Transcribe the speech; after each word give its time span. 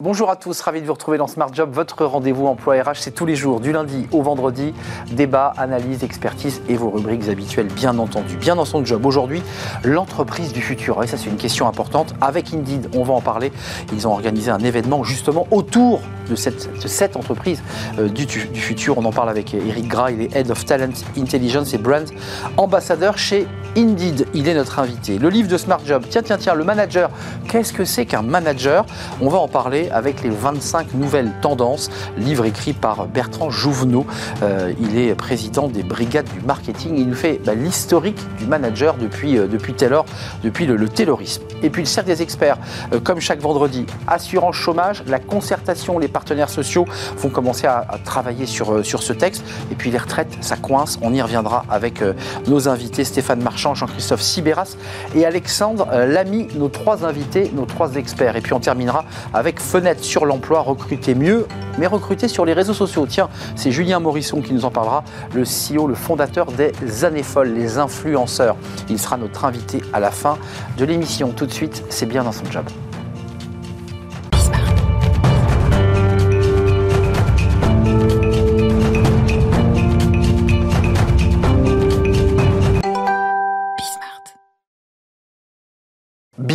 Bonjour 0.00 0.30
à 0.30 0.36
tous, 0.36 0.60
ravi 0.60 0.80
de 0.80 0.86
vous 0.86 0.92
retrouver 0.92 1.18
dans 1.18 1.26
Smart 1.26 1.52
Job, 1.52 1.70
votre 1.72 2.04
rendez-vous 2.04 2.46
emploi 2.46 2.80
RH, 2.80 2.98
c'est 3.00 3.10
tous 3.10 3.26
les 3.26 3.34
jours, 3.34 3.58
du 3.58 3.72
lundi 3.72 4.06
au 4.12 4.22
vendredi, 4.22 4.72
débat, 5.10 5.52
analyse, 5.56 6.04
expertise 6.04 6.62
et 6.68 6.76
vos 6.76 6.88
rubriques 6.88 7.28
habituelles, 7.28 7.66
bien 7.66 7.98
entendu. 7.98 8.36
Bien 8.36 8.54
dans 8.54 8.64
son 8.64 8.84
job, 8.84 9.04
aujourd'hui, 9.04 9.42
l'entreprise 9.82 10.52
du 10.52 10.62
futur. 10.62 11.02
Et 11.02 11.08
ça, 11.08 11.16
c'est 11.16 11.28
une 11.28 11.36
question 11.36 11.66
importante. 11.66 12.14
Avec 12.20 12.54
Indeed, 12.54 12.90
on 12.94 13.02
va 13.02 13.12
en 13.12 13.20
parler. 13.20 13.50
Ils 13.92 14.06
ont 14.06 14.12
organisé 14.12 14.52
un 14.52 14.60
événement 14.60 15.02
justement 15.02 15.48
autour 15.50 16.00
de 16.30 16.36
cette, 16.36 17.16
entreprise 17.16 17.60
euh, 17.98 18.08
du, 18.08 18.26
du, 18.26 18.60
futur. 18.60 18.98
On 18.98 19.04
en 19.04 19.12
parle 19.12 19.30
avec 19.30 19.52
Eric 19.52 19.88
Gras, 19.88 20.12
il 20.12 20.20
est 20.20 20.36
Head 20.36 20.52
of 20.52 20.64
Talent 20.64 20.92
Intelligence 21.16 21.74
et 21.74 21.78
Brand, 21.78 22.08
ambassadeur 22.56 23.18
chez 23.18 23.48
Indeed. 23.76 24.26
Il 24.34 24.46
est 24.46 24.54
notre 24.54 24.78
invité. 24.78 25.18
Le 25.18 25.28
livre 25.28 25.48
de 25.48 25.56
Smart 25.56 25.80
Job, 25.84 26.04
tiens, 26.08 26.22
tiens, 26.22 26.36
tiens, 26.38 26.54
le 26.54 26.62
manager. 26.62 27.10
Qu'est-ce 27.48 27.72
que 27.72 27.84
c'est 27.84 28.06
qu'un 28.06 28.22
manager? 28.22 28.84
On 29.20 29.28
va 29.28 29.38
en 29.38 29.48
parler 29.48 29.88
avec 29.98 30.22
les 30.22 30.30
25 30.30 30.94
nouvelles 30.94 31.32
tendances, 31.42 31.90
livre 32.16 32.46
écrit 32.46 32.72
par 32.72 33.06
Bertrand 33.06 33.50
Jouvenot. 33.50 34.06
Euh, 34.42 34.72
il 34.80 34.96
est 34.96 35.14
président 35.14 35.68
des 35.68 35.82
brigades 35.82 36.28
du 36.32 36.40
marketing. 36.40 36.94
Il 36.96 37.08
nous 37.08 37.14
fait 37.14 37.40
bah, 37.44 37.54
l'historique 37.54 38.20
du 38.38 38.46
manager 38.46 38.94
depuis, 38.94 39.36
euh, 39.36 39.46
depuis 39.46 39.74
Taylor, 39.74 40.06
depuis 40.42 40.64
le, 40.64 40.76
le, 40.76 40.88
Taylorisme. 40.88 41.42
Et 41.62 41.70
puis 41.70 41.82
le 41.82 41.86
cercle 41.86 42.08
des 42.08 42.22
experts, 42.22 42.56
euh, 42.92 43.00
comme 43.00 43.20
chaque 43.20 43.40
vendredi, 43.40 43.84
assurance 44.06 44.54
chômage, 44.54 45.02
la 45.06 45.18
concertation, 45.18 45.98
les 45.98 46.08
partenaires 46.08 46.48
sociaux 46.48 46.86
vont 47.16 47.28
commencer 47.28 47.66
à, 47.66 47.84
travailler 48.04 48.46
sur, 48.46 48.72
euh, 48.72 48.82
sur 48.82 49.02
ce 49.02 49.12
texte. 49.12 49.44
Et 49.72 49.74
puis 49.74 49.90
les 49.90 49.98
retraites, 49.98 50.38
ça 50.40 50.56
coince. 50.56 50.98
On 51.02 51.12
y 51.12 51.20
reviendra 51.20 51.64
avec 51.68 52.02
nos 52.46 52.68
invités 52.68 53.04
Stéphane 53.04 53.42
Marchand, 53.42 53.74
Jean-Christophe 53.74 54.22
Sibéras 54.22 54.76
et 55.14 55.26
Alexandre 55.26 55.88
Lamy, 56.06 56.48
nos 56.54 56.68
trois 56.68 57.04
invités, 57.04 57.50
nos 57.54 57.64
trois 57.64 57.96
experts. 57.96 58.36
Et 58.36 58.40
puis 58.40 58.52
on 58.52 58.60
terminera 58.60 59.04
avec 59.34 59.60
fenêtre 59.78 60.02
sur 60.02 60.26
l'emploi, 60.26 60.58
recruter 60.58 61.14
mieux, 61.14 61.46
mais 61.78 61.86
recruter 61.86 62.26
sur 62.26 62.44
les 62.44 62.52
réseaux 62.52 62.74
sociaux. 62.74 63.06
Tiens, 63.08 63.28
c'est 63.54 63.70
Julien 63.70 64.00
Morisson 64.00 64.40
qui 64.40 64.52
nous 64.52 64.64
en 64.64 64.72
parlera, 64.72 65.04
le 65.32 65.44
CEO, 65.44 65.86
le 65.86 65.94
fondateur 65.94 66.46
des 66.50 67.04
années 67.04 67.22
folles, 67.22 67.54
les 67.54 67.78
influenceurs. 67.78 68.56
Il 68.90 68.98
sera 68.98 69.16
notre 69.16 69.44
invité 69.44 69.80
à 69.92 70.00
la 70.00 70.10
fin 70.10 70.36
de 70.78 70.84
l'émission. 70.84 71.30
Tout 71.30 71.46
de 71.46 71.52
suite, 71.52 71.84
c'est 71.90 72.06
bien 72.06 72.24
dans 72.24 72.32
son 72.32 72.44
job. 72.50 72.64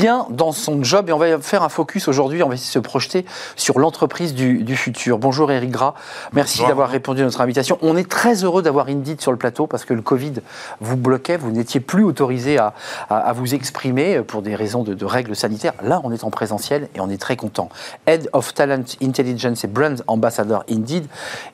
Bien 0.03 0.27
dans 0.31 0.51
son 0.51 0.83
job 0.83 1.07
et 1.07 1.13
on 1.13 1.17
va 1.17 1.39
faire 1.39 1.63
un 1.63 1.69
focus 1.69 2.09
aujourd'hui, 2.09 2.43
on 2.43 2.49
va 2.49 2.55
essayer 2.55 2.67
de 2.67 2.73
se 2.73 2.79
projeter 2.79 3.25
sur 3.55 3.79
l'entreprise 3.79 4.33
du, 4.33 4.61
du, 4.61 4.75
futur. 4.75 5.17
Bonjour 5.17 5.49
Eric 5.49 5.71
Gras, 5.71 5.93
merci 6.33 6.61
d'avoir 6.67 6.89
répondu 6.89 7.21
à 7.21 7.23
notre 7.23 7.39
invitation. 7.39 7.77
On 7.81 7.95
est 7.95 8.09
très 8.09 8.43
heureux 8.43 8.61
d'avoir 8.61 8.89
Indeed 8.89 9.21
sur 9.21 9.31
le 9.31 9.37
plateau 9.37 9.65
parce 9.65 9.85
que 9.85 9.93
le 9.93 10.01
Covid 10.01 10.33
vous 10.81 10.97
bloquait, 10.97 11.37
vous 11.37 11.51
n'étiez 11.51 11.79
plus 11.79 12.03
autorisé 12.03 12.57
à, 12.57 12.73
à, 13.09 13.19
à, 13.19 13.31
vous 13.31 13.55
exprimer 13.55 14.19
pour 14.23 14.41
des 14.41 14.55
raisons 14.55 14.83
de, 14.83 14.93
de, 14.93 15.05
règles 15.05 15.37
sanitaires. 15.37 15.71
Là, 15.81 16.01
on 16.03 16.11
est 16.11 16.25
en 16.25 16.31
présentiel 16.31 16.89
et 16.95 16.99
on 16.99 17.09
est 17.09 17.21
très 17.21 17.37
content. 17.37 17.69
Head 18.05 18.27
of 18.33 18.53
Talent 18.53 18.83
Intelligence 19.01 19.63
et 19.63 19.67
Brand 19.67 20.03
Ambassador 20.07 20.65
Indeed. 20.69 21.05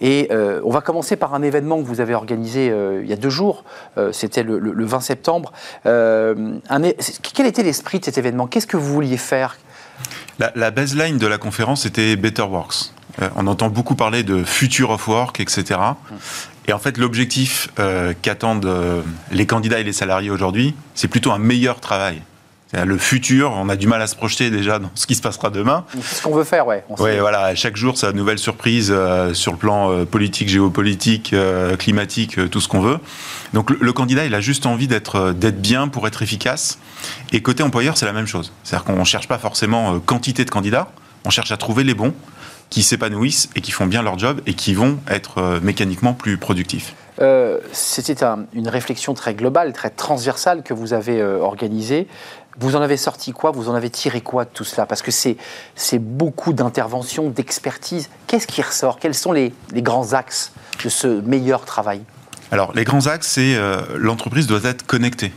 Et 0.02 0.28
euh, 0.32 0.60
on 0.64 0.72
va 0.72 0.82
commencer 0.82 1.18
par 1.18 1.36
un 1.36 1.44
événement 1.44 1.78
que 1.78 1.86
vous 1.86 2.02
avez 2.02 2.16
organisé 2.16 2.72
euh, 2.72 3.02
il 3.04 3.10
y 3.12 3.14
a 3.14 3.16
deux 3.16 3.30
jours, 3.30 3.64
euh, 4.00 4.12
c'était 4.12 4.42
le, 4.42 4.58
le, 4.58 4.72
le, 4.72 4.86
20 4.86 5.02
septembre. 5.02 5.52
Un, 5.86 6.82
quel 7.36 7.46
était 7.46 7.62
l'esprit 7.62 8.00
de 8.00 8.06
cet 8.06 8.18
événement? 8.18 8.39
Qu'est-ce 8.48 8.68
que 8.68 8.78
vous 8.78 8.94
vouliez 8.94 9.18
faire? 9.18 9.58
La, 10.56 10.72
baseline 10.72 11.18
de 11.18 11.28
la 11.28 11.38
conférence 11.38 11.86
était 11.86 12.16
Better 12.16 12.44
Works. 12.44 12.94
Euh, 13.22 13.30
on 13.36 13.48
entend 13.48 13.70
beaucoup 13.70 13.96
parler 13.96 14.24
de 14.24 14.44
future 14.44 14.92
of 14.92 15.06
work, 15.08 15.42
etc. 15.42 15.80
Et 16.68 16.74
en 16.74 16.80
fait, 16.80 16.98
l'objectif 16.98 17.68
euh, 17.80 18.14
qu'attendent 18.22 18.66
euh, 18.66 19.02
les 19.32 19.46
candidats 19.46 19.80
et 19.80 19.84
les 19.84 19.92
salariés 19.92 20.30
aujourd'hui, 20.30 20.76
c'est 20.96 21.10
plutôt 21.10 21.32
un 21.32 21.40
meilleur 21.40 21.82
travail. 21.82 22.22
Le 22.72 23.00
futur, 23.00 23.52
on 23.52 23.68
a 23.68 23.76
du 23.76 23.88
mal 23.88 24.00
à 24.00 24.06
se 24.06 24.16
projeter 24.16 24.52
déjà 24.52 24.78
dans 24.78 24.92
ce 24.94 25.08
qui 25.08 25.16
se 25.16 25.22
passera 25.24 25.50
demain. 25.50 25.86
C'est 26.02 26.18
ce 26.18 26.22
qu'on 26.22 26.36
veut 26.36 26.44
faire, 26.44 26.68
ouais. 26.68 26.84
Oui, 27.00 27.18
voilà. 27.20 27.56
Chaque 27.56 27.76
jour, 27.76 27.98
ça 27.98 28.12
nouvelle 28.12 28.38
surprise 28.38 28.92
euh, 28.92 29.34
sur 29.34 29.52
le 29.52 29.58
plan 29.58 29.92
euh, 29.92 30.06
politique, 30.06 30.50
géopolitique, 30.50 31.34
euh, 31.34 31.76
climatique, 31.78 32.50
tout 32.52 32.62
ce 32.62 32.68
qu'on 32.68 32.82
veut. 32.82 33.00
Donc 33.54 33.72
le, 33.72 33.78
le, 33.82 33.92
candidat, 33.92 34.26
il 34.26 34.36
a 34.36 34.40
juste 34.40 34.68
envie 34.68 34.88
d'être 34.88 35.32
d'être 35.32 35.60
bien 35.60 35.88
pour 35.88 36.06
être 36.06 36.22
efficace. 36.22 36.78
Et 37.32 37.42
côté 37.42 37.64
employeur, 37.64 37.98
c'est 37.98 38.06
la 38.06 38.14
même 38.14 38.28
chose. 38.28 38.54
C'est-à-dire 38.64 38.86
qu'on 38.86 39.04
cherche 39.04 39.28
pas 39.28 39.40
forcément 39.40 40.00
quantité 40.00 40.46
de 40.46 40.52
candidats, 40.52 40.92
on 41.26 41.32
cherche 41.32 41.52
à 41.52 41.58
trouver 41.58 41.84
les 41.84 41.96
bons 41.96 42.14
qui 42.70 42.84
s'épanouissent 42.84 43.50
et 43.56 43.62
qui 43.62 43.72
font 43.72 43.88
bien 43.88 44.04
leur 44.04 44.20
job 44.20 44.42
et 44.46 44.54
qui 44.54 44.76
vont 44.76 45.00
être 45.10 45.60
mécaniquement 45.64 46.14
plus 46.14 46.38
productifs. 46.38 46.94
Euh, 47.22 47.60
C'était 47.72 48.24
un, 48.24 48.46
une 48.54 48.70
réflexion 48.70 49.14
très 49.14 49.34
globale, 49.34 49.74
très 49.74 49.90
transversale 49.90 50.64
que 50.64 50.74
vous 50.74 50.94
avez 50.94 51.20
euh, 51.20 51.40
organisée. 51.40 52.08
Vous 52.60 52.76
en 52.76 52.82
avez 52.82 52.98
sorti 52.98 53.32
quoi? 53.32 53.52
Vous 53.52 53.70
en 53.70 53.76
avez 53.76 53.90
tiré 53.90 54.22
quoi 54.22 54.46
de 54.46 54.50
tout 54.54 54.66
cela? 54.66 54.86
Parce 54.86 55.02
que 55.02 55.12
c'est 55.12 55.38
beaucoup 56.00 56.54
d'interventions, 56.54 57.30
d'expertise. 57.30 58.10
Qu'est-ce 58.28 58.48
qui 58.48 58.62
ressort? 58.62 59.00
Quels 59.00 59.16
sont 59.16 59.32
les, 59.32 59.54
les, 59.72 59.82
grands 59.82 60.14
axes 60.14 60.52
de 60.84 60.90
ce 60.90 61.08
meilleur 61.08 61.66
travail? 61.66 62.02
Alors, 62.52 62.74
les 62.74 62.84
grands 62.84 63.08
axes, 63.08 63.28
c'est 63.28 63.56
euh, 63.56 63.82
l'entreprise 63.96 64.48
doit 64.48 64.64
être 64.64 64.86
connectée. 64.86 65.32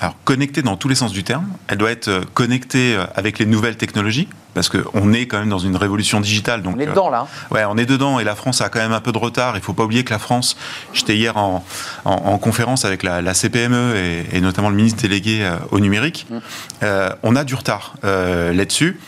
Alors, 0.00 0.16
connectée 0.24 0.62
dans 0.62 0.76
tous 0.76 0.88
les 0.88 0.94
sens 0.94 1.12
du 1.12 1.24
terme, 1.24 1.46
elle 1.68 1.78
doit 1.78 1.90
être 1.90 2.24
connectée 2.34 2.98
avec 3.14 3.38
les 3.38 3.46
nouvelles 3.46 3.76
technologies, 3.76 4.28
parce 4.54 4.68
qu'on 4.68 5.12
est 5.12 5.26
quand 5.26 5.38
même 5.38 5.48
dans 5.48 5.58
une 5.58 5.76
révolution 5.76 6.20
digitale. 6.20 6.62
Donc, 6.62 6.76
on 6.76 6.80
est 6.80 6.86
dedans, 6.86 7.10
là. 7.10 7.26
Euh, 7.50 7.54
ouais, 7.54 7.64
on 7.64 7.76
est 7.76 7.86
dedans, 7.86 8.20
et 8.20 8.24
la 8.24 8.34
France 8.34 8.60
a 8.60 8.68
quand 8.68 8.78
même 8.78 8.92
un 8.92 9.00
peu 9.00 9.12
de 9.12 9.18
retard. 9.18 9.56
Il 9.56 9.58
ne 9.58 9.64
faut 9.64 9.72
pas 9.72 9.84
oublier 9.84 10.04
que 10.04 10.12
la 10.12 10.18
France, 10.18 10.56
j'étais 10.92 11.16
hier 11.16 11.36
en, 11.36 11.64
en, 12.04 12.10
en, 12.12 12.38
conférence 12.38 12.84
avec 12.84 13.02
la, 13.02 13.20
la 13.20 13.34
CPME 13.34 13.96
et, 13.96 14.36
et, 14.36 14.40
notamment 14.40 14.70
le 14.70 14.76
ministre 14.76 15.02
délégué 15.02 15.44
euh, 15.44 15.56
au 15.70 15.80
numérique, 15.80 16.26
mmh. 16.30 16.36
euh, 16.84 17.10
on 17.22 17.36
a 17.36 17.44
du 17.44 17.54
retard 17.54 17.94
euh, 18.04 18.52
là-dessus. 18.52 18.98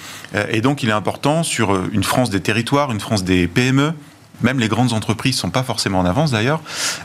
et 0.51 0.61
donc, 0.61 0.83
il 0.83 0.89
est 0.89 0.93
important 0.93 1.43
sur 1.43 1.77
une 1.93 2.05
France 2.05 2.31
des 2.31 2.41
territoires, 2.41 2.91
une 2.91 3.01
France 3.01 3.25
des 3.25 3.47
PME, 3.47 3.93
même 4.43 4.59
les 4.59 4.69
grandes 4.69 4.93
entreprises 4.93 5.37
ne 5.37 5.41
sont 5.41 5.51
pas 5.51 5.63
forcément 5.63 6.01
en 6.01 6.05
avance 6.05 6.31
d'ailleurs, 6.31 6.61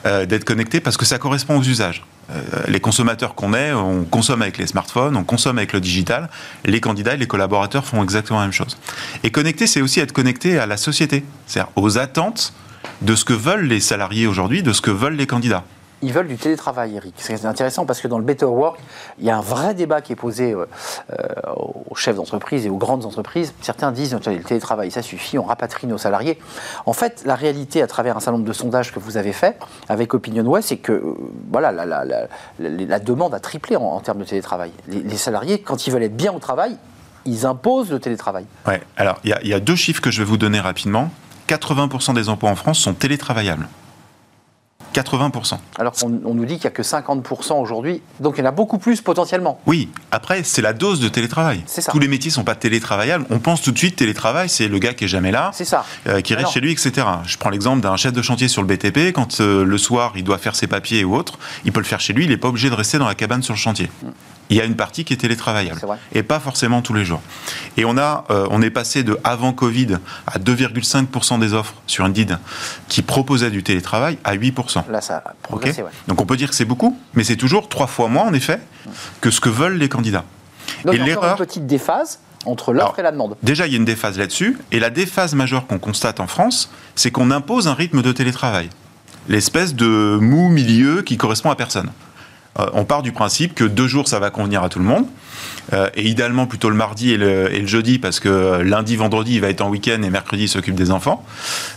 euh, 0.06 0.25
d'être 0.25 0.46
connectées 0.46 0.80
parce 0.80 0.97
que 0.97 1.06
ça 1.06 1.18
correspond 1.18 1.58
aux 1.58 1.64
usages. 1.64 2.03
Euh, 2.30 2.42
les 2.68 2.80
consommateurs 2.80 3.36
qu'on 3.36 3.54
est, 3.54 3.74
on 3.74 4.06
consomme 4.06 4.42
avec 4.42 4.58
les 4.58 4.68
smartphones, 4.68 5.18
on 5.18 5.24
consomme 5.24 5.58
avec 5.58 5.74
le 5.74 5.82
digital. 5.82 6.30
Les 6.66 6.80
candidats 6.80 7.16
et 7.16 7.18
les 7.18 7.28
collaborateurs 7.28 7.86
font 7.86 8.04
exactement 8.04 8.40
la 8.40 8.46
même 8.46 8.54
chose. 8.54 8.78
Et 9.24 9.32
connecté, 9.32 9.68
c'est 9.68 9.82
aussi 9.82 10.00
être 10.00 10.14
connecté 10.14 10.58
à 10.58 10.66
la 10.66 10.78
société, 10.78 11.26
c'est-à-dire 11.48 11.72
aux 11.76 11.98
attentes 11.98 12.54
de 13.02 13.16
ce 13.16 13.26
que 13.26 13.34
veulent 13.34 13.66
les 13.66 13.80
salariés 13.80 14.28
aujourd'hui, 14.28 14.64
de 14.64 14.74
ce 14.74 14.82
que 14.82 14.92
veulent 14.92 15.16
les 15.16 15.28
candidats 15.28 15.64
ils 16.01 16.13
veulent 16.13 16.28
du 16.28 16.38
télétravail, 16.38 16.95
Eric. 16.95 17.13
C'est 17.17 17.45
intéressant 17.45 17.85
parce 17.85 18.01
que 18.01 18.07
dans 18.07 18.17
le 18.17 18.23
Better 18.23 18.45
Work, 18.45 18.79
il 19.19 19.25
y 19.25 19.29
a 19.29 19.38
un 19.38 19.41
vrai 19.41 19.73
débat 19.73 20.01
qui 20.01 20.13
est 20.13 20.16
posé 20.16 20.53
euh, 20.53 20.66
aux 21.89 21.95
chefs 21.95 22.16
d'entreprise 22.16 22.66
et 22.66 22.69
aux 22.69 22.78
grandes 22.78 23.06
entreprises. 23.06 23.53
Certains 23.62 23.91
disent 23.91 24.13
le 24.13 24.44
télétravail, 24.44 24.91
ça 24.91 25.01
suffit, 25.01 25.38
on 25.38 25.44
rapatrie 25.44 25.88
nos 25.88 25.97
salariés. 25.97 26.40
En 26.85 26.94
fait, 26.94 27.23
la 27.25 27.35
réalité, 27.35 27.81
à 27.81 27.88
travers 27.88 28.17
un 28.17 28.19
certain 28.19 28.38
nombre 28.38 28.47
de 28.47 28.53
sondages 28.53 28.91
que 28.91 29.00
vous 29.00 29.17
avez 29.17 29.34
fait 29.34 29.57
avec 29.90 30.13
OpinionWay, 30.13 30.61
c'est 30.61 30.78
que 30.78 30.91
euh, 30.91 31.16
voilà, 31.51 31.72
la, 31.72 33.00
demande 33.00 33.34
a 33.34 33.40
triplé 33.40 33.75
en, 33.75 34.00
termes 34.00 34.19
de 34.19 34.25
télétravail. 34.25 34.72
Les, 34.88 35.17
salariés, 35.17 35.61
quand 35.61 35.88
ils 35.88 35.91
veulent 35.91 36.03
être 36.03 36.17
bien 36.17 36.34
au 36.34 36.40
travail, 36.40 36.78
ils 37.25 37.45
imposent 37.45 37.91
le 37.91 38.00
télétravail. 38.00 38.45
Ouais. 38.66 38.81
Alors, 38.97 39.19
il 39.23 39.35
y, 39.44 39.53
a 39.53 39.59
deux 39.59 39.75
chiffres 39.75 40.01
que 40.01 40.09
je 40.09 40.19
vais 40.19 40.25
vous 40.25 40.38
donner 40.38 40.59
rapidement. 40.59 41.11
80% 41.47 42.13
des 42.13 42.29
emplois 42.29 42.50
en 42.50 42.56
France 42.56 42.79
sont 42.79 42.94
télétravaillables. 42.94 43.67
80%. 44.94 45.57
Alors 45.78 45.94
qu'on 45.94 46.22
on 46.25 46.34
nous 46.34 46.46
dit 46.46 46.56
qu'il 46.56 46.63
n'y 46.63 46.68
a 46.68 46.72
que 46.72 46.81
50% 46.81 47.53
aujourd'hui, 47.53 48.02
donc 48.20 48.35
il 48.38 48.41
y 48.41 48.43
en 48.43 48.47
a 48.47 48.52
beaucoup 48.52 48.78
plus 48.78 49.02
potentiellement. 49.02 49.59
Oui, 49.66 49.90
après, 50.11 50.43
c'est 50.43 50.61
la 50.61 50.73
dose 50.73 50.99
de 50.99 51.09
télétravail. 51.09 51.64
Tous 51.90 51.99
les 51.99 52.08
métiers 52.08 52.29
ne 52.29 52.35
sont 52.35 52.43
pas 52.43 52.55
télétravaillables. 52.55 53.26
On 53.29 53.40
pense 53.40 53.61
tout 53.61 53.72
de 53.72 53.78
suite 53.78 53.96
télétravail, 53.96 54.49
c'est 54.49 54.67
le 54.67 54.79
gars 54.79 54.93
qui 54.93 55.05
est 55.05 55.09
jamais 55.09 55.32
là, 55.32 55.52
c'est 55.53 55.66
ça. 55.66 55.85
Euh, 56.08 56.22
qui 56.22 56.34
reste 56.34 56.46
Alors... 56.46 56.53
chez 56.53 56.61
lui, 56.61 56.72
etc. 56.72 57.08
Je 57.26 57.38
prends 57.38 57.49
l'exemple 57.49 57.82
d'un 57.82 57.96
chef 57.97 58.14
de 58.14 58.22
chantier 58.22 58.47
sur 58.47 58.61
le 58.61 58.67
BTP, 58.67 59.14
quand 59.14 59.41
euh, 59.41 59.64
le 59.64 59.78
soir 59.78 60.14
il 60.16 60.23
doit 60.23 60.38
faire 60.38 60.55
ses 60.55 60.67
papiers 60.67 61.03
ou 61.03 61.16
autre, 61.16 61.40
il 61.66 61.72
peut 61.72 61.79
le 61.79 61.85
faire 61.85 61.99
chez 61.99 62.14
lui, 62.14 62.26
il 62.26 62.29
n'est 62.29 62.38
pas 62.38 62.49
obligé 62.49 62.70
de 62.70 62.76
rester 62.76 62.97
dans 62.97 63.08
la 63.08 63.16
cabane 63.16 63.43
sur 63.43 63.53
le 63.53 63.59
chantier. 63.59 63.90
Mm 64.03 64.09
il 64.52 64.58
y 64.58 64.62
a 64.62 64.66
une 64.66 64.76
partie 64.76 65.06
qui 65.06 65.14
est 65.14 65.18
télétravaillable 65.18 65.80
est 66.14 66.20
et 66.20 66.24
pas 66.24 66.40
forcément 66.40 66.82
tous 66.82 66.94
les 66.94 67.06
jours. 67.06 67.22
Et 67.78 67.86
on 67.86 67.98
a, 67.98 68.26
euh, 68.30 68.48
on 68.52 68.62
est 68.62 68.70
passé 68.70 69.03
de 69.03 69.18
avant 69.24 69.53
Covid 69.53 69.98
à 70.28 70.40
2,5% 70.40 71.40
des 71.40 71.53
offres 71.53 71.74
sur 71.88 72.03
Indeed 72.03 72.38
qui 72.90 73.02
proposaient 73.02 73.50
du 73.50 73.64
télétravail 73.64 74.18
à 74.26 74.36
8%. 74.36 74.90
Là, 74.90 75.00
ça 75.00 75.18
a 75.18 75.34
progressé. 75.42 75.82
Okay 75.82 75.84
ouais. 75.84 75.92
Donc 76.08 76.22
on 76.22 76.26
peut 76.26 76.36
dire 76.36 76.50
que 76.50 76.56
c'est 76.56 76.66
beaucoup, 76.66 77.00
mais 77.14 77.24
c'est 77.24 77.38
toujours 77.38 77.70
trois 77.70 77.88
fois 77.88 78.09
moins 78.09 78.26
en 78.26 78.34
effet 78.34 78.59
que 79.22 79.32
ce 79.32 79.40
que 79.40 79.50
veulent 79.50 79.78
les 79.78 79.90
candidats. 79.90 80.26
Donc, 80.84 80.96
et 80.96 80.98
l'erreur, 80.98 81.40
une 81.40 81.46
petite 81.46 81.66
déphase 81.66 82.20
entre 82.46 82.74
l'offre 82.74 83.00
et 83.00 83.03
la 83.03 83.12
demande. 83.12 83.38
Déjà, 83.44 83.68
il 83.68 83.72
y 83.72 83.76
a 83.76 83.78
une 83.78 83.86
déphase 83.86 84.18
là-dessus, 84.18 84.58
et 84.72 84.80
la 84.80 84.90
déphase 84.90 85.34
majeure 85.34 85.68
qu'on 85.68 85.80
constate 85.80 86.20
en 86.20 86.28
France, 86.28 86.72
c'est 86.96 87.12
qu'on 87.12 87.32
impose 87.32 87.68
un 87.68 87.74
rythme 87.74 88.02
de 88.02 88.12
télétravail, 88.12 88.70
l'espèce 89.30 89.76
de 89.76 90.18
mou 90.20 90.50
milieu 90.50 91.03
qui 91.03 91.18
correspond 91.18 91.52
à 91.52 91.56
personne. 91.56 91.92
On 92.56 92.84
part 92.84 93.02
du 93.02 93.12
principe 93.12 93.56
que 93.56 93.64
deux 93.64 93.88
jours, 93.88 94.08
ça 94.08 94.20
va 94.20 94.30
convenir 94.30 94.64
à 94.64 94.70
tout 94.70 94.80
le 94.80 94.86
monde. 94.86 95.06
et 95.96 96.08
idéalement 96.08 96.48
plutôt 96.48 96.70
le 96.70 96.76
mardi 96.76 97.12
et 97.12 97.18
le, 97.18 97.66
jeudi 97.66 97.98
parce 97.98 98.20
que 98.20 98.62
lundi, 98.62 98.96
vendredi, 98.96 99.36
il 99.36 99.42
va 99.42 99.50
être 99.50 99.62
en 99.62 99.70
week-end 99.70 100.02
et 100.03 100.09
mercredi, 100.09 100.44
il 100.44 100.50
s'occupe 100.50 100.76
des 100.76 100.92
enfants. 100.92 101.24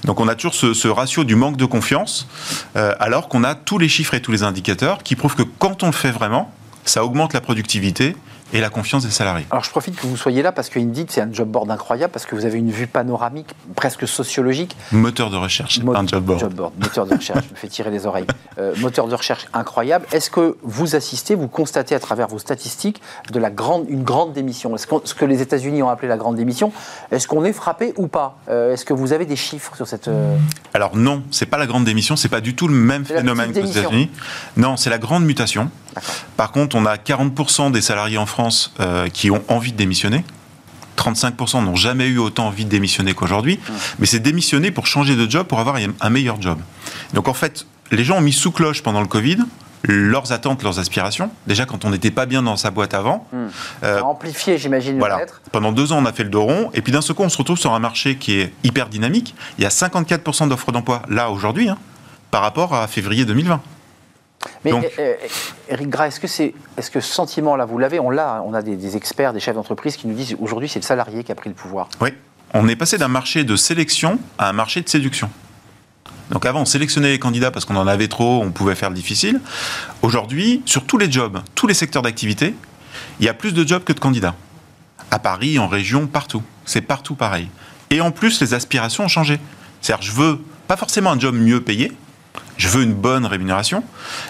Donc 0.05 0.21
on 0.21 0.29
a 0.29 0.35
toujours 0.35 0.55
ce 0.55 0.89
ratio 0.89 1.25
du 1.25 1.37
manque 1.37 1.57
de 1.57 1.65
confiance, 1.65 2.27
alors 2.75 3.29
qu'on 3.29 3.45
a 3.45 3.55
tous 3.55 3.79
les 3.79 3.89
chiffres 3.89 4.15
et 4.15 4.21
tous 4.21 4.33
les 4.33 4.43
indicateurs 4.43 5.03
qui 5.03 5.15
prouvent 5.15 5.37
que 5.37 5.43
quand 5.43 5.83
on 5.83 5.87
le 5.87 5.93
fait 5.93 6.11
vraiment, 6.11 6.53
ça 6.85 7.05
augmente 7.05 7.33
la 7.33 7.41
productivité 7.41 8.17
et 8.55 8.61
la 8.61 8.71
confiance 8.71 9.05
des 9.05 9.11
salariés. 9.11 9.47
Alors 9.51 9.65
je 9.65 9.71
profite 9.71 9.97
que 9.97 10.07
vous 10.07 10.17
soyez 10.17 10.41
là 10.41 10.53
parce 10.53 10.71
qu'Indeed, 10.71 11.11
c'est 11.11 11.21
un 11.21 11.31
job 11.31 11.49
board 11.49 11.71
incroyable 11.71 12.13
parce 12.13 12.25
que 12.25 12.37
vous 12.37 12.47
avez 12.47 12.59
une 12.59 12.71
vue 12.71 12.87
panoramique, 12.87 13.49
presque 13.75 14.07
sociologique. 14.07 14.77
Moteur 14.93 15.29
de 15.29 15.37
recherche, 15.37 15.81
Mo 15.81 15.95
un 15.95 16.07
job 16.07 16.25
board. 16.25 16.39
Job 16.41 16.55
board, 16.55 16.73
moteur 16.79 17.05
de 17.07 17.15
recherche, 17.17 17.45
je 17.49 17.51
me 17.55 17.57
fais 17.57 17.67
tirer 17.67 17.91
les 17.91 18.07
oreilles. 18.07 18.27
Euh, 18.59 18.73
moteur 18.79 19.09
de 19.09 19.15
recherche 19.15 19.49
incroyable. 19.53 20.07
Est-ce 20.13 20.31
que 20.31 20.57
vous 20.63 20.95
assistez, 20.95 21.35
vous 21.35 21.49
constatez 21.49 21.97
à 21.97 22.01
travers 22.01 22.29
vos 22.29 22.39
statistiques 22.39 23.03
de 23.33 23.39
la 23.41 23.51
grande, 23.51 23.87
une 23.89 24.05
grande 24.05 24.33
démission? 24.33 24.75
Est-ce 24.77 24.87
que, 24.87 24.95
ce 25.03 25.15
que 25.15 25.25
les 25.25 25.43
États-Unis 25.43 25.83
ont 25.83 25.89
appelé 25.89 26.07
la 26.07 26.17
grande 26.17 26.37
démission, 26.37 26.73
est-ce 27.11 27.27
qu'on 27.27 27.45
est 27.45 27.53
frappé 27.53 27.93
ou 27.97 28.07
pas? 28.07 28.39
Euh, 28.49 28.73
Est-ce 28.73 28.85
que 28.85 28.95
vous 28.95 29.13
avez 29.13 29.27
des 29.27 29.37
chiffres 29.37 29.75
sur 29.75 29.89
cette. 29.89 30.07
Euh, 30.07 30.37
Alors 30.75 30.97
non, 30.97 31.25
c'est 31.33 31.47
pas 31.47 31.59
la 31.59 31.67
grande 31.67 31.85
démission, 31.85 32.15
c'est 32.15 32.29
pas 32.29 32.41
du 32.41 32.55
tout 32.55 32.69
le 32.69 32.77
même 32.77 33.05
phénomène 33.05 33.53
que 33.53 33.59
les 33.59 33.77
États-Unis. 33.77 34.11
Non, 34.57 34.77
c'est 34.77 34.91
la 34.91 34.99
grande 34.99 35.25
mutation. 35.25 35.71
Par 36.37 36.53
contre, 36.53 36.77
on 36.77 36.87
a 36.87 36.97
40% 36.97 37.73
des 37.73 37.81
salariés 37.81 38.19
en 38.19 38.27
France 38.27 38.44
euh, 38.81 39.09
qui 39.09 39.31
ont 39.31 39.43
envie 39.49 39.73
de 39.73 39.77
démissionner. 39.77 40.25
35% 40.97 41.65
n'ont 41.65 41.75
jamais 41.75 42.07
eu 42.07 42.19
autant 42.19 42.47
envie 42.47 42.65
de 42.65 42.71
démissionner 42.71 43.15
qu'aujourd'hui, 43.15 43.59
mmh. 43.59 43.73
mais 43.99 44.07
c'est 44.07 44.21
démissionner 44.21 44.71
pour 44.71 44.87
changer 44.87 45.17
de 45.17 45.29
job, 45.29 45.47
pour 45.47 45.59
avoir 45.59 45.77
un 46.01 46.11
meilleur 46.11 46.41
job. 46.41 46.59
Donc 47.15 47.29
en 47.29 47.35
fait, 47.35 47.67
les 47.91 48.05
gens 48.05 48.19
ont 48.19 48.23
mis 48.23 48.33
sous 48.33 48.53
cloche 48.53 48.83
pendant 48.83 49.01
le 49.01 49.09
Covid 49.09 49.39
leurs 49.87 50.33
attentes, 50.33 50.63
leurs 50.63 50.79
aspirations. 50.79 51.31
Déjà, 51.47 51.67
quand 51.67 51.85
on 51.85 51.91
n'était 51.91 52.11
pas 52.11 52.27
bien 52.27 52.43
dans 52.43 52.57
sa 52.57 52.71
boîte 52.71 52.95
avant. 52.95 53.27
Mmh. 53.33 53.37
Euh, 53.83 54.01
amplifié, 54.01 54.57
j'imagine, 54.57 54.99
voilà. 54.99 55.21
Pendant 55.53 55.73
deux 55.73 55.93
ans, 55.93 55.99
on 55.99 56.07
a 56.07 56.13
fait 56.13 56.25
le 56.25 56.31
dos 56.31 56.43
rond. 56.43 56.71
Et 56.73 56.81
puis 56.81 56.93
d'un 56.93 57.03
seul 57.03 57.15
coup, 57.15 57.23
on 57.23 57.29
se 57.29 57.37
retrouve 57.37 57.59
sur 57.59 57.75
un 57.75 57.79
marché 57.79 58.17
qui 58.17 58.39
est 58.41 58.53
hyper 58.65 58.89
dynamique. 58.89 59.35
Il 59.59 59.65
y 59.65 59.67
a 59.67 59.71
54% 59.71 60.49
d'offres 60.49 60.73
d'emploi, 60.73 61.03
là, 61.09 61.31
aujourd'hui, 61.31 61.69
hein, 61.69 61.77
par 62.31 62.43
rapport 62.43 62.75
à 62.75 62.87
février 62.87 63.25
2020. 63.25 63.61
Mais 64.65 64.73
euh, 64.73 64.81
euh, 64.99 65.15
Eric 65.69 65.89
Gras, 65.89 66.07
est-ce 66.07 66.21
que, 66.21 66.27
c'est, 66.27 66.55
est-ce 66.77 66.91
que 66.91 67.01
ce 67.01 67.13
sentiment-là, 67.13 67.65
vous 67.65 67.79
l'avez 67.79 68.01
On 68.01 68.11
l'a, 68.11 68.43
on 68.47 68.55
a 68.55 68.63
des, 68.63 68.97
experts, 68.97 69.33
des 69.33 69.41
chefs 69.41 69.55
d'entreprise 69.55 69.97
qui 69.97 70.07
nous 70.07 70.15
disent 70.15 70.37
aujourd'hui 70.41 70.69
c'est 70.69 70.79
le 70.79 70.85
salarié 70.85 71.25
qui 71.25 71.33
a 71.33 71.35
pris 71.35 71.49
le 71.49 71.55
pouvoir. 71.55 71.89
Oui, 72.01 72.11
on 72.53 72.69
est 72.69 72.77
passé 72.77 72.99
d'un 72.99 73.09
marché 73.09 73.45
de 73.45 73.57
sélection 73.57 74.19
à 74.39 74.49
un 74.49 74.53
marché 74.53 74.81
de 74.81 74.89
séduction. 74.89 75.31
Donc 76.31 76.47
avant, 76.47 76.63
on 76.63 76.65
sélectionnait 76.65 77.11
les 77.11 77.19
candidats 77.19 77.51
parce 77.51 77.65
qu'on 77.65 77.77
en 77.77 77.87
avait 77.87 78.09
trop, 78.09 78.43
on 78.43 78.51
pouvait 78.51 78.75
faire 78.75 78.89
le 78.89 78.97
difficile. 78.97 79.41
Aujourd'hui, 80.03 80.63
sur 80.65 80.85
tous 80.85 80.97
les 80.97 81.11
jobs, 81.11 81.41
tous 81.55 81.67
les 81.67 81.75
secteurs 81.75 82.03
d'activité, 82.03 82.55
il 83.21 83.27
y 83.27 83.29
a 83.29 83.35
plus 83.35 83.53
de 83.53 83.67
jobs 83.67 83.85
que 83.85 83.93
de 83.93 84.01
candidats. 84.01 84.35
À 85.11 85.19
Paris, 85.19 85.59
en 85.59 85.69
région, 85.69 86.07
partout. 86.07 86.43
C'est 86.65 86.81
partout 86.81 87.15
pareil. 87.15 87.49
Et 87.91 88.01
en 88.01 88.11
plus, 88.11 88.41
les 88.41 88.55
aspirations 88.55 89.05
ont 89.05 89.09
changé. 89.09 89.39
C'est-à-dire, 89.81 90.03
je 90.03 90.13
veux 90.13 90.41
pas 90.67 90.77
forcément 90.77 91.11
un 91.13 91.19
job 91.19 91.35
mieux 91.35 91.61
payé, 91.61 91.93
je 92.57 92.69
veux 92.69 92.83
une 92.83 92.95
bonne 92.95 93.27
rémunération, 93.27 93.83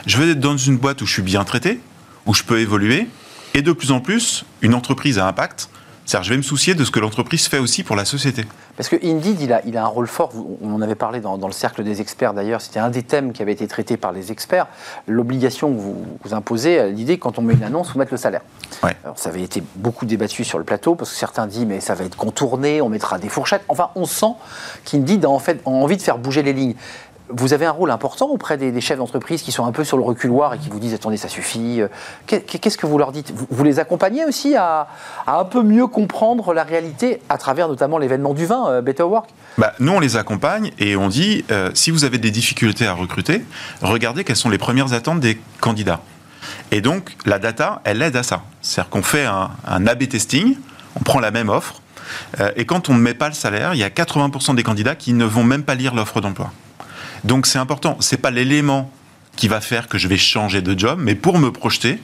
je 0.06 0.16
veux 0.16 0.30
être 0.30 0.40
dans 0.40 0.56
une 0.56 0.76
boîte 0.76 1.02
où 1.02 1.06
je 1.06 1.12
suis 1.12 1.22
bien 1.22 1.44
traité, 1.44 1.80
où 2.26 2.34
je 2.34 2.42
peux 2.42 2.60
évoluer, 2.60 3.08
et 3.54 3.62
de 3.62 3.72
plus 3.72 3.92
en 3.92 4.00
plus, 4.00 4.44
une 4.62 4.74
entreprise 4.74 5.18
à 5.18 5.26
impact. 5.26 5.68
C'est-à-dire, 6.06 6.24
je 6.24 6.30
vais 6.30 6.36
me 6.36 6.42
soucier 6.42 6.74
de 6.74 6.84
ce 6.84 6.90
que 6.90 7.00
l'entreprise 7.00 7.46
fait 7.46 7.58
aussi 7.58 7.82
pour 7.82 7.96
la 7.96 8.04
société. 8.04 8.44
Parce 8.76 8.90
que 8.90 8.96
Indeed, 8.96 9.40
il 9.40 9.52
a, 9.54 9.62
il 9.64 9.78
a 9.78 9.84
un 9.84 9.86
rôle 9.86 10.06
fort. 10.06 10.32
On 10.60 10.74
en 10.74 10.82
avait 10.82 10.96
parlé 10.96 11.20
dans, 11.20 11.38
le 11.38 11.52
cercle 11.52 11.82
des 11.82 12.02
experts 12.02 12.34
d'ailleurs. 12.34 12.60
C'était 12.60 12.80
un 12.80 12.90
des 12.90 13.02
thèmes 13.02 13.32
qui 13.32 13.40
avait 13.40 13.52
été 13.52 13.66
traité 13.66 13.96
par 13.96 14.12
les 14.12 14.30
experts. 14.30 14.66
L'obligation 15.06 15.72
que 15.72 15.80
vous, 15.80 16.04
vous 16.22 16.34
imposez, 16.34 16.90
l'idée, 16.90 17.16
quand 17.18 17.38
on 17.38 17.42
met 17.42 17.54
une 17.54 17.62
annonce, 17.62 17.92
vous 17.92 17.98
mettre 17.98 18.12
le 18.12 18.18
salaire. 18.18 18.42
Alors, 18.82 19.18
ça 19.18 19.30
avait 19.30 19.42
été 19.42 19.62
beaucoup 19.76 20.04
débattu 20.04 20.44
sur 20.44 20.58
le 20.58 20.64
plateau 20.64 20.94
parce 20.94 21.10
que 21.10 21.16
certains 21.16 21.46
disent, 21.46 21.64
mais 21.64 21.80
ça 21.80 21.94
va 21.94 22.04
être 22.04 22.16
contourné, 22.16 22.82
on 22.82 22.90
mettra 22.90 23.18
des 23.18 23.30
fourchettes. 23.30 23.64
Enfin, 23.68 23.88
on 23.94 24.04
sent 24.04 24.34
qu'Indeed 24.84 25.24
a 25.24 25.30
en 25.30 25.38
fait 25.38 25.62
envie 25.64 25.96
de 25.96 26.02
faire 26.02 26.18
bouger 26.18 26.42
les 26.42 26.52
lignes 26.52 26.74
vous 27.30 27.54
avez 27.54 27.64
un 27.64 27.70
rôle 27.70 27.90
important 27.90 28.26
auprès 28.26 28.58
des, 28.58 28.80
chefs 28.80 28.98
d'entreprise 28.98 29.42
qui 29.42 29.52
sont 29.52 29.64
un 29.64 29.72
peu 29.72 29.84
sur 29.84 29.96
le 29.96 30.02
reculoir 30.02 30.54
et 30.54 30.58
qui 30.58 30.68
vous 30.68 30.78
disent 30.78 30.94
attendez, 30.94 31.16
ça 31.16 31.28
suffit. 31.28 31.80
Euh, 31.80 31.88
qu'est-ce 32.26 32.76
que 32.76 32.86
vous 32.86 32.98
leur 32.98 33.12
dites? 33.12 33.32
Vous, 33.50 33.64
les 33.64 33.78
accompagnez 33.78 34.24
aussi 34.24 34.56
à, 34.56 34.88
un 35.26 35.44
peu 35.44 35.62
mieux 35.62 35.86
comprendre 35.86 36.52
la 36.52 36.64
réalité 36.64 37.20
à 37.28 37.38
travers 37.38 37.68
notamment 37.68 37.98
l'événement 37.98 38.34
du 38.34 38.44
vin, 38.44 38.68
euh, 38.68 38.82
Better 38.82 39.04
Work? 39.04 39.30
Bah, 39.56 39.72
Nous, 39.80 39.92
on 39.92 40.00
les 40.00 40.16
accompagne 40.16 40.72
et 40.78 40.96
on 40.96 41.08
dit 41.08 41.44
euh, 41.50 41.70
si 41.74 41.90
vous 41.90 42.04
avez 42.04 42.18
des 42.18 42.30
difficultés 42.30 42.86
à 42.86 42.92
recruter, 42.92 43.44
regardez 43.80 44.24
quelles 44.24 44.36
sont 44.36 44.50
les 44.50 44.58
premières 44.58 44.92
attentes 44.92 45.20
des 45.20 45.40
candidats. 45.60 46.00
Et 46.72 46.82
donc, 46.82 47.16
la 47.24 47.38
data, 47.38 47.80
elle 47.84 48.02
aide 48.02 48.16
à 48.16 48.22
ça. 48.22 48.42
C'est-à-dire 48.60 48.90
qu'on 48.90 49.02
fait 49.02 49.24
un, 49.24 49.50
un 49.66 49.86
A-B 49.86 50.08
testing, 50.08 50.58
on 50.96 51.00
prend 51.00 51.20
la 51.20 51.30
même 51.30 51.48
offre, 51.48 51.80
et 52.56 52.66
quand 52.66 52.90
on 52.90 52.94
ne 52.94 52.98
met 52.98 53.14
pas 53.14 53.28
le 53.28 53.34
salaire, 53.34 53.72
il 53.72 53.80
y 53.80 53.82
a 53.82 53.88
80% 53.88 54.54
des 54.54 54.62
candidats 54.62 54.94
qui 54.94 55.14
ne 55.14 55.24
vont 55.24 55.42
même 55.42 55.62
pas 55.62 55.74
lire 55.74 55.94
l'offre 55.94 56.20
d'emploi. 56.20 56.52
Donc 57.24 57.46
c'est 57.46 57.58
important. 57.58 57.96
C'est 58.00 58.18
pas 58.18 58.30
l'élément 58.30 58.90
qui 59.36 59.48
va 59.48 59.60
faire 59.60 59.88
que 59.88 59.98
je 59.98 60.08
vais 60.08 60.16
changer 60.16 60.62
de 60.62 60.78
job, 60.78 60.98
mais 61.02 61.14
pour 61.14 61.38
me 61.38 61.50
projeter, 61.50 61.98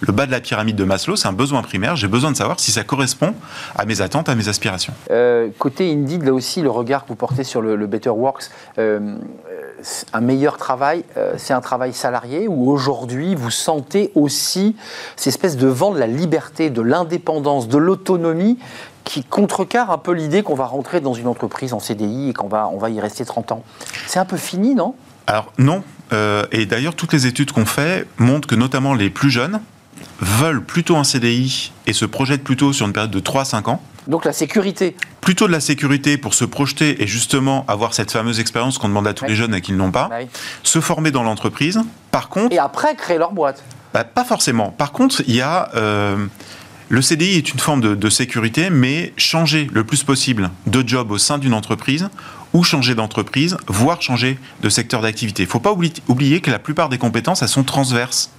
le 0.00 0.12
bas 0.12 0.26
de 0.26 0.30
la 0.30 0.40
pyramide 0.40 0.76
de 0.76 0.84
Maslow, 0.84 1.16
c'est 1.16 1.26
un 1.26 1.32
besoin 1.32 1.62
primaire. 1.62 1.96
J'ai 1.96 2.06
besoin 2.06 2.30
de 2.30 2.36
savoir 2.36 2.60
si 2.60 2.70
ça 2.70 2.84
correspond 2.84 3.34
à 3.76 3.84
mes 3.84 4.00
attentes, 4.00 4.28
à 4.28 4.34
mes 4.34 4.48
aspirations. 4.48 4.92
Euh, 5.10 5.48
côté 5.58 5.90
Indeed, 5.90 6.22
là 6.22 6.32
aussi, 6.32 6.62
le 6.62 6.70
regard 6.70 7.04
que 7.04 7.08
vous 7.08 7.16
portez 7.16 7.42
sur 7.42 7.62
le, 7.62 7.86
Better 7.86 8.10
Works, 8.10 8.50
euh, 8.78 9.16
un 10.12 10.20
meilleur 10.20 10.56
travail, 10.56 11.04
euh, 11.16 11.34
c'est 11.36 11.52
un 11.52 11.60
travail 11.60 11.92
salarié 11.92 12.48
ou 12.48 12.70
aujourd'hui 12.70 13.34
vous 13.34 13.50
sentez 13.50 14.10
aussi 14.14 14.76
cette 15.16 15.28
espèce 15.28 15.56
de 15.56 15.66
vent 15.66 15.92
de 15.92 15.98
la 15.98 16.06
liberté, 16.06 16.70
de 16.70 16.82
l'indépendance, 16.82 17.68
de 17.68 17.78
l'autonomie 17.78 18.58
qui 19.04 19.24
contrecarre 19.24 19.90
un 19.90 19.98
peu 19.98 20.12
l'idée 20.12 20.42
qu'on 20.42 20.54
va 20.54 20.66
rentrer 20.66 21.00
dans 21.00 21.14
une 21.14 21.28
entreprise 21.28 21.72
en 21.72 21.80
CDI 21.80 22.30
et 22.30 22.32
qu'on 22.34 22.48
va, 22.48 22.68
on 22.72 22.78
va 22.78 22.90
y 22.90 23.00
rester 23.00 23.24
30 23.24 23.52
ans. 23.52 23.62
C'est 24.06 24.18
un 24.18 24.24
peu 24.24 24.36
fini, 24.36 24.74
non? 24.74 24.94
Alors 25.26 25.52
non. 25.58 25.82
Euh, 26.12 26.44
et 26.52 26.66
d'ailleurs, 26.66 26.94
toutes 26.94 27.12
les 27.12 27.26
études 27.26 27.52
qu'on 27.52 27.66
fait 27.66 28.06
montrent 28.18 28.48
que 28.48 28.54
notamment 28.54 28.94
les 28.94 29.10
plus 29.10 29.30
jeunes 29.30 29.60
veulent 30.20 30.64
plutôt 30.64 30.96
un 30.96 31.04
CDI 31.04 31.72
et 31.86 31.92
se 31.92 32.04
projettent 32.04 32.44
plutôt 32.44 32.72
sur 32.72 32.86
une 32.86 32.92
période 32.92 33.10
de 33.10 33.20
3 33.20 33.42
à 33.42 33.44
5 33.44 33.68
ans. 33.68 33.82
Donc 34.06 34.24
la 34.24 34.32
sécurité 34.32 34.96
Plutôt 35.20 35.46
de 35.46 35.52
la 35.52 35.60
sécurité 35.60 36.16
pour 36.16 36.32
se 36.32 36.46
projeter 36.46 37.02
et 37.02 37.06
justement 37.06 37.66
avoir 37.68 37.92
cette 37.92 38.10
fameuse 38.10 38.40
expérience 38.40 38.78
qu'on 38.78 38.88
demande 38.88 39.06
à 39.06 39.12
tous 39.12 39.26
les 39.26 39.36
jeunes 39.36 39.54
et 39.54 39.60
qu'ils 39.60 39.76
n'ont 39.76 39.90
pas. 39.90 40.08
Bah 40.08 40.16
se 40.62 40.80
former 40.80 41.10
dans 41.10 41.22
l'entreprise. 41.22 41.80
Par 42.10 42.30
contre... 42.30 42.54
Et 42.54 42.58
après 42.58 42.96
créer 42.96 43.18
leur 43.18 43.32
boîte 43.32 43.62
bah, 43.92 44.04
Pas 44.04 44.24
forcément. 44.24 44.70
Par 44.70 44.92
contre, 44.92 45.22
il 45.26 45.34
y 45.34 45.42
a... 45.42 45.70
Euh, 45.74 46.26
le 46.88 47.02
CDI 47.02 47.36
est 47.36 47.52
une 47.52 47.60
forme 47.60 47.82
de, 47.82 48.08
sécurité, 48.08 48.70
mais 48.70 49.12
changer 49.18 49.68
le 49.74 49.84
plus 49.84 50.04
possible 50.04 50.50
de 50.66 50.82
job 50.86 51.10
au 51.10 51.18
sein 51.18 51.36
d'une 51.36 51.52
entreprise 51.52 52.08
ou 52.54 52.64
changer 52.64 52.94
d'entreprise, 52.94 53.58
voire 53.66 54.00
changer 54.00 54.38
de 54.62 54.70
secteur 54.70 55.02
d'activité. 55.02 55.42
Il 55.42 55.46
ne 55.46 55.50
faut 55.50 55.60
pas 55.60 55.72
oublier 56.08 56.40
que 56.40 56.50
la 56.50 56.58
plupart 56.58 56.88
des 56.88 56.96
compétences, 56.96 57.42
elles 57.42 57.48
sont 57.48 57.62
transverses. 57.62 58.30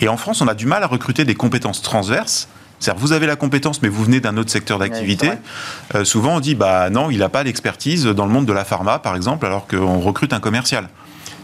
Et 0.00 0.08
en 0.08 0.16
France, 0.16 0.40
on 0.40 0.48
a 0.48 0.54
du 0.54 0.66
mal 0.66 0.82
à 0.82 0.86
recruter 0.86 1.24
des 1.24 1.34
compétences 1.34 1.82
transverses. 1.82 2.48
C'est-à-dire, 2.78 3.00
vous 3.00 3.12
avez 3.12 3.26
la 3.26 3.36
compétence, 3.36 3.82
mais 3.82 3.88
vous 3.88 4.02
venez 4.04 4.20
d'un 4.20 4.38
autre 4.38 4.50
secteur 4.50 4.78
d'activité. 4.78 5.30
Euh, 5.94 6.04
souvent, 6.04 6.36
on 6.36 6.40
dit, 6.40 6.54
bah 6.54 6.88
non, 6.88 7.10
il 7.10 7.18
n'a 7.18 7.28
pas 7.28 7.42
l'expertise 7.42 8.04
dans 8.06 8.24
le 8.24 8.32
monde 8.32 8.46
de 8.46 8.54
la 8.54 8.64
pharma, 8.64 8.98
par 8.98 9.16
exemple, 9.16 9.44
alors 9.44 9.66
qu'on 9.66 10.00
recrute 10.00 10.32
un 10.32 10.40
commercial 10.40 10.88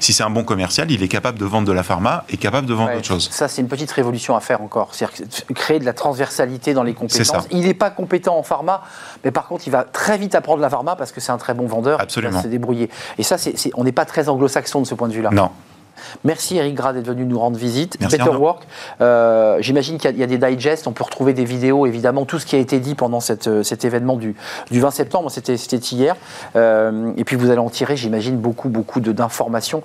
si 0.01 0.13
c'est 0.13 0.23
un 0.23 0.31
bon 0.31 0.45
commercial, 0.45 0.91
il 0.91 1.03
est 1.03 1.09
capable 1.09 1.39
de 1.39 1.45
vendre 1.45 1.67
de 1.67 1.73
la 1.73 1.83
pharma 1.83 2.25
et 2.29 2.37
capable 2.37 2.67
de 2.67 2.75
vendre 2.75 2.95
autre 2.95 3.05
chose. 3.07 3.29
Ça, 3.31 3.49
c'est 3.49 3.61
une 3.61 3.69
petite 3.69 3.91
révolution 3.91 4.37
à 4.37 4.41
faire 4.41 4.61
encore. 4.61 4.91
C'est-à-dire 4.93 5.27
créer 5.55 5.79
de 5.79 5.85
la 5.85 5.93
transversalité 5.93 6.75
dans 6.75 6.83
les 6.83 6.95
compétences. 6.95 7.47
Il 7.51 7.61
n'est 7.63 7.75
pas 7.75 7.91
compétent 7.91 8.37
en 8.37 8.43
pharma, 8.43 8.83
mais 9.25 9.31
par 9.31 9.47
contre, 9.47 9.67
il 9.67 9.71
va 9.71 9.85
très 9.85 10.19
vite 10.19 10.35
apprendre 10.35 10.61
la 10.61 10.71
pharma 10.71 10.97
parce 10.97 11.13
que 11.13 11.21
c'est 11.21 11.33
un 11.33 11.39
très 11.39 11.55
bon 11.55 11.67
vendeur. 11.67 12.01
Absolument. 12.01 12.33
Il 12.33 12.37
va 12.37 12.43
se 12.43 12.49
débrouiller. 12.49 12.91
Et 13.19 13.23
ça, 13.23 13.37
on 13.75 13.85
n'est 13.85 13.93
pas 13.93 14.05
très 14.05 14.29
anglo-saxon 14.29 14.81
de 14.83 14.87
ce 14.87 14.95
point 14.95 15.09
de 15.09 15.15
vue-là. 15.15 15.31
Non. 15.33 15.51
Merci 16.25 16.57
Eric 16.57 16.75
Grad 16.75 16.97
d'être 16.97 17.07
venu 17.07 17.25
nous 17.25 17.39
rendre 17.39 17.57
visite. 17.57 17.99
Better 18.01 18.31
Work, 18.31 18.67
euh, 19.01 19.59
j'imagine 19.61 19.99
qu'il 19.99 20.17
y, 20.17 20.23
a 20.23 20.27
des 20.27 20.39
digests, 20.39 20.87
on 20.87 20.93
peut 20.93 21.05
retrouver 21.05 21.33
des 21.35 21.45
vidéos, 21.45 21.87
évidemment, 21.87 22.25
tout 22.25 22.39
ce 22.39 22.47
qui 22.47 22.57
a 22.57 22.59
été 22.59 22.81
dit 22.81 22.95
pendant 22.95 23.19
euh, 23.47 23.63
cet 23.63 23.85
événement 23.85 24.17
du, 24.17 24.35
20 24.71 24.91
septembre, 24.91 25.31
c'était 25.31 25.55
hier. 25.55 26.17
Euh, 26.55 27.13
et 27.17 27.25
puis 27.25 27.37
vous 27.37 27.51
allez 27.51 27.59
en 27.59 27.71
tirer, 27.71 27.97
j'imagine, 27.97 28.37
beaucoup, 28.37 28.69
beaucoup 28.69 29.01
d'informations 29.01 29.83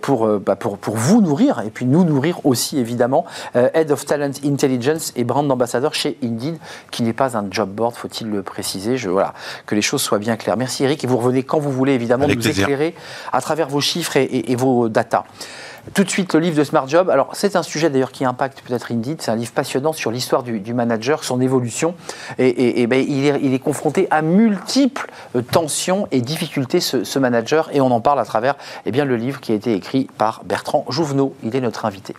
pour, 0.00 0.26
bah, 0.38 0.56
pour, 0.56 0.78
pour, 0.78 0.96
vous 0.96 1.20
nourrir 1.20 1.62
et 1.66 1.70
puis 1.70 1.86
nous 1.86 2.04
nourrir 2.04 2.44
aussi, 2.44 2.78
évidemment. 2.78 3.24
Head 3.54 3.90
of 3.90 4.04
Talent 4.04 4.30
Intelligence 4.44 5.12
et 5.16 5.24
brand 5.24 5.50
ambassadeur 5.50 5.94
chez 5.94 6.18
Indeed, 6.22 6.56
qui 6.90 7.02
n'est 7.02 7.12
pas 7.12 7.36
un 7.36 7.46
job 7.50 7.70
board, 7.70 7.94
faut-il 7.94 8.30
le 8.30 8.42
préciser. 8.42 8.96
Je, 8.96 9.08
voilà, 9.08 9.34
que 9.66 9.74
les 9.74 9.82
choses 9.82 10.02
soient 10.02 10.18
bien 10.18 10.36
claires. 10.36 10.56
Merci 10.56 10.84
Eric, 10.84 11.04
et 11.04 11.06
vous 11.06 11.18
revenez 11.18 11.42
quand 11.42 11.58
vous 11.58 11.72
voulez, 11.72 11.92
évidemment, 11.92 12.26
nous 12.26 12.48
éclairer 12.48 12.94
à 13.32 13.40
travers 13.40 13.68
vos 13.68 13.80
chiffres 13.80 14.16
et, 14.16 14.50
et 14.50 14.56
vos 14.56 14.88
datas. 14.88 15.24
Tout 15.92 16.02
de 16.02 16.08
suite, 16.08 16.32
le 16.32 16.40
livre 16.40 16.56
de 16.56 16.64
Smart 16.64 16.88
Job. 16.88 17.10
Alors, 17.10 17.30
c'est 17.34 17.56
un 17.56 17.62
sujet 17.62 17.90
d'ailleurs 17.90 18.10
qui 18.10 18.24
impacte 18.24 18.62
peut-être 18.62 18.90
Indeed. 18.90 19.20
C'est 19.20 19.30
un 19.30 19.36
livre 19.36 19.52
passionnant 19.52 19.92
sur 19.92 20.10
l'histoire 20.10 20.42
du, 20.42 20.74
manager, 20.74 21.24
son 21.24 21.42
évolution. 21.42 21.94
Et, 22.38 22.86
ben, 22.86 23.04
il, 23.06 23.54
est, 23.54 23.58
confronté 23.58 24.08
à 24.10 24.22
multiples 24.22 25.10
euh, 25.36 25.42
tensions 25.42 26.08
et 26.10 26.22
difficultés, 26.22 26.80
ce, 26.80 27.18
manager. 27.18 27.68
Et 27.72 27.82
on 27.82 27.90
en 27.90 28.00
parle 28.00 28.18
à 28.18 28.24
travers 28.24 28.56
eh 28.86 28.92
bien, 28.92 29.04
le 29.04 29.16
livre 29.16 29.40
qui 29.40 29.52
a 29.52 29.54
été 29.54 29.74
écrit 29.74 30.08
par 30.16 30.42
Bertrand 30.44 30.86
Jouvenot. 30.88 31.34
Il 31.42 31.54
est 31.54 31.60
notre 31.60 31.84
invité. 31.84 32.14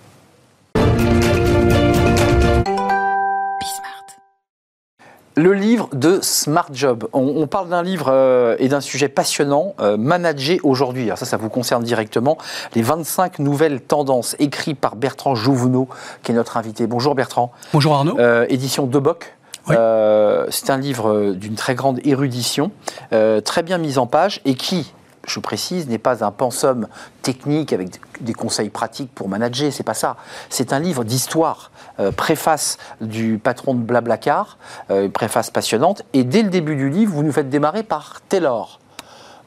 Le 5.37 5.53
livre 5.53 5.89
de 5.91 6.19
Smart 6.21 6.69
Job. 6.71 7.09
On, 7.11 7.45
parle 7.45 7.67
d'un 7.67 7.83
livre 7.83 8.07
euh, 8.09 8.55
et 8.57 8.69
d'un 8.69 8.79
sujet 8.79 9.09
passionnant, 9.09 9.75
euh, 9.81 9.97
manager 9.97 10.59
aujourd'hui. 10.63 11.03
Alors 11.03 11.17
ça, 11.17 11.25
ça 11.25 11.35
vous 11.35 11.49
concerne 11.49 11.83
directement. 11.83 12.37
Les 12.73 12.81
25 12.81 13.39
nouvelles 13.39 13.81
tendances 13.81 14.37
écrites 14.39 14.79
par 14.79 14.95
Bertrand 14.95 15.35
Jouvenot, 15.35 15.89
qui 16.23 16.31
est 16.31 16.35
notre 16.35 16.55
invité. 16.55 16.87
Bonjour 16.87 17.15
Bertrand. 17.15 17.51
Bonjour 17.73 17.95
Arnaud. 17.95 18.17
Euh, 18.17 18.45
édition 18.47 18.87
De 18.87 18.97
Boc. 18.97 19.35
c'est 19.67 20.69
un 20.69 20.77
livre 20.77 21.33
d'une 21.33 21.55
très 21.55 21.75
grande 21.75 21.99
érudition, 22.05 22.71
très 23.09 23.63
bien 23.63 23.77
mis 23.77 23.97
en 23.97 24.07
page 24.07 24.39
et 24.45 24.55
qui, 24.55 24.93
je 25.27 25.41
précise, 25.41 25.89
n'est 25.89 25.97
pas 25.97 26.23
un 26.23 26.31
pensum 26.31 26.87
technique 27.23 27.73
avec 27.73 27.89
des 28.21 28.33
conseils 28.33 28.69
pratiques 28.69 29.11
pour 29.13 29.27
manager, 29.27 29.73
c'est 29.73 29.83
pas 29.83 29.95
ça. 29.95 30.15
C'est 30.49 30.71
un 30.71 30.79
livre 30.79 31.03
d'histoire, 31.03 31.71
préface 32.11 32.77
du 33.01 33.37
patron 33.37 33.73
de 33.73 33.81
Blablacar, 33.81 34.57
euh, 34.91 35.09
préface 35.09 35.49
passionnante, 35.49 36.03
et 36.13 36.23
dès 36.23 36.43
le 36.43 36.49
début 36.49 36.75
du 36.75 36.89
livre, 36.89 37.13
vous 37.13 37.23
nous 37.23 37.31
faites 37.31 37.49
démarrer 37.49 37.83
par 37.83 38.21
Taylor. 38.27 38.79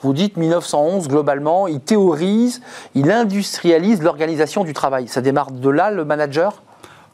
Vous 0.00 0.12
dites 0.12 0.37
1911, 0.37 1.09
globalement, 1.09 1.67
il 1.67 1.81
théorise, 1.81 2.62
il 2.95 3.11
industrialise 3.11 4.02
l'organisation 4.02 4.62
du 4.62 4.73
travail. 4.73 5.09
Ça 5.09 5.21
démarre 5.21 5.50
de 5.50 5.69
là, 5.69 5.90
le 5.90 6.05
manager? 6.05 6.62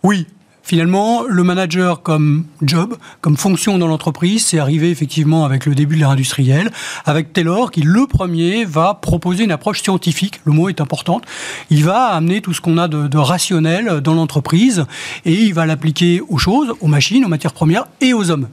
Oui, 0.02 0.26
Finalement, 0.66 1.24
le 1.28 1.42
manager 1.42 2.00
comme 2.00 2.46
job, 2.62 2.96
comme 3.20 3.36
fonction 3.36 3.76
dans 3.76 3.86
l'entreprise, 3.86 4.46
c'est 4.46 4.58
arrivé 4.58 4.90
effectivement 4.90 5.44
avec 5.44 5.66
le 5.66 5.74
début 5.74 5.96
de 5.96 6.00
l'ère 6.00 6.08
industrielle, 6.08 6.70
avec 7.04 7.34
Taylor 7.34 7.70
qui, 7.70 7.82
le 7.82 8.06
premier, 8.06 8.64
va 8.64 8.94
proposer 8.94 9.44
une 9.44 9.52
approche 9.52 9.82
scientifique, 9.82 10.40
le 10.46 10.52
mot 10.52 10.70
est 10.70 10.80
important, 10.80 11.20
il 11.68 11.84
va 11.84 12.06
amener 12.06 12.40
tout 12.40 12.54
ce 12.54 12.62
qu'on 12.62 12.78
a 12.78 12.88
de, 12.88 13.08
de, 13.08 13.18
rationnel 13.18 14.00
dans 14.00 14.14
l'entreprise 14.14 14.86
et 15.26 15.34
il 15.34 15.52
va 15.52 15.66
l'appliquer 15.66 16.22
aux 16.30 16.38
choses, 16.38 16.72
aux 16.80 16.88
machines, 16.88 17.26
aux 17.26 17.28
matières 17.28 17.52
premières 17.52 17.84
et 18.00 18.14
aux 18.14 18.30
hommes 18.30 18.48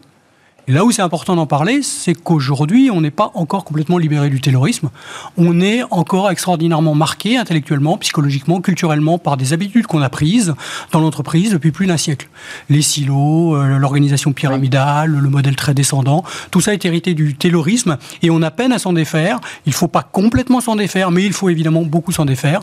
là 0.67 0.85
où 0.85 0.91
c'est 0.91 1.01
important 1.01 1.35
d'en 1.35 1.45
parler, 1.45 1.81
c'est 1.81 2.13
qu'aujourd'hui, 2.13 2.89
on 2.91 3.01
n'est 3.01 3.11
pas 3.11 3.31
encore 3.33 3.63
complètement 3.63 3.97
libéré 3.97 4.29
du 4.29 4.41
terrorisme. 4.41 4.89
On 5.37 5.61
est 5.61 5.83
encore 5.91 6.29
extraordinairement 6.29 6.95
marqué 6.95 7.37
intellectuellement, 7.37 7.97
psychologiquement, 7.97 8.61
culturellement 8.61 9.17
par 9.17 9.37
des 9.37 9.53
habitudes 9.53 9.87
qu'on 9.87 10.01
a 10.01 10.09
prises 10.09 10.53
dans 10.91 10.99
l'entreprise 10.99 11.51
depuis 11.51 11.71
plus 11.71 11.87
d'un 11.87 11.97
siècle. 11.97 12.29
Les 12.69 12.81
silos, 12.81 13.55
euh, 13.55 13.77
l'organisation 13.77 14.33
pyramidale, 14.33 15.11
le 15.11 15.29
modèle 15.29 15.55
très 15.55 15.73
descendant, 15.73 16.23
tout 16.51 16.61
ça 16.61 16.73
est 16.73 16.85
hérité 16.85 17.13
du 17.13 17.35
terrorisme 17.35 17.97
et 18.21 18.29
on 18.29 18.41
a 18.41 18.51
peine 18.51 18.71
à 18.71 18.79
s'en 18.79 18.93
défaire. 18.93 19.39
Il 19.65 19.69
ne 19.69 19.75
faut 19.75 19.87
pas 19.87 20.03
complètement 20.03 20.61
s'en 20.61 20.75
défaire, 20.75 21.11
mais 21.11 21.25
il 21.25 21.33
faut 21.33 21.49
évidemment 21.49 21.83
beaucoup 21.83 22.11
s'en 22.11 22.25
défaire 22.25 22.61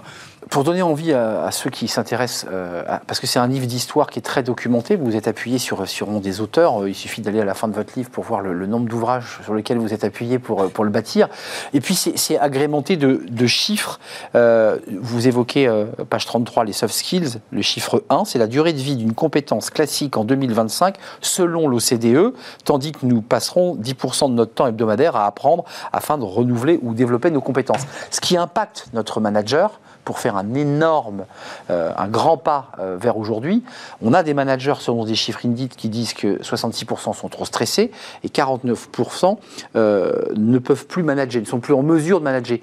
pour 0.50 0.64
donner 0.64 0.82
envie 0.82 1.12
à, 1.12 1.50
ceux 1.50 1.70
qui 1.70 1.88
s'intéressent, 1.88 2.46
euh, 2.52 2.82
parce 3.06 3.20
que 3.20 3.26
c'est 3.26 3.38
un 3.38 3.46
livre 3.46 3.66
d'histoire 3.66 4.08
qui 4.08 4.18
est 4.18 4.22
très 4.22 4.42
documenté, 4.42 4.96
vous 4.96 5.16
êtes 5.16 5.28
appuyé 5.28 5.58
sur, 5.58 5.86
sur 5.88 6.08
des 6.20 6.40
auteurs, 6.40 6.82
euh, 6.82 6.88
il 6.88 6.94
suffit 6.94 7.20
d'aller 7.20 7.40
à 7.40 7.44
la 7.44 7.54
fin 7.54 7.68
de 7.68 7.74
votre 7.74 7.92
livre 7.96 8.10
pour 8.10 8.24
voir 8.24 8.40
le, 8.40 8.66
nombre 8.66 8.88
d'ouvrages 8.88 9.40
sur 9.42 9.54
lesquels 9.54 9.78
vous 9.78 9.92
êtes 9.92 10.04
appuyé 10.04 10.38
pour, 10.38 10.62
euh, 10.62 10.68
pour 10.68 10.84
le 10.84 10.90
bâtir. 10.90 11.28
Et 11.74 11.80
puis 11.80 11.94
c'est 11.94 12.38
agrémenté 12.38 12.96
de, 12.96 13.22
de 13.28 13.46
chiffres. 13.46 13.98
vous 14.34 15.28
évoquez, 15.28 15.68
page 16.08 16.26
33, 16.26 16.64
les 16.64 16.72
soft 16.72 16.94
skills. 16.94 17.40
Le 17.50 17.62
chiffre 17.62 18.04
1, 18.10 18.24
c'est 18.24 18.38
la 18.38 18.46
durée 18.46 18.72
de 18.72 18.78
vie 18.78 18.96
d'une 18.96 19.14
compétence 19.14 19.70
classique 19.70 20.16
en 20.16 20.24
2025 20.24 20.96
selon 21.20 21.68
l'OCDE, 21.68 22.34
tandis 22.64 22.92
que 22.92 23.04
nous 23.04 23.22
passerons 23.22 23.76
10% 23.76 24.30
de 24.30 24.34
notre 24.34 24.54
temps 24.54 24.66
hebdomadaire 24.66 25.16
à 25.16 25.26
apprendre 25.26 25.64
afin 25.92 26.18
de 26.18 26.24
renouveler 26.24 26.78
ou 26.82 26.94
développer 26.94 27.30
nos 27.30 27.40
compétences. 27.40 27.82
Ce 28.10 28.20
qui 28.20 28.36
impacte 28.36 28.86
notre 28.92 29.20
manager, 29.20 29.80
pour 30.08 30.20
faire 30.20 30.38
un 30.38 30.54
énorme, 30.54 31.26
euh, 31.68 31.92
un 31.98 32.08
grand 32.08 32.38
pas 32.38 32.72
euh, 32.78 32.96
vers 32.98 33.18
aujourd'hui. 33.18 33.62
On 34.00 34.14
a 34.14 34.22
des 34.22 34.32
managers, 34.32 34.76
selon 34.78 35.04
des 35.04 35.14
chiffres 35.14 35.40
Indeed, 35.44 35.74
qui 35.76 35.90
disent 35.90 36.14
que 36.14 36.38
66% 36.38 37.14
sont 37.14 37.28
trop 37.28 37.44
stressés 37.44 37.90
et 38.24 38.28
49% 38.28 39.36
euh, 39.76 40.14
ne 40.34 40.58
peuvent 40.58 40.86
plus 40.86 41.02
manager, 41.02 41.42
ne 41.42 41.46
sont 41.46 41.60
plus 41.60 41.74
en 41.74 41.82
mesure 41.82 42.20
de 42.20 42.24
manager. 42.24 42.56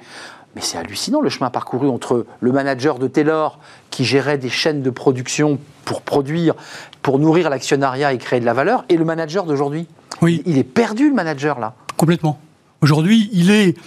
Mais 0.56 0.62
c'est 0.62 0.80
hallucinant 0.80 1.22
le 1.22 1.30
chemin 1.30 1.52
parcouru 1.52 1.88
entre 1.88 2.26
le 2.40 2.52
manager 2.52 2.98
de 2.98 3.08
Taylor 3.08 3.60
qui 3.92 4.06
gérait 4.06 4.40
des 4.40 4.50
chaînes 4.50 4.82
de 4.82 4.90
production 4.90 5.60
pour 5.84 6.02
produire, 6.02 6.56
pour 7.04 7.20
nourrir 7.20 7.52
l'actionnariat 7.52 8.12
et 8.12 8.18
créer 8.18 8.40
de 8.40 8.46
la 8.46 8.54
valeur, 8.54 8.86
et 8.90 8.98
le 8.98 9.06
manager 9.06 9.46
d'aujourd'hui. 9.46 9.86
Oui. 10.24 10.42
Il 10.48 10.58
est 10.58 10.64
perdu 10.64 11.10
le 11.10 11.14
manager 11.14 11.60
là. 11.60 11.76
Complètement. 11.96 12.40
Aujourd'hui, 12.82 13.30
il 13.34 13.52
est 13.52 13.78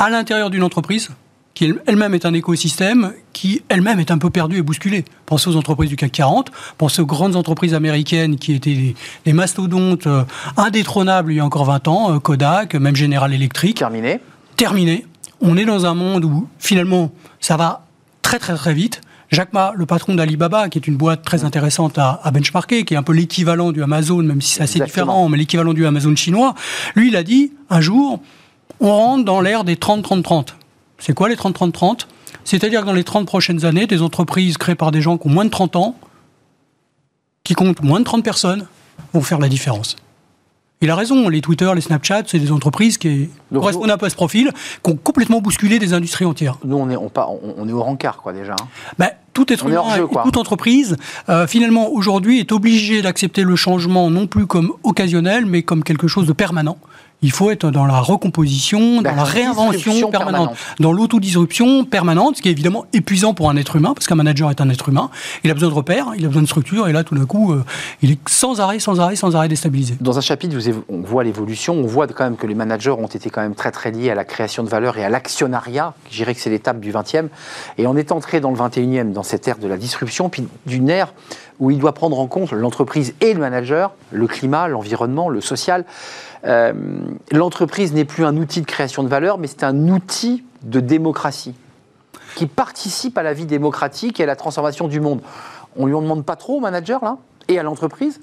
à 0.00 0.10
l'intérieur 0.10 0.50
d'une 0.50 0.64
entreprise, 0.64 1.10
qui 1.58 1.74
elle-même 1.88 2.14
est 2.14 2.24
un 2.24 2.34
écosystème 2.34 3.14
qui 3.32 3.62
elle-même 3.68 3.98
est 3.98 4.12
un 4.12 4.18
peu 4.18 4.30
perdu 4.30 4.58
et 4.58 4.62
bousculé. 4.62 5.04
Pensez 5.26 5.50
aux 5.50 5.56
entreprises 5.56 5.88
du 5.88 5.96
CAC 5.96 6.12
40, 6.12 6.52
pensez 6.78 7.02
aux 7.02 7.06
grandes 7.06 7.34
entreprises 7.34 7.74
américaines 7.74 8.36
qui 8.36 8.54
étaient 8.54 8.94
des, 9.24 9.32
mastodontes 9.32 10.06
euh, 10.06 10.22
indétrônables 10.56 11.32
il 11.32 11.36
y 11.38 11.40
a 11.40 11.44
encore 11.44 11.64
20 11.64 11.88
ans, 11.88 12.14
euh, 12.14 12.20
Kodak, 12.20 12.76
même 12.76 12.94
General 12.94 13.34
Electric. 13.34 13.76
Terminé. 13.76 14.20
Terminé. 14.54 15.04
On 15.40 15.56
est 15.56 15.64
dans 15.64 15.84
un 15.84 15.94
monde 15.94 16.24
où 16.24 16.46
finalement 16.60 17.10
ça 17.40 17.56
va 17.56 17.84
très 18.22 18.38
très 18.38 18.54
très 18.54 18.72
vite. 18.72 19.00
Jacques 19.32 19.52
Ma, 19.52 19.72
le 19.74 19.84
patron 19.84 20.14
d'Alibaba, 20.14 20.68
qui 20.68 20.78
est 20.78 20.86
une 20.86 20.96
boîte 20.96 21.22
très 21.24 21.42
intéressante 21.42 21.98
à, 21.98 22.20
à 22.22 22.30
benchmarker, 22.30 22.84
qui 22.84 22.94
est 22.94 22.96
un 22.96 23.02
peu 23.02 23.12
l'équivalent 23.12 23.72
du 23.72 23.82
Amazon, 23.82 24.22
même 24.22 24.40
si 24.40 24.54
c'est 24.54 24.62
assez 24.62 24.78
différent, 24.78 25.28
mais 25.28 25.36
l'équivalent 25.36 25.74
du 25.74 25.84
Amazon 25.84 26.14
chinois, 26.14 26.54
lui, 26.94 27.08
il 27.08 27.16
a 27.16 27.24
dit 27.24 27.52
un 27.68 27.80
jour, 27.80 28.20
on 28.78 28.94
rentre 28.94 29.24
dans 29.24 29.40
l'ère 29.40 29.64
des 29.64 29.74
30-30-30. 29.74 30.50
C'est 30.98 31.14
quoi 31.14 31.28
les 31.28 31.36
30-30-30 31.36 32.06
C'est-à-dire 32.44 32.80
que 32.82 32.86
dans 32.86 32.92
les 32.92 33.04
30 33.04 33.26
prochaines 33.26 33.64
années, 33.64 33.86
des 33.86 34.02
entreprises 34.02 34.58
créées 34.58 34.74
par 34.74 34.90
des 34.90 35.00
gens 35.00 35.16
qui 35.16 35.28
ont 35.28 35.30
moins 35.30 35.44
de 35.44 35.50
30 35.50 35.76
ans, 35.76 35.96
qui 37.44 37.54
comptent 37.54 37.82
moins 37.82 38.00
de 38.00 38.04
30 38.04 38.24
personnes, 38.24 38.66
vont 39.12 39.22
faire 39.22 39.38
la 39.38 39.48
différence. 39.48 39.96
Il 40.80 40.90
a 40.90 40.94
raison, 40.94 41.28
les 41.28 41.40
Twitter, 41.40 41.70
les 41.74 41.80
Snapchat, 41.80 42.22
c'est 42.26 42.38
des 42.38 42.52
entreprises 42.52 42.98
qui 42.98 43.30
correspondent 43.52 43.90
un 43.90 43.98
peu 43.98 44.06
à 44.06 44.10
ce 44.10 44.14
profil, 44.14 44.52
qui 44.84 44.90
ont 44.90 44.96
complètement 44.96 45.40
bousculé 45.40 45.80
des 45.80 45.92
industries 45.92 46.24
entières. 46.24 46.58
Nous, 46.64 46.76
on 46.76 46.88
est, 46.88 46.96
on, 46.96 47.10
on 47.16 47.68
est 47.68 47.72
au 47.72 47.82
rencard, 47.82 48.18
quoi, 48.18 48.32
déjà. 48.32 48.52
Hein. 48.52 48.68
Ben, 48.96 49.10
tout 49.38 49.52
être 49.52 49.68
humain 49.68 49.84
toute 50.24 50.36
entreprise, 50.36 50.96
euh, 51.28 51.46
finalement, 51.46 51.90
aujourd'hui, 51.92 52.40
est 52.40 52.50
obligé 52.50 53.02
d'accepter 53.02 53.44
le 53.44 53.54
changement 53.54 54.10
non 54.10 54.26
plus 54.26 54.46
comme 54.46 54.72
occasionnel, 54.82 55.46
mais 55.46 55.62
comme 55.62 55.84
quelque 55.84 56.08
chose 56.08 56.26
de 56.26 56.32
permanent 56.32 56.76
il 57.22 57.32
faut 57.32 57.50
être 57.50 57.70
dans 57.70 57.84
la 57.84 58.00
recomposition, 58.00 59.02
dans 59.02 59.14
la, 59.14 59.24
réinvention 59.24 60.10
permanente, 60.10 60.56
dans 60.78 60.92
l'autodisruption 60.92 61.84
permanente, 61.84 62.36
ce 62.36 62.42
qui 62.42 62.48
est 62.48 62.52
évidemment 62.52 62.86
épuisant 62.92 63.34
pour 63.34 63.50
un 63.50 63.56
être 63.56 63.76
humain, 63.76 63.92
parce 63.94 64.06
qu'un 64.06 64.14
manager 64.14 64.50
est 64.50 64.60
un 64.60 64.70
être 64.70 64.88
humain. 64.88 65.10
Il 65.42 65.50
a 65.50 65.54
besoin 65.54 65.68
de 65.68 65.74
repères, 65.74 66.12
il 66.16 66.24
a 66.24 66.28
besoin 66.28 66.42
de 66.42 66.46
structure, 66.46 66.86
et 66.86 66.92
là, 66.92 67.02
tout 67.02 67.16
d'un 67.16 67.26
coup, 67.26 67.52
euh, 67.52 67.64
il 68.02 68.12
est 68.12 68.28
sans 68.28 68.60
arrêt, 68.60 68.78
sans 68.78 69.00
arrêt, 69.00 69.16
sans 69.16 69.34
arrêt 69.34 69.48
déstabilisé. 69.48 69.96
Dans 70.00 70.16
un 70.16 70.20
chapitre, 70.20 70.56
on 70.88 71.00
voit 71.00 71.24
l'évolution, 71.24 71.74
on 71.74 71.86
voit 71.86 72.06
quand 72.06 72.24
même 72.24 72.36
que 72.36 72.46
les 72.46 72.54
managers 72.54 72.90
ont 72.90 73.06
été 73.06 73.30
quand 73.30 73.42
même 73.42 73.56
très 73.56 73.72
très 73.72 73.90
liés 73.90 74.10
à 74.10 74.14
la 74.14 74.24
création 74.24 74.62
de 74.62 74.68
valeur 74.68 74.96
et 74.96 75.04
à 75.04 75.08
l'actionnariat. 75.08 75.94
Je 76.10 76.16
dirais 76.16 76.34
que 76.34 76.40
c'est 76.40 76.50
l'étape 76.50 76.78
du 76.78 76.92
20e. 76.92 77.28
Et 77.78 77.86
on 77.86 77.96
est 77.96 78.12
entré 78.12 78.40
dans 78.40 78.50
le 78.50 78.56
21e, 78.56 79.12
dans 79.12 79.24
cette 79.28 79.46
ère 79.46 79.58
de 79.58 79.68
la 79.68 79.76
disruption, 79.76 80.28
puis 80.28 80.48
d'une 80.66 80.88
ère 80.88 81.12
où 81.60 81.70
il 81.70 81.78
doit 81.78 81.92
prendre 81.92 82.18
en 82.18 82.26
compte 82.26 82.52
l'entreprise 82.52 83.14
et 83.20 83.34
le 83.34 83.40
manager, 83.40 83.92
le 84.10 84.26
climat, 84.26 84.68
l'environnement, 84.68 85.28
le 85.28 85.40
social. 85.40 85.84
Euh, 86.44 86.72
l'entreprise 87.32 87.92
n'est 87.92 88.04
plus 88.04 88.24
un 88.24 88.36
outil 88.36 88.60
de 88.60 88.66
création 88.66 89.02
de 89.02 89.08
valeur, 89.08 89.38
mais 89.38 89.46
c'est 89.46 89.64
un 89.64 89.88
outil 89.88 90.44
de 90.62 90.80
démocratie 90.80 91.54
qui 92.36 92.46
participe 92.46 93.18
à 93.18 93.22
la 93.22 93.32
vie 93.32 93.46
démocratique 93.46 94.20
et 94.20 94.22
à 94.22 94.26
la 94.26 94.36
transformation 94.36 94.88
du 94.88 95.00
monde. 95.00 95.20
On 95.76 95.82
ne 95.82 95.88
lui 95.88 95.94
en 95.94 96.02
demande 96.02 96.24
pas 96.24 96.36
trop 96.36 96.58
au 96.58 96.60
manager, 96.60 97.04
là, 97.04 97.18
et 97.48 97.58
à 97.58 97.62
l'entreprise? 97.62 98.20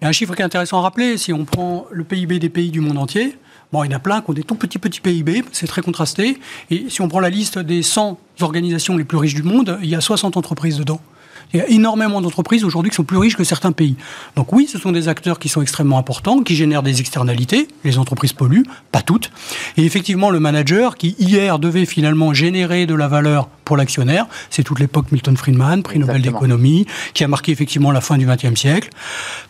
A 0.00 0.08
un 0.08 0.12
chiffre 0.12 0.34
qui 0.34 0.42
est 0.42 0.44
intéressant 0.44 0.78
à 0.78 0.82
rappeler. 0.82 1.16
Si 1.16 1.32
on 1.32 1.44
prend 1.44 1.86
le 1.90 2.04
PIB 2.04 2.38
des 2.38 2.48
pays 2.48 2.70
du 2.70 2.80
monde 2.80 2.98
entier, 2.98 3.38
Bon, 3.72 3.84
il 3.84 3.90
y 3.90 3.94
en 3.94 3.96
a 3.96 4.00
plein 4.00 4.20
qui 4.20 4.28
ont 4.28 4.34
des 4.34 4.42
tout 4.42 4.54
petits 4.54 4.78
petits 4.78 5.00
PIB, 5.00 5.44
c'est 5.52 5.66
très 5.66 5.80
contrasté. 5.80 6.38
Et 6.70 6.84
si 6.90 7.00
on 7.00 7.08
prend 7.08 7.20
la 7.20 7.30
liste 7.30 7.58
des 7.58 7.82
100 7.82 8.18
organisations 8.42 8.98
les 8.98 9.04
plus 9.04 9.16
riches 9.16 9.34
du 9.34 9.42
monde, 9.42 9.78
il 9.82 9.88
y 9.88 9.94
a 9.94 10.02
60 10.02 10.36
entreprises 10.36 10.76
dedans. 10.76 11.00
Il 11.54 11.58
y 11.58 11.60
a 11.60 11.68
énormément 11.68 12.20
d'entreprises 12.20 12.64
aujourd'hui 12.64 12.90
qui 12.90 12.96
sont 12.96 13.04
plus 13.04 13.16
riches 13.16 13.36
que 13.36 13.44
certains 13.44 13.72
pays. 13.72 13.96
Donc 14.36 14.52
oui, 14.52 14.66
ce 14.70 14.78
sont 14.78 14.92
des 14.92 15.08
acteurs 15.08 15.38
qui 15.38 15.48
sont 15.48 15.62
extrêmement 15.62 15.98
importants, 15.98 16.42
qui 16.42 16.54
génèrent 16.54 16.82
des 16.82 17.00
externalités. 17.00 17.68
Les 17.84 17.98
entreprises 17.98 18.34
polluent, 18.34 18.64
pas 18.90 19.00
toutes. 19.00 19.30
Et 19.78 19.84
effectivement, 19.84 20.28
le 20.28 20.40
manager 20.40 20.96
qui 20.96 21.16
hier 21.18 21.58
devait 21.58 21.86
finalement 21.86 22.34
générer 22.34 22.84
de 22.86 22.94
la 22.94 23.08
valeur 23.08 23.48
pour 23.64 23.78
l'actionnaire, 23.78 24.26
c'est 24.50 24.64
toute 24.64 24.80
l'époque 24.80 25.12
Milton 25.12 25.36
Friedman, 25.36 25.82
prix 25.82 25.98
Nobel 25.98 26.20
d'économie, 26.20 26.86
qui 27.14 27.24
a 27.24 27.28
marqué 27.28 27.52
effectivement 27.52 27.90
la 27.90 28.02
fin 28.02 28.18
du 28.18 28.26
XXe 28.26 28.54
siècle. 28.54 28.90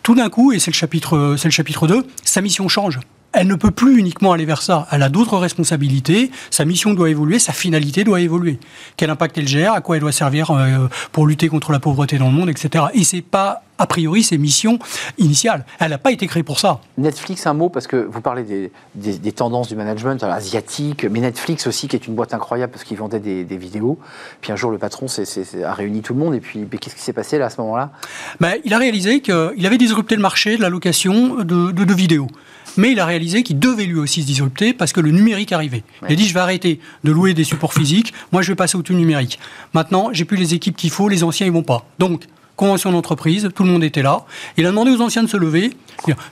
Tout 0.01 0.15
d'un 0.15 0.29
coup, 0.29 0.53
et 0.53 0.59
c'est 0.59 0.71
le 0.71 0.75
chapitre, 0.75 1.35
c'est 1.37 1.47
le 1.47 1.53
chapitre 1.53 1.87
2, 1.87 2.05
sa 2.23 2.41
mission 2.41 2.67
change 2.69 2.99
elle 3.33 3.47
ne 3.47 3.55
peut 3.55 3.71
plus 3.71 3.97
uniquement 3.97 4.31
aller 4.31 4.45
vers 4.45 4.61
ça. 4.61 4.87
Elle 4.91 5.03
a 5.03 5.09
d'autres 5.09 5.37
responsabilités. 5.37 6.31
Sa 6.51 6.65
mission 6.65 6.93
doit 6.93 7.09
évoluer, 7.09 7.39
sa 7.39 7.51
finalité 7.51 8.03
doit 8.03 8.21
évoluer. 8.21 8.59
Quel 8.95 9.09
impact 9.09 9.37
elle 9.37 9.47
gère, 9.47 9.73
à 9.73 9.81
quoi 9.81 9.95
elle 9.95 10.01
doit 10.01 10.11
servir 10.11 10.51
euh, 10.51 10.87
pour 11.11 11.27
lutter 11.27 11.49
contre 11.49 11.71
la 11.71 11.79
pauvreté 11.79 12.17
dans 12.17 12.27
le 12.27 12.33
monde, 12.33 12.49
etc. 12.49 12.85
Et 12.93 13.03
c'est 13.03 13.21
pas 13.21 13.63
a 13.79 13.87
priori 13.87 14.21
ses 14.21 14.37
missions 14.37 14.77
initiales. 15.17 15.65
Elle 15.79 15.89
n'a 15.89 15.97
pas 15.97 16.11
été 16.11 16.27
créée 16.27 16.43
pour 16.43 16.59
ça. 16.59 16.79
Netflix, 16.97 17.47
un 17.47 17.53
mot, 17.53 17.69
parce 17.69 17.87
que 17.87 17.97
vous 17.97 18.21
parlez 18.21 18.43
des, 18.43 18.71
des, 18.95 19.31
tendances 19.31 19.67
du 19.67 19.75
management 19.75 20.23
asiatique, 20.23 21.05
mais 21.05 21.19
Netflix 21.19 21.65
aussi, 21.65 21.87
qui 21.87 21.95
est 21.95 22.07
une 22.07 22.13
boîte 22.13 22.35
incroyable 22.35 22.71
parce 22.71 22.83
qu'ils 22.83 22.97
vendaient 22.97 23.19
des, 23.19 23.57
vidéos. 23.57 23.97
Puis 24.41 24.51
un 24.51 24.55
jour, 24.55 24.69
le 24.69 24.77
patron 24.77 25.07
a 25.07 25.73
réuni 25.73 26.01
tout 26.01 26.13
le 26.13 26.19
monde. 26.19 26.35
Et 26.35 26.39
puis, 26.39 26.67
qu'est-ce 26.79 26.95
qui 26.95 27.01
s'est 27.01 27.13
passé 27.13 27.39
là 27.39 27.47
à 27.47 27.49
ce 27.49 27.59
moment-là? 27.61 27.91
Ben, 28.39 28.57
Il 28.63 28.73
a 28.73 28.77
réalisé 28.77 29.21
qu'il 29.21 29.65
avait 29.65 29.77
disrupté 29.77 30.15
le 30.15 30.21
marché 30.21 30.55
de 30.55 30.61
la 30.61 30.69
location 30.69 31.43
de, 31.43 31.71
de 31.71 31.93
vidéos 31.93 32.27
mais 32.77 32.91
il 32.91 32.99
a 32.99 33.05
réalisé 33.05 33.43
qu'il 33.43 33.59
devait 33.59 33.85
lui 33.85 33.99
aussi 33.99 34.21
se 34.21 34.27
disrupter 34.27 34.73
parce 34.73 34.93
que 34.93 34.99
le 34.99 35.11
numérique 35.11 35.51
arrivait. 35.51 35.83
Il 36.07 36.13
a 36.13 36.15
dit 36.15 36.27
je 36.27 36.33
vais 36.33 36.39
arrêter 36.39 36.79
de 37.03 37.11
louer 37.11 37.33
des 37.33 37.43
supports 37.43 37.73
physiques, 37.73 38.13
moi 38.31 38.41
je 38.41 38.51
vais 38.51 38.55
passer 38.55 38.77
au 38.77 38.81
tout 38.81 38.93
numérique. 38.93 39.39
Maintenant, 39.73 40.09
j'ai 40.11 40.25
plus 40.25 40.37
les 40.37 40.53
équipes 40.53 40.75
qu'il 40.75 40.89
faut, 40.89 41.09
les 41.09 41.23
anciens 41.23 41.45
ils 41.45 41.51
vont 41.51 41.63
pas. 41.63 41.85
Donc 41.99 42.23
convention 42.55 42.91
d'entreprise, 42.91 43.49
tout 43.55 43.63
le 43.63 43.69
monde 43.69 43.83
était 43.83 44.03
là. 44.03 44.25
Il 44.57 44.65
a 44.65 44.69
demandé 44.69 44.91
aux 44.91 45.01
anciens 45.01 45.23
de 45.23 45.27
se 45.27 45.37
lever. 45.37 45.73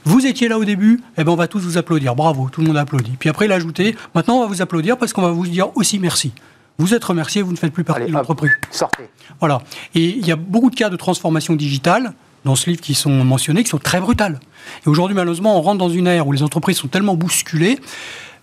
Vous 0.05 0.25
étiez 0.25 0.47
là 0.47 0.57
au 0.57 0.65
début, 0.65 1.01
eh 1.17 1.23
ben 1.23 1.31
on 1.31 1.35
va 1.35 1.47
tous 1.47 1.59
vous 1.59 1.77
applaudir. 1.77 2.15
Bravo, 2.15 2.49
tout 2.51 2.61
le 2.61 2.67
monde 2.67 2.77
a 2.77 2.81
applaudi. 2.81 3.11
Puis 3.19 3.29
après, 3.29 3.45
il 3.45 3.51
a 3.51 3.55
ajouté, 3.55 3.95
maintenant 4.13 4.37
on 4.37 4.41
va 4.41 4.47
vous 4.47 4.61
applaudir 4.61 4.97
parce 4.97 5.13
qu'on 5.13 5.21
va 5.21 5.31
vous 5.31 5.47
dire 5.47 5.75
aussi 5.75 5.99
merci. 5.99 6.31
Vous 6.77 6.93
êtes 6.93 7.03
remercié, 7.03 7.41
vous 7.41 7.51
ne 7.51 7.57
faites 7.57 7.73
plus 7.73 7.83
partie 7.83 8.07
de 8.07 8.11
l'entreprise. 8.11 8.51
Sortez. 8.71 9.03
Voilà. 9.39 9.61
Et 9.93 10.17
il 10.17 10.25
y 10.25 10.31
a 10.31 10.35
beaucoup 10.35 10.69
de 10.69 10.75
cas 10.75 10.89
de 10.89 10.95
transformation 10.95 11.55
digitale 11.55 12.13
dans 12.45 12.55
ce 12.55 12.69
livre 12.69 12.81
qui 12.81 12.93
sont 12.93 13.23
mentionnés, 13.23 13.63
qui 13.63 13.69
sont 13.69 13.77
très 13.77 13.99
brutales. 13.99 14.39
Et 14.85 14.89
aujourd'hui, 14.89 15.15
malheureusement, 15.15 15.57
on 15.57 15.61
rentre 15.61 15.77
dans 15.77 15.89
une 15.89 16.07
ère 16.07 16.27
où 16.27 16.31
les 16.31 16.43
entreprises 16.43 16.77
sont 16.77 16.87
tellement 16.87 17.15
bousculées 17.15 17.79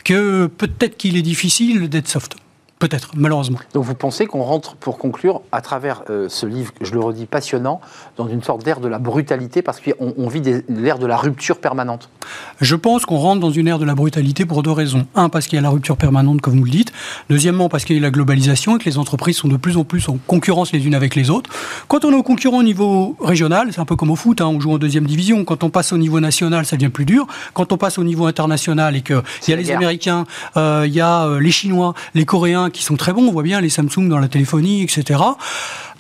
que 0.05 0.47
peut-être 0.47 0.97
qu'il 0.97 1.17
est 1.17 1.23
difficile 1.23 1.89
d'être 1.89 2.09
soft. 2.09 2.37
Peut-être, 2.79 3.11
malheureusement. 3.17 3.59
Donc 3.75 3.85
vous 3.85 3.95
pensez 3.95 4.27
qu'on 4.27 4.43
rentre, 4.43 4.77
pour 4.77 4.99
conclure, 4.99 5.41
à 5.51 5.61
travers 5.61 6.03
euh, 6.11 6.29
ce 6.29 6.47
livre, 6.47 6.73
je 6.81 6.93
le 6.93 7.01
redis, 7.01 7.27
passionnant, 7.27 7.81
dans 8.17 8.29
une 8.29 8.43
sorte 8.43 8.65
d'ère 8.65 8.81
de 8.81 8.87
la 8.89 8.99
brutalité, 8.99 9.63
parce 9.63 9.81
qu'on 9.81 10.29
vit 10.29 10.43
l'ère 10.69 10.99
de 10.99 11.07
la 11.07 11.17
rupture 11.17 11.59
permanente 11.59 12.09
Je 12.61 12.77
pense 12.77 13.05
qu'on 13.05 13.17
rentre 13.17 13.41
dans 13.41 13.51
une 13.51 13.67
ère 13.67 13.81
de 13.81 13.85
la 13.85 13.97
brutalité 13.97 14.45
pour 14.45 14.63
deux 14.63 14.71
raisons. 14.71 15.07
Un, 15.17 15.29
parce 15.29 15.47
qu'il 15.47 15.57
y 15.57 15.59
a 15.59 15.63
la 15.63 15.71
rupture 15.71 15.97
permanente, 15.97 16.41
comme 16.41 16.57
vous 16.59 16.65
le 16.65 16.71
dites. 16.71 16.93
Deuxièmement, 17.31 17.69
parce 17.69 17.85
qu'il 17.85 17.97
y 17.97 17.99
a 17.99 18.03
la 18.03 18.11
globalisation 18.11 18.77
et 18.77 18.79
que 18.79 18.85
les 18.85 18.99
entreprises 18.99 19.37
sont 19.37 19.49
de 19.49 19.57
plus 19.57 19.77
en 19.77 19.85
plus 19.85 20.09
en 20.09 20.19
concurrence 20.27 20.73
les 20.73 20.87
unes 20.87 20.95
avec 20.95 21.17
les 21.17 21.31
autres. 21.31 21.51
Quand 21.89 22.05
on 22.05 22.13
est 22.13 22.17
au 22.17 22.23
concurrent 22.23 22.59
au 22.59 22.63
niveau 22.63 23.17
régional, 23.21 23.73
c'est 23.73 23.81
un 23.81 23.85
peu 23.85 23.97
comme 23.97 24.11
au 24.11 24.17
foot, 24.17 24.41
hein, 24.41 24.47
on 24.47 24.61
joue 24.61 24.73
en 24.73 24.79
deuxième 24.79 25.07
division. 25.07 25.45
Quand 25.45 25.65
on 25.65 25.71
passe 25.71 25.93
au 25.93 25.99
niveau 25.99 26.21
national, 26.21 26.65
ça 26.65 26.77
devient 26.77 26.91
plus 26.91 27.05
dur. 27.05 27.27
Quand 27.55 27.73
on 27.73 27.77
passe 27.77 27.99
au 27.99 28.05
niveau 28.05 28.27
international 28.27 28.95
et 28.95 29.03
qu'il 29.03 29.21
y 29.49 29.53
a 29.53 29.57
les 29.57 29.71
Américains, 29.73 30.27
euh, 30.57 30.85
il 30.87 30.95
y 30.95 31.01
a 31.01 31.27
euh, 31.27 31.41
les 31.41 31.51
Chinois, 31.51 31.95
les 32.15 32.25
Coréens, 32.25 32.68
qui 32.71 32.83
sont 32.83 32.97
très 32.97 33.13
bons. 33.13 33.29
On 33.29 33.33
voit 33.33 33.43
bien 33.43 33.61
les 33.61 33.69
Samsung 33.69 34.09
dans 34.09 34.19
la 34.19 34.29
téléphonie, 34.29 34.83
etc. 34.83 35.21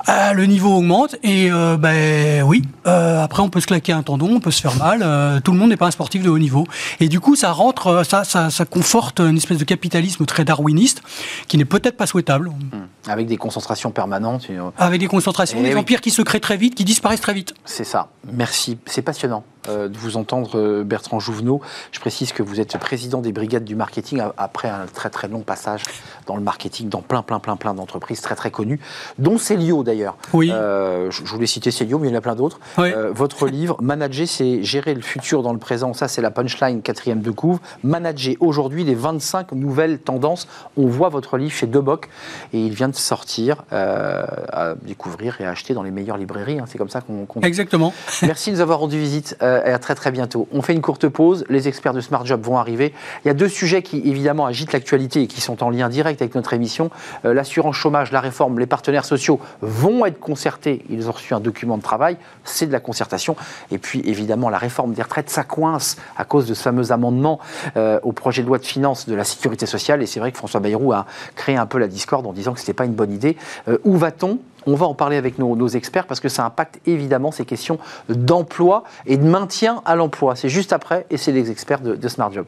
Euh, 0.08 0.32
le 0.32 0.46
niveau 0.46 0.76
augmente 0.76 1.16
et 1.22 1.50
euh, 1.50 1.76
ben 1.76 2.42
oui. 2.42 2.62
Euh, 2.86 3.22
après, 3.22 3.42
on 3.42 3.50
peut 3.50 3.60
se 3.60 3.66
claquer 3.66 3.92
un 3.92 4.02
tendon, 4.02 4.28
on 4.36 4.40
peut 4.40 4.50
se 4.50 4.60
faire 4.60 4.76
mal. 4.76 5.42
tout 5.42 5.52
le 5.52 5.58
monde 5.58 5.70
n'est 5.70 5.76
pas 5.76 5.86
un 5.86 5.90
sportif 5.90 6.22
de 6.22 6.30
haut 6.30 6.38
niveau. 6.38 6.66
Et 7.00 7.08
du 7.08 7.20
coup, 7.20 7.36
ça 7.36 7.52
rentre, 7.52 8.04
ça, 8.04 8.24
ça, 8.24 8.64
conforte 8.64 9.20
une 9.20 9.36
espèce 9.36 9.58
de 9.58 9.64
capitalisme 9.64 10.24
très 10.24 10.44
darwiniste 10.44 11.02
qui 11.48 11.58
n'est 11.58 11.64
peut-être 11.64 11.96
pas 11.96 12.06
souhaitable. 12.06 12.50
Mmh. 12.50 13.10
Avec 13.10 13.26
des 13.26 13.36
concentrations 13.36 13.90
permanentes. 13.90 14.48
Avec 14.78 15.00
des 15.00 15.08
concentrations, 15.08 15.58
eh 15.60 15.68
des 15.68 15.76
empires 15.76 16.00
qui 16.00 16.10
se 16.10 16.22
créent 16.22 16.40
très 16.40 16.56
vite, 16.56 16.74
qui 16.74 16.84
disparaissent 16.84 17.20
très 17.20 17.34
vite. 17.34 17.54
C'est 17.64 17.84
ça. 17.84 18.08
Merci. 18.32 18.78
C'est 18.86 19.02
passionnant. 19.02 19.44
Euh, 19.68 19.88
de 19.88 19.98
vous 19.98 20.16
entendre, 20.16 20.58
euh, 20.58 20.84
Bertrand 20.84 21.20
Jouvenot. 21.20 21.60
Je 21.92 22.00
précise 22.00 22.32
que 22.32 22.42
vous 22.42 22.60
êtes 22.60 22.78
président 22.78 23.20
des 23.20 23.32
brigades 23.32 23.64
du 23.64 23.74
marketing 23.74 24.22
après 24.36 24.68
un 24.68 24.86
très 24.86 25.10
très 25.10 25.28
long 25.28 25.40
passage 25.40 25.82
dans 26.26 26.36
le 26.36 26.42
marketing, 26.42 26.88
dans 26.88 27.02
plein 27.02 27.22
plein 27.22 27.38
plein 27.38 27.56
plein 27.56 27.74
d'entreprises 27.74 28.20
très 28.20 28.34
très 28.34 28.50
connues, 28.50 28.80
dont 29.18 29.36
Célio 29.36 29.82
d'ailleurs. 29.88 30.16
Oui. 30.32 30.50
Euh, 30.52 31.10
je 31.10 31.24
voulais 31.24 31.46
citer 31.46 31.70
Célio, 31.70 31.98
mais 31.98 32.08
il 32.08 32.12
y 32.12 32.14
en 32.14 32.18
a 32.18 32.20
plein 32.20 32.36
d'autres. 32.36 32.60
votre 32.76 33.46
livre, 33.48 33.76
Manager, 33.80 34.28
c'est 34.28 34.62
gérer 34.62 34.94
le 34.94 35.02
futur 35.02 35.42
dans 35.42 35.52
le 35.52 35.58
présent. 35.58 35.92
Ça, 35.92 36.08
c'est 36.08 36.22
la 36.22 36.30
punchline 36.30 36.82
quatrième 36.82 37.20
de 37.20 37.30
couve. 37.30 37.58
Manager 37.82 38.34
aujourd'hui 38.40 38.84
les 38.84 38.94
25 38.94 39.52
nouvelles 39.52 39.98
tendances. 39.98 40.46
On 40.76 40.86
voit 40.86 41.08
votre 41.08 41.36
livre 41.36 41.52
chez 41.52 41.66
Deboc 41.66 42.08
et 42.52 42.60
il 42.60 42.72
vient 42.72 42.88
de 42.88 42.94
sortir 42.94 43.64
à 43.70 44.74
découvrir 44.82 45.40
et 45.40 45.44
à 45.44 45.50
acheter 45.50 45.74
dans 45.74 45.82
les 45.82 45.90
meilleures 45.90 46.16
librairies. 46.16 46.58
Hein. 46.58 46.64
C'est 46.68 46.78
comme 46.78 46.88
ça 46.88 47.00
qu'on. 47.00 47.26
Exactement. 47.42 47.92
Merci 48.22 48.50
de 48.50 48.56
nous 48.56 48.60
avoir 48.60 48.78
rendu 48.78 48.98
visite. 48.98 49.36
Euh, 49.42 49.64
et 49.64 49.70
à 49.70 49.78
très 49.78 49.94
très 49.94 50.10
bientôt. 50.10 50.48
On 50.52 50.62
fait 50.62 50.72
une 50.72 50.80
courte 50.80 51.08
pause, 51.08 51.44
les 51.48 51.68
experts 51.68 51.94
de 51.94 52.00
Smart 52.00 52.24
Job 52.24 52.40
vont 52.42 52.58
arriver. 52.58 52.92
Il 53.24 53.28
y 53.28 53.30
a 53.30 53.34
deux 53.34 53.48
sujets 53.48 53.82
qui 53.82 53.98
évidemment 54.04 54.46
agitent 54.46 54.72
l'actualité 54.72 55.22
et 55.22 55.26
qui 55.26 55.40
sont 55.40 55.62
en 55.62 55.70
lien 55.70 55.88
direct 55.88 56.20
avec 56.22 56.34
notre 56.34 56.52
émission. 56.52 56.90
Euh, 57.24 57.34
l'assurance 57.34 57.76
chômage, 57.76 58.12
la 58.12 58.20
réforme, 58.20 58.58
les 58.58 58.66
partenaires 58.66 59.04
sociaux 59.04 59.40
vont 59.60 59.77
être 60.06 60.20
concertés. 60.20 60.84
Ils 60.88 61.08
ont 61.08 61.12
reçu 61.12 61.34
un 61.34 61.40
document 61.40 61.76
de 61.76 61.82
travail, 61.82 62.16
c'est 62.44 62.66
de 62.66 62.72
la 62.72 62.80
concertation. 62.80 63.36
Et 63.70 63.78
puis 63.78 64.02
évidemment 64.04 64.50
la 64.50 64.58
réforme 64.58 64.92
des 64.92 65.02
retraites, 65.02 65.30
ça 65.30 65.44
coince 65.44 65.96
à 66.16 66.24
cause 66.24 66.46
de 66.46 66.54
ce 66.54 66.62
fameux 66.62 66.92
amendement 66.92 67.40
euh, 67.76 68.00
au 68.02 68.12
projet 68.12 68.42
de 68.42 68.48
loi 68.48 68.58
de 68.58 68.66
finances 68.66 69.08
de 69.08 69.14
la 69.14 69.24
sécurité 69.24 69.66
sociale. 69.66 70.02
Et 70.02 70.06
c'est 70.06 70.20
vrai 70.20 70.32
que 70.32 70.38
François 70.38 70.60
Bayrou 70.60 70.92
a 70.92 71.06
créé 71.34 71.56
un 71.56 71.66
peu 71.66 71.78
la 71.78 71.88
discorde 71.88 72.26
en 72.26 72.32
disant 72.32 72.52
que 72.52 72.58
ce 72.58 72.64
n'était 72.64 72.74
pas 72.74 72.84
une 72.84 72.94
bonne 72.94 73.12
idée. 73.12 73.36
où 73.84 73.96
va-t-on? 73.96 74.38
On 74.66 74.74
va 74.74 74.86
en 74.86 74.94
parler 74.94 75.16
avec 75.16 75.38
nos, 75.38 75.68
experts 75.68 76.06
parce 76.06 76.20
que 76.20 76.28
ça 76.28 76.44
impacte 76.44 76.80
évidemment 76.86 77.30
ces 77.30 77.44
questions 77.44 77.78
d'emploi 78.08 78.84
et 79.06 79.16
de 79.16 79.24
maintien 79.24 79.82
à 79.84 79.96
l'emploi. 79.96 80.36
C'est 80.36 80.48
juste 80.48 80.72
après 80.72 81.06
et 81.10 81.16
c'est 81.16 81.32
les 81.32 81.50
experts 81.50 81.80
de, 81.80 81.94
de 81.94 82.08
Smart 82.08 82.32
Job. 82.32 82.46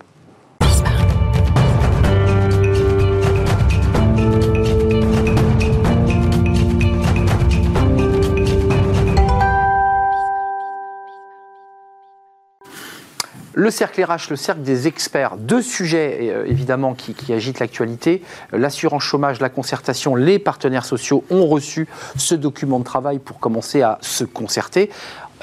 Le 13.52 13.70
cercle 13.70 14.02
RH, 14.04 14.30
le 14.30 14.36
cercle 14.36 14.62
des 14.62 14.86
experts, 14.86 15.36
deux 15.36 15.62
sujets 15.62 16.30
euh, 16.30 16.44
évidemment 16.46 16.94
qui, 16.94 17.32
agitent 17.32 17.58
l'actualité. 17.58 18.22
L'assurance 18.52 19.02
chômage, 19.02 19.40
la 19.40 19.48
concertation, 19.48 20.14
les 20.14 20.38
partenaires 20.38 20.84
sociaux 20.84 21.24
ont 21.30 21.46
reçu 21.46 21.88
ce 22.16 22.34
document 22.34 22.78
de 22.78 22.84
travail 22.84 23.18
pour 23.18 23.40
commencer 23.40 23.82
à 23.82 23.98
se 24.02 24.24
concerter. 24.24 24.90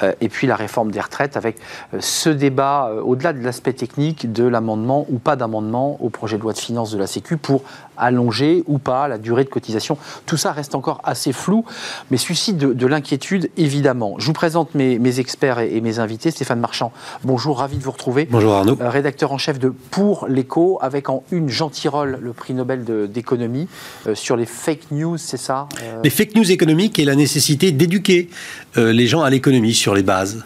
Euh, 0.02 0.12
et 0.20 0.28
puis 0.28 0.46
la 0.46 0.56
réforme 0.56 0.90
des 0.90 1.00
retraites 1.00 1.36
avec 1.36 1.56
euh, 1.92 1.98
ce 2.00 2.28
débat, 2.28 2.88
euh, 2.90 3.00
au-delà 3.02 3.32
de 3.32 3.40
l'aspect 3.40 3.72
technique 3.72 4.32
de 4.32 4.44
l'amendement 4.44 5.06
ou 5.10 5.18
pas 5.18 5.36
d'amendement 5.36 5.96
au 6.00 6.08
projet 6.08 6.36
de 6.36 6.42
loi 6.42 6.52
de 6.52 6.58
finances 6.58 6.92
de 6.92 6.98
la 6.98 7.06
Sécu 7.06 7.36
pour 7.36 7.62
allonger 7.98 8.62
ou 8.66 8.78
pas 8.78 9.08
la 9.08 9.18
durée 9.18 9.44
de 9.44 9.48
cotisation. 9.48 9.98
Tout 10.26 10.36
ça 10.36 10.52
reste 10.52 10.74
encore 10.74 11.00
assez 11.04 11.32
flou, 11.32 11.64
mais 12.10 12.16
suscite 12.16 12.56
de, 12.56 12.86
l'inquiétude 12.86 13.50
évidemment. 13.56 14.14
Je 14.18 14.26
vous 14.26 14.32
présente 14.32 14.74
mes, 14.74 15.20
experts 15.20 15.58
et, 15.58 15.80
mes 15.80 15.98
invités. 15.98 16.30
Stéphane 16.30 16.60
Marchand, 16.60 16.92
bonjour, 17.24 17.58
ravi 17.58 17.76
de 17.76 17.82
vous 17.82 17.90
retrouver. 17.90 18.26
Bonjour 18.30 18.54
Arnaud. 18.54 18.76
rédacteur 18.80 19.32
en 19.32 19.38
chef 19.38 19.58
de 19.58 19.68
Pour 19.68 20.26
l'écho, 20.28 20.78
avec 20.80 21.10
en 21.10 21.22
une 21.30 21.48
Jean 21.48 21.68
Tirole, 21.68 22.18
le 22.20 22.32
prix 22.32 22.54
Nobel 22.54 22.84
d'économie, 23.10 23.68
sur 24.14 24.36
les 24.36 24.46
fake 24.46 24.90
news, 24.90 25.18
c'est 25.18 25.36
ça 25.36 25.68
Les 26.02 26.10
fake 26.10 26.34
news 26.34 26.50
économiques 26.50 26.98
et 26.98 27.04
la 27.04 27.14
nécessité 27.14 27.72
d'éduquer 27.72 28.30
les 28.76 29.06
gens 29.06 29.22
à 29.22 29.30
l'économie 29.30 29.74
sur 29.74 29.94
les 29.94 30.02
bases. 30.02 30.44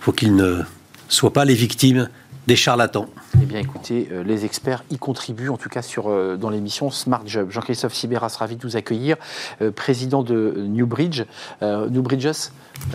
faut 0.00 0.12
qu'ils 0.12 0.36
ne 0.36 0.62
soient 1.08 1.32
pas 1.32 1.44
les 1.44 1.54
victimes 1.54 2.08
des 2.48 2.56
charlatans. 2.56 3.06
Eh 3.34 3.44
bien, 3.44 3.60
écoutez, 3.60 4.08
euh, 4.10 4.24
les 4.24 4.46
experts 4.46 4.82
y 4.90 4.96
contribuent, 4.96 5.50
en 5.50 5.58
tout 5.58 5.68
cas 5.68 5.82
sur, 5.82 6.08
euh, 6.08 6.36
dans 6.36 6.48
l'émission 6.48 6.90
Smart 6.90 7.20
Job. 7.26 7.50
Jean-Christophe 7.50 7.92
Sibéras, 7.92 8.34
ravi 8.38 8.56
de 8.56 8.62
vous 8.62 8.74
accueillir, 8.74 9.16
euh, 9.60 9.70
président 9.70 10.22
de 10.22 10.54
Newbridge. 10.56 11.24
Newbridges, 11.60 12.50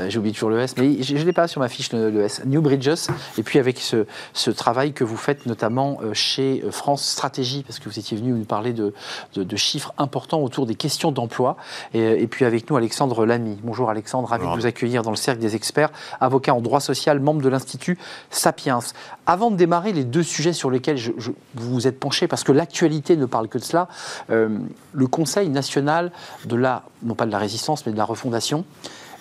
j'ai 0.07 0.17
oublié 0.17 0.33
toujours 0.33 0.49
le 0.49 0.59
S, 0.59 0.75
mais 0.77 1.03
je 1.03 1.15
ne 1.15 1.23
l'ai 1.23 1.33
pas 1.33 1.47
sur 1.47 1.59
ma 1.59 1.69
fiche 1.69 1.91
le, 1.91 2.23
S. 2.23 2.41
New 2.45 2.61
Bridges, 2.61 3.09
et 3.37 3.43
puis 3.43 3.59
avec 3.59 3.79
ce, 3.79 4.05
ce, 4.33 4.49
travail 4.49 4.93
que 4.93 5.03
vous 5.03 5.17
faites 5.17 5.45
notamment 5.45 5.99
chez 6.13 6.63
France 6.71 7.05
Stratégie, 7.05 7.63
parce 7.63 7.79
que 7.79 7.89
vous 7.89 7.99
étiez 7.99 8.15
venu 8.15 8.31
nous 8.31 8.45
parler 8.45 8.71
de, 8.71 8.93
de, 9.35 9.55
chiffres 9.57 9.93
importants 9.97 10.41
autour 10.41 10.65
des 10.65 10.75
questions 10.75 11.11
d'emploi. 11.11 11.57
Et, 11.93 12.25
puis 12.27 12.45
avec 12.45 12.69
nous, 12.69 12.77
Alexandre 12.77 13.25
Lamy. 13.25 13.59
Bonjour 13.61 13.89
Alexandre, 13.89 14.29
ravi 14.29 14.47
de 14.47 14.51
vous 14.51 14.65
accueillir 14.65 15.03
dans 15.03 15.11
le 15.11 15.17
cercle 15.17 15.41
des 15.41 15.55
experts, 15.55 15.91
avocat 16.21 16.53
en 16.53 16.61
droit 16.61 16.79
social, 16.79 17.19
membre 17.19 17.41
de 17.41 17.49
l'Institut 17.49 17.97
Sapiens. 18.31 18.79
Avant 19.25 19.42
de 19.51 19.55
démarrer 19.55 19.93
les 19.93 20.03
deux 20.03 20.23
sujets 20.23 20.53
sur 20.53 20.69
lesquels 20.69 20.97
je, 20.97 21.11
vous 21.11 21.33
vous 21.73 21.87
êtes 21.87 21.99
penché, 21.99 22.27
parce 22.27 22.43
que 22.43 22.51
l'actualité 22.51 23.15
ne 23.17 23.25
parle 23.25 23.47
que 23.47 23.57
de 23.57 23.63
cela. 23.63 23.87
Euh, 24.29 24.57
le 24.93 25.07
Conseil 25.07 25.49
national 25.49 26.11
de 26.45 26.55
la, 26.55 26.83
non 27.03 27.15
pas 27.15 27.25
de 27.25 27.31
la 27.31 27.37
résistance, 27.37 27.85
mais 27.85 27.91
de 27.91 27.97
la 27.97 28.05
refondation. 28.05 28.65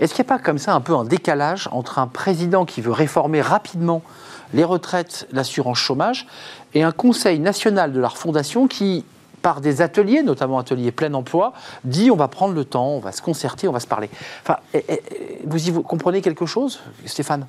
Est-ce 0.00 0.14
qu'il 0.14 0.24
n'y 0.24 0.28
a 0.28 0.36
pas 0.36 0.42
comme 0.42 0.58
ça 0.58 0.74
un 0.74 0.80
peu 0.80 0.94
un 0.94 1.04
décalage 1.04 1.68
entre 1.72 1.98
un 1.98 2.06
président 2.06 2.64
qui 2.64 2.80
veut 2.80 2.92
réformer 2.92 3.40
rapidement 3.40 4.02
les 4.54 4.64
retraites, 4.64 5.26
l'assurance 5.32 5.78
chômage, 5.78 6.26
et 6.74 6.82
un 6.82 6.92
Conseil 6.92 7.38
national 7.38 7.92
de 7.92 8.00
la 8.00 8.08
refondation 8.08 8.68
qui, 8.68 9.04
par 9.40 9.60
des 9.60 9.80
ateliers, 9.80 10.22
notamment 10.22 10.58
ateliers 10.58 10.92
plein 10.92 11.12
emploi, 11.14 11.52
dit 11.84 12.10
on 12.10 12.16
va 12.16 12.28
prendre 12.28 12.54
le 12.54 12.64
temps, 12.64 12.88
on 12.88 13.00
va 13.00 13.12
se 13.12 13.22
concerter, 13.22 13.68
on 13.68 13.72
va 13.72 13.80
se 13.80 13.86
parler. 13.86 14.10
Enfin, 14.42 14.58
vous 15.44 15.68
y 15.68 15.72
comprenez 15.82 16.20
quelque 16.20 16.46
chose, 16.46 16.80
Stéphane? 17.06 17.46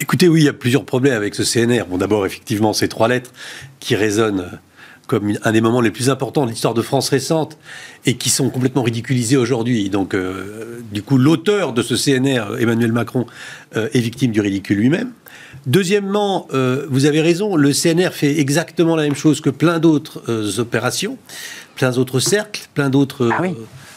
Écoutez, 0.00 0.28
oui, 0.28 0.42
il 0.42 0.44
y 0.44 0.48
a 0.48 0.52
plusieurs 0.52 0.84
problèmes 0.84 1.14
avec 1.14 1.34
ce 1.34 1.42
CNR. 1.44 1.86
Bon, 1.88 1.98
d'abord, 1.98 2.26
effectivement, 2.26 2.72
ces 2.72 2.88
trois 2.88 3.08
lettres 3.08 3.30
qui 3.80 3.94
résonnent 3.94 4.50
comme 5.06 5.36
un 5.42 5.52
des 5.52 5.60
moments 5.60 5.80
les 5.80 5.90
plus 5.90 6.10
importants 6.10 6.46
de 6.46 6.50
l'histoire 6.50 6.74
de 6.74 6.82
France 6.82 7.10
récente 7.10 7.58
et 8.06 8.16
qui 8.16 8.30
sont 8.30 8.50
complètement 8.50 8.82
ridiculisés 8.82 9.36
aujourd'hui. 9.36 9.90
Donc, 9.90 10.14
euh, 10.14 10.80
du 10.92 11.02
coup, 11.02 11.18
l'auteur 11.18 11.72
de 11.72 11.82
ce 11.82 11.94
CNR, 11.94 12.58
Emmanuel 12.58 12.92
Macron, 12.92 13.26
euh, 13.76 13.88
est 13.92 14.00
victime 14.00 14.32
du 14.32 14.40
ridicule 14.40 14.78
lui-même. 14.78 15.12
Deuxièmement, 15.66 16.48
euh, 16.54 16.86
vous 16.90 17.06
avez 17.06 17.20
raison, 17.20 17.54
le 17.54 17.72
CNR 17.72 18.10
fait 18.12 18.38
exactement 18.40 18.96
la 18.96 19.04
même 19.04 19.14
chose 19.14 19.40
que 19.40 19.50
plein 19.50 19.78
d'autres 19.78 20.58
opérations, 20.58 21.18
plein 21.76 21.90
d'autres 21.90 22.20
cercles, 22.20 22.62
plein 22.74 22.90
d'autres... 22.90 23.30
Ah 23.32 23.42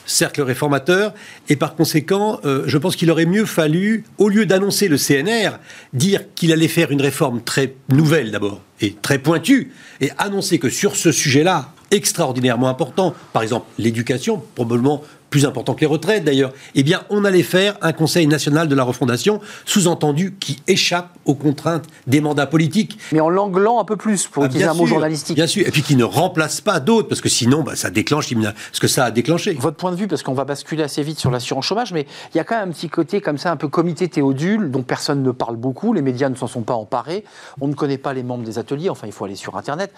cercle 0.07 0.41
réformateur. 0.41 1.13
Et 1.49 1.55
par 1.55 1.75
conséquent, 1.75 2.39
euh, 2.45 2.63
je 2.65 2.77
pense 2.77 2.95
qu'il 2.95 3.11
aurait 3.11 3.25
mieux 3.25 3.45
fallu, 3.45 4.03
au 4.17 4.29
lieu 4.29 4.47
d'annoncer 4.47 4.87
le 4.87 4.97
CNR, 4.97 5.59
dire 5.93 6.21
qu'il 6.33 6.51
allait 6.51 6.67
faire 6.67 6.91
une 6.91 7.01
réforme 7.01 7.41
très 7.41 7.75
nouvelle 7.89 8.31
d'abord 8.31 8.61
et 8.81 8.95
très 9.01 9.19
pointue, 9.19 9.71
et 10.01 10.11
annoncer 10.17 10.59
que 10.59 10.69
sur 10.69 10.95
ce 10.95 11.11
sujet-là, 11.11 11.73
extraordinairement 11.91 12.67
important, 12.67 13.15
par 13.33 13.43
exemple 13.43 13.65
l'éducation, 13.77 14.41
probablement 14.55 15.03
plus 15.29 15.45
important 15.45 15.73
que 15.73 15.81
les 15.81 15.87
retraites 15.87 16.23
d'ailleurs, 16.23 16.51
eh 16.75 16.83
bien, 16.83 17.03
on 17.09 17.25
allait 17.25 17.43
faire 17.43 17.77
un 17.81 17.93
Conseil 17.93 18.27
national 18.27 18.67
de 18.67 18.75
la 18.75 18.83
refondation, 18.83 19.41
sous-entendu 19.65 20.35
qui 20.39 20.61
échappe 20.67 21.09
aux 21.25 21.35
contraintes 21.35 21.85
des 22.05 22.21
mandats 22.21 22.47
politiques. 22.47 22.97
Mais 23.11 23.19
en 23.19 23.29
l'anglant 23.29 23.79
un 23.79 23.85
peu 23.85 23.95
plus, 23.95 24.27
pour 24.27 24.43
ah, 24.43 24.45
utiliser 24.47 24.67
un 24.67 24.73
mot 24.73 24.85
journalistique. 24.85 25.35
Bien 25.35 25.47
sûr, 25.47 25.67
et 25.67 25.71
puis 25.71 25.81
qui 25.81 25.95
ne 25.95 26.03
remplace 26.03 26.61
pas 26.61 26.79
d'autres, 26.79 27.07
parce 27.07 27.21
que 27.21 27.29
sinon, 27.29 27.63
bah, 27.63 27.75
ça 27.75 27.89
déclenche 27.89 28.27
ce 28.71 28.79
que 28.79 28.87
ça 28.87 29.05
a 29.05 29.11
déclenché. 29.11 29.53
Votre 29.53 29.77
point 29.77 29.91
de 29.91 29.97
vue, 29.97 30.07
parce 30.07 30.23
qu'on 30.23 30.33
va 30.33 30.45
basculer 30.45 30.83
assez 30.83 31.03
vite 31.03 31.19
sur 31.19 31.31
l'assurance 31.31 31.65
chômage, 31.65 31.91
mais 31.93 32.05
il 32.33 32.37
y 32.37 32.39
a 32.39 32.43
quand 32.43 32.59
même 32.59 32.69
un 32.69 32.71
petit 32.71 32.89
côté 32.89 33.21
comme 33.21 33.37
ça, 33.37 33.51
un 33.51 33.57
peu 33.57 33.67
comité 33.67 34.07
théodule, 34.07 34.71
dont 34.71 34.83
personne 34.83 35.23
ne 35.23 35.31
parle 35.31 35.55
beaucoup, 35.55 35.93
les 35.93 36.01
médias 36.01 36.29
ne 36.29 36.35
s'en 36.35 36.47
sont 36.47 36.61
pas 36.61 36.73
emparés, 36.75 37.23
on 37.59 37.67
ne 37.67 37.73
connaît 37.73 37.97
pas 37.97 38.13
les 38.13 38.23
membres 38.23 38.43
des 38.43 38.59
ateliers, 38.59 38.89
enfin, 38.89 39.07
il 39.07 39.13
faut 39.13 39.25
aller 39.25 39.35
sur 39.35 39.57
Internet. 39.57 39.91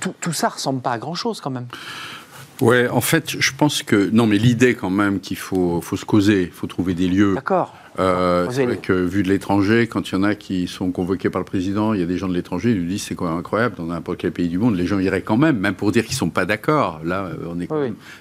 Tout, 0.00 0.14
tout 0.20 0.32
ça 0.32 0.48
ressemble 0.48 0.80
pas 0.80 0.92
à 0.92 0.98
grand-chose 0.98 1.40
quand 1.40 1.50
même. 1.50 1.66
Ouais, 2.60 2.88
en 2.88 3.00
fait, 3.00 3.40
je 3.40 3.52
pense 3.56 3.82
que 3.82 4.10
non, 4.12 4.26
mais 4.26 4.38
l'idée 4.38 4.74
quand 4.74 4.90
même 4.90 5.20
qu'il 5.20 5.36
faut, 5.36 5.80
faut 5.80 5.96
se 5.96 6.04
causer, 6.04 6.42
il 6.44 6.52
faut 6.52 6.66
trouver 6.66 6.94
des 6.94 7.08
lieux. 7.08 7.34
D'accord. 7.34 7.74
Euh, 7.98 8.46
c'est 8.50 8.64
vrai 8.64 8.78
que 8.78 8.92
vu 8.92 9.22
de 9.22 9.28
l'étranger, 9.28 9.86
quand 9.86 10.10
il 10.10 10.14
y 10.14 10.18
en 10.18 10.22
a 10.22 10.34
qui 10.34 10.66
sont 10.66 10.90
convoqués 10.90 11.30
par 11.30 11.40
le 11.40 11.44
président, 11.44 11.92
il 11.92 12.00
y 12.00 12.02
a 12.02 12.06
des 12.06 12.16
gens 12.16 12.28
de 12.28 12.34
l'étranger, 12.34 12.70
ils 12.70 12.78
lui 12.78 12.88
disent 12.88 13.02
c'est 13.02 13.14
quand 13.14 13.28
même 13.28 13.38
incroyable, 13.38 13.76
dans 13.76 13.86
n'importe 13.86 14.18
quel 14.18 14.32
pays 14.32 14.48
du 14.48 14.58
monde, 14.58 14.76
les 14.76 14.86
gens 14.86 14.98
iraient 14.98 15.22
quand 15.22 15.36
même, 15.36 15.58
même 15.58 15.74
pour 15.74 15.92
dire 15.92 16.04
qu'ils 16.04 16.14
sont 16.14 16.30
pas 16.30 16.46
d'accord. 16.46 17.00
Là, 17.04 17.30
on 17.46 17.60
est 17.60 17.68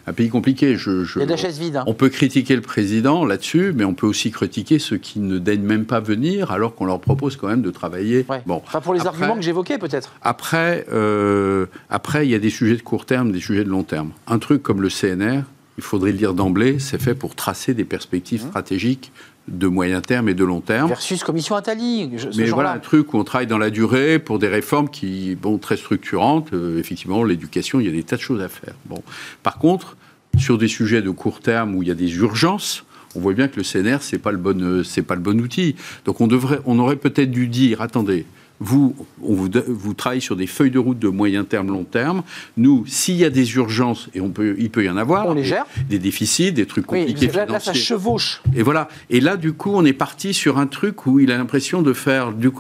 un 0.08 0.14
pays 0.14 0.30
compliqué. 0.30 0.76
Je, 0.76 1.06
il 1.16 1.20
y 1.20 1.24
a 1.24 1.26
de 1.26 1.32
la 1.32 1.38
chaise 1.38 1.60
vide. 1.60 1.78
Hein. 1.78 1.84
On 1.88 1.94
peut 1.94 2.10
critiquer 2.10 2.56
le 2.56 2.62
président 2.62 3.26
là-dessus, 3.26 3.74
mais 3.76 3.86
on 3.86 3.94
peut 3.94 4.08
aussi 4.08 4.32
critiquer 4.32 4.80
ceux 4.80 4.98
qui 4.98 5.20
ne 5.20 5.38
daignent 5.38 5.66
même 5.66 5.86
pas 5.86 6.00
venir, 6.00 6.52
alors 6.52 6.76
qu'on 6.76 6.86
leur 6.86 7.00
propose 7.00 7.38
quand 7.38 7.48
même 7.48 7.62
de 7.62 7.72
travailler. 7.72 8.26
Bon. 8.46 8.62
Enfin, 8.66 8.82
pour 8.82 8.94
les 8.94 9.08
arguments 9.08 9.36
que 9.36 9.42
j'évoquais, 9.42 9.78
peut-être. 9.78 10.12
Après, 10.22 10.86
euh, 10.92 11.66
après, 11.90 12.28
il 12.28 12.32
y 12.32 12.36
a 12.36 12.40
des 12.40 12.50
sujets 12.50 12.76
de 12.76 12.82
court 12.82 13.06
terme, 13.06 13.32
des 13.32 13.40
sujets 13.40 13.64
de 13.64 13.70
long 13.70 13.84
terme. 13.84 14.12
Un 14.28 14.40
truc 14.40 14.62
comme 14.64 14.82
le 14.82 14.90
CNR, 14.90 15.44
il 15.78 15.84
faudrait 15.84 16.12
le 16.12 16.18
dire 16.18 16.34
d'emblée, 16.34 16.80
c'est 16.80 17.02
fait 17.02 17.16
pour 17.16 17.36
tracer 17.36 17.74
des 17.74 17.86
perspectives 17.86 18.44
mmh. 18.44 18.50
stratégiques 18.50 19.12
de 19.52 19.68
moyen 19.68 20.02
terme 20.02 20.30
et 20.30 20.34
de 20.34 20.44
long 20.44 20.62
terme. 20.62 20.88
Versus 20.88 21.24
commission 21.24 21.56
Attali. 21.56 22.10
Mais 22.38 22.46
voilà 22.46 22.72
un 22.72 22.80
truc 22.80 23.14
où 23.14 23.18
on 23.18 23.24
travaille 23.24 23.48
dans 23.48 23.58
la 23.58 23.70
durée 23.70 24.20
pour 24.20 24.40
des 24.40 24.48
réformes 24.48 24.90
qui, 24.90 25.36
bon, 25.36 25.58
très 25.58 25.78
structurantes. 25.78 26.54
Euh, 26.54 26.80
effectivement, 26.80 27.24
l'éducation, 27.24 27.80
il 27.80 27.86
y 27.86 27.90
a 27.90 27.92
des 27.92 28.04
tas 28.04 28.16
de 28.16 28.22
choses 28.22 28.42
à 28.42 28.50
faire. 28.50 28.74
Bon. 28.86 29.04
Par 29.44 29.58
contre, 29.58 29.98
sur 30.38 30.58
des 30.58 30.68
sujets 30.68 31.02
de 31.02 31.10
court 31.10 31.40
terme 31.40 31.76
où 31.76 31.84
il 31.84 31.90
y 31.90 31.92
a 31.92 31.96
des 31.96 32.16
urgences, 32.16 32.86
on 33.16 33.20
voit 33.20 33.34
bien 33.34 33.48
que 33.48 33.58
le 33.58 33.64
CNR, 33.64 33.98
c'est 34.02 34.20
pas 34.20 34.32
le 34.32 34.38
bon, 34.38 34.62
euh, 34.62 34.84
c'est 34.84 35.02
pas 35.02 35.16
le 35.16 35.22
bon 35.22 35.40
outil. 35.42 35.76
Donc 36.06 36.22
on 36.22 36.28
devrait, 36.28 36.60
on 36.66 36.80
aurait 36.80 36.96
peut-être 36.96 37.32
dû 37.32 37.48
dire, 37.48 37.82
attendez, 37.82 38.26
vous, 38.62 38.96
vous, 39.18 39.94
travaillez 39.96 40.22
sur 40.22 40.36
des 40.36 40.46
feuilles 40.46 40.70
de 40.70 40.78
route 40.78 41.00
de 41.00 41.08
moyen 41.08 41.44
terme, 41.44 41.70
long 41.70 41.84
terme. 41.84 42.22
Nous, 42.58 42.86
s'il 42.86 43.16
y 43.16 43.26
a 43.26 43.32
des 43.32 43.56
urgences, 43.56 44.08
et 44.14 44.22
on 44.22 44.30
peut, 44.30 44.56
il 44.60 44.70
peut 44.70 44.86
y 44.86 44.90
en 44.90 44.98
avoir, 44.98 45.26
on 45.26 45.34
les 45.34 45.44
gère. 45.44 45.66
Des, 45.90 45.98
déficits, 45.98 46.52
des 46.52 46.68
trucs 46.68 46.86
compliqués. 46.86 47.28
Là, 47.28 47.48
là, 47.48 47.60
ça 47.60 47.74
chevauche. 47.74 48.44
Et 48.56 48.62
voilà. 48.62 48.88
Et 49.10 49.20
là, 49.20 49.36
du 49.36 49.54
coup, 49.54 49.72
on 49.74 49.84
est 49.84 49.94
parti 49.94 50.36
sur 50.36 50.60
un 50.60 50.68
truc 50.68 51.08
où 51.08 51.20
il 51.20 51.32
a 51.32 51.38
l'impression 51.38 51.82
de 51.82 51.92
faire 51.92 52.34
du, 52.34 52.52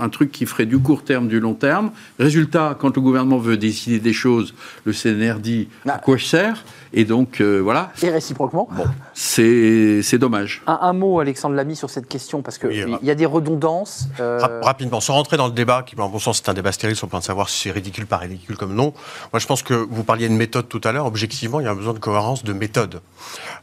un 0.00 0.08
truc 0.08 0.32
qui 0.32 0.46
ferait 0.46 0.66
du 0.66 0.78
court 0.78 1.04
terme, 1.04 1.28
du 1.28 1.38
long 1.38 1.54
terme. 1.54 1.90
Résultat, 2.18 2.74
quand 2.80 2.96
le 2.96 3.02
gouvernement 3.02 3.38
veut 3.38 3.58
décider 3.58 4.00
des 4.00 4.14
choses, 4.14 4.54
le 4.86 4.94
CNR 4.94 5.38
dit 5.38 5.68
à 5.86 5.98
quoi 5.98 6.16
je 6.16 6.24
sers 6.24 6.64
et 6.94 7.04
donc, 7.04 7.40
euh, 7.40 7.58
voilà. 7.58 7.90
Et 8.02 8.10
réciproquement. 8.10 8.68
Bon, 8.70 8.84
c'est 9.14 10.18
dommage. 10.18 10.62
Un, 10.66 10.92
mot, 10.92 11.20
Alexandre 11.20 11.54
Lamy, 11.54 11.74
sur 11.74 11.88
cette 11.88 12.06
question, 12.06 12.42
parce 12.42 12.58
qu'il 12.58 12.98
il 13.00 13.06
y 13.06 13.10
a 13.10 13.14
des 13.14 13.26
redondances. 13.26 14.08
Euh, 14.20 14.40
rapidement, 14.62 15.00
sans 15.00 15.14
rentrer 15.14 15.38
dans 15.38 15.46
le 15.46 15.52
débat, 15.52 15.82
qui, 15.84 15.98
en 15.98 16.08
bon 16.08 16.18
sens, 16.18 16.42
c'est 16.42 16.50
un 16.50 16.54
débat 16.54 16.72
stérile 16.72 16.96
sur 16.96 17.06
le 17.06 17.10
point 17.10 17.20
de 17.20 17.24
savoir 17.24 17.48
si 17.48 17.62
c'est 17.62 17.70
ridicule, 17.70 18.06
pas 18.06 18.18
ridicule 18.18 18.56
comme 18.56 18.74
non. 18.74 18.92
Moi, 19.32 19.40
je 19.40 19.46
pense 19.46 19.62
que 19.62 19.72
vous 19.74 20.04
parliez 20.04 20.28
de 20.28 20.34
méthode 20.34 20.68
tout 20.68 20.80
à 20.84 20.92
l'heure. 20.92 21.06
Objectivement, 21.06 21.60
il 21.60 21.64
y 21.64 21.66
a 21.66 21.70
un 21.70 21.74
besoin 21.74 21.94
de 21.94 21.98
cohérence 21.98 22.44
de 22.44 22.52
méthode. 22.52 23.00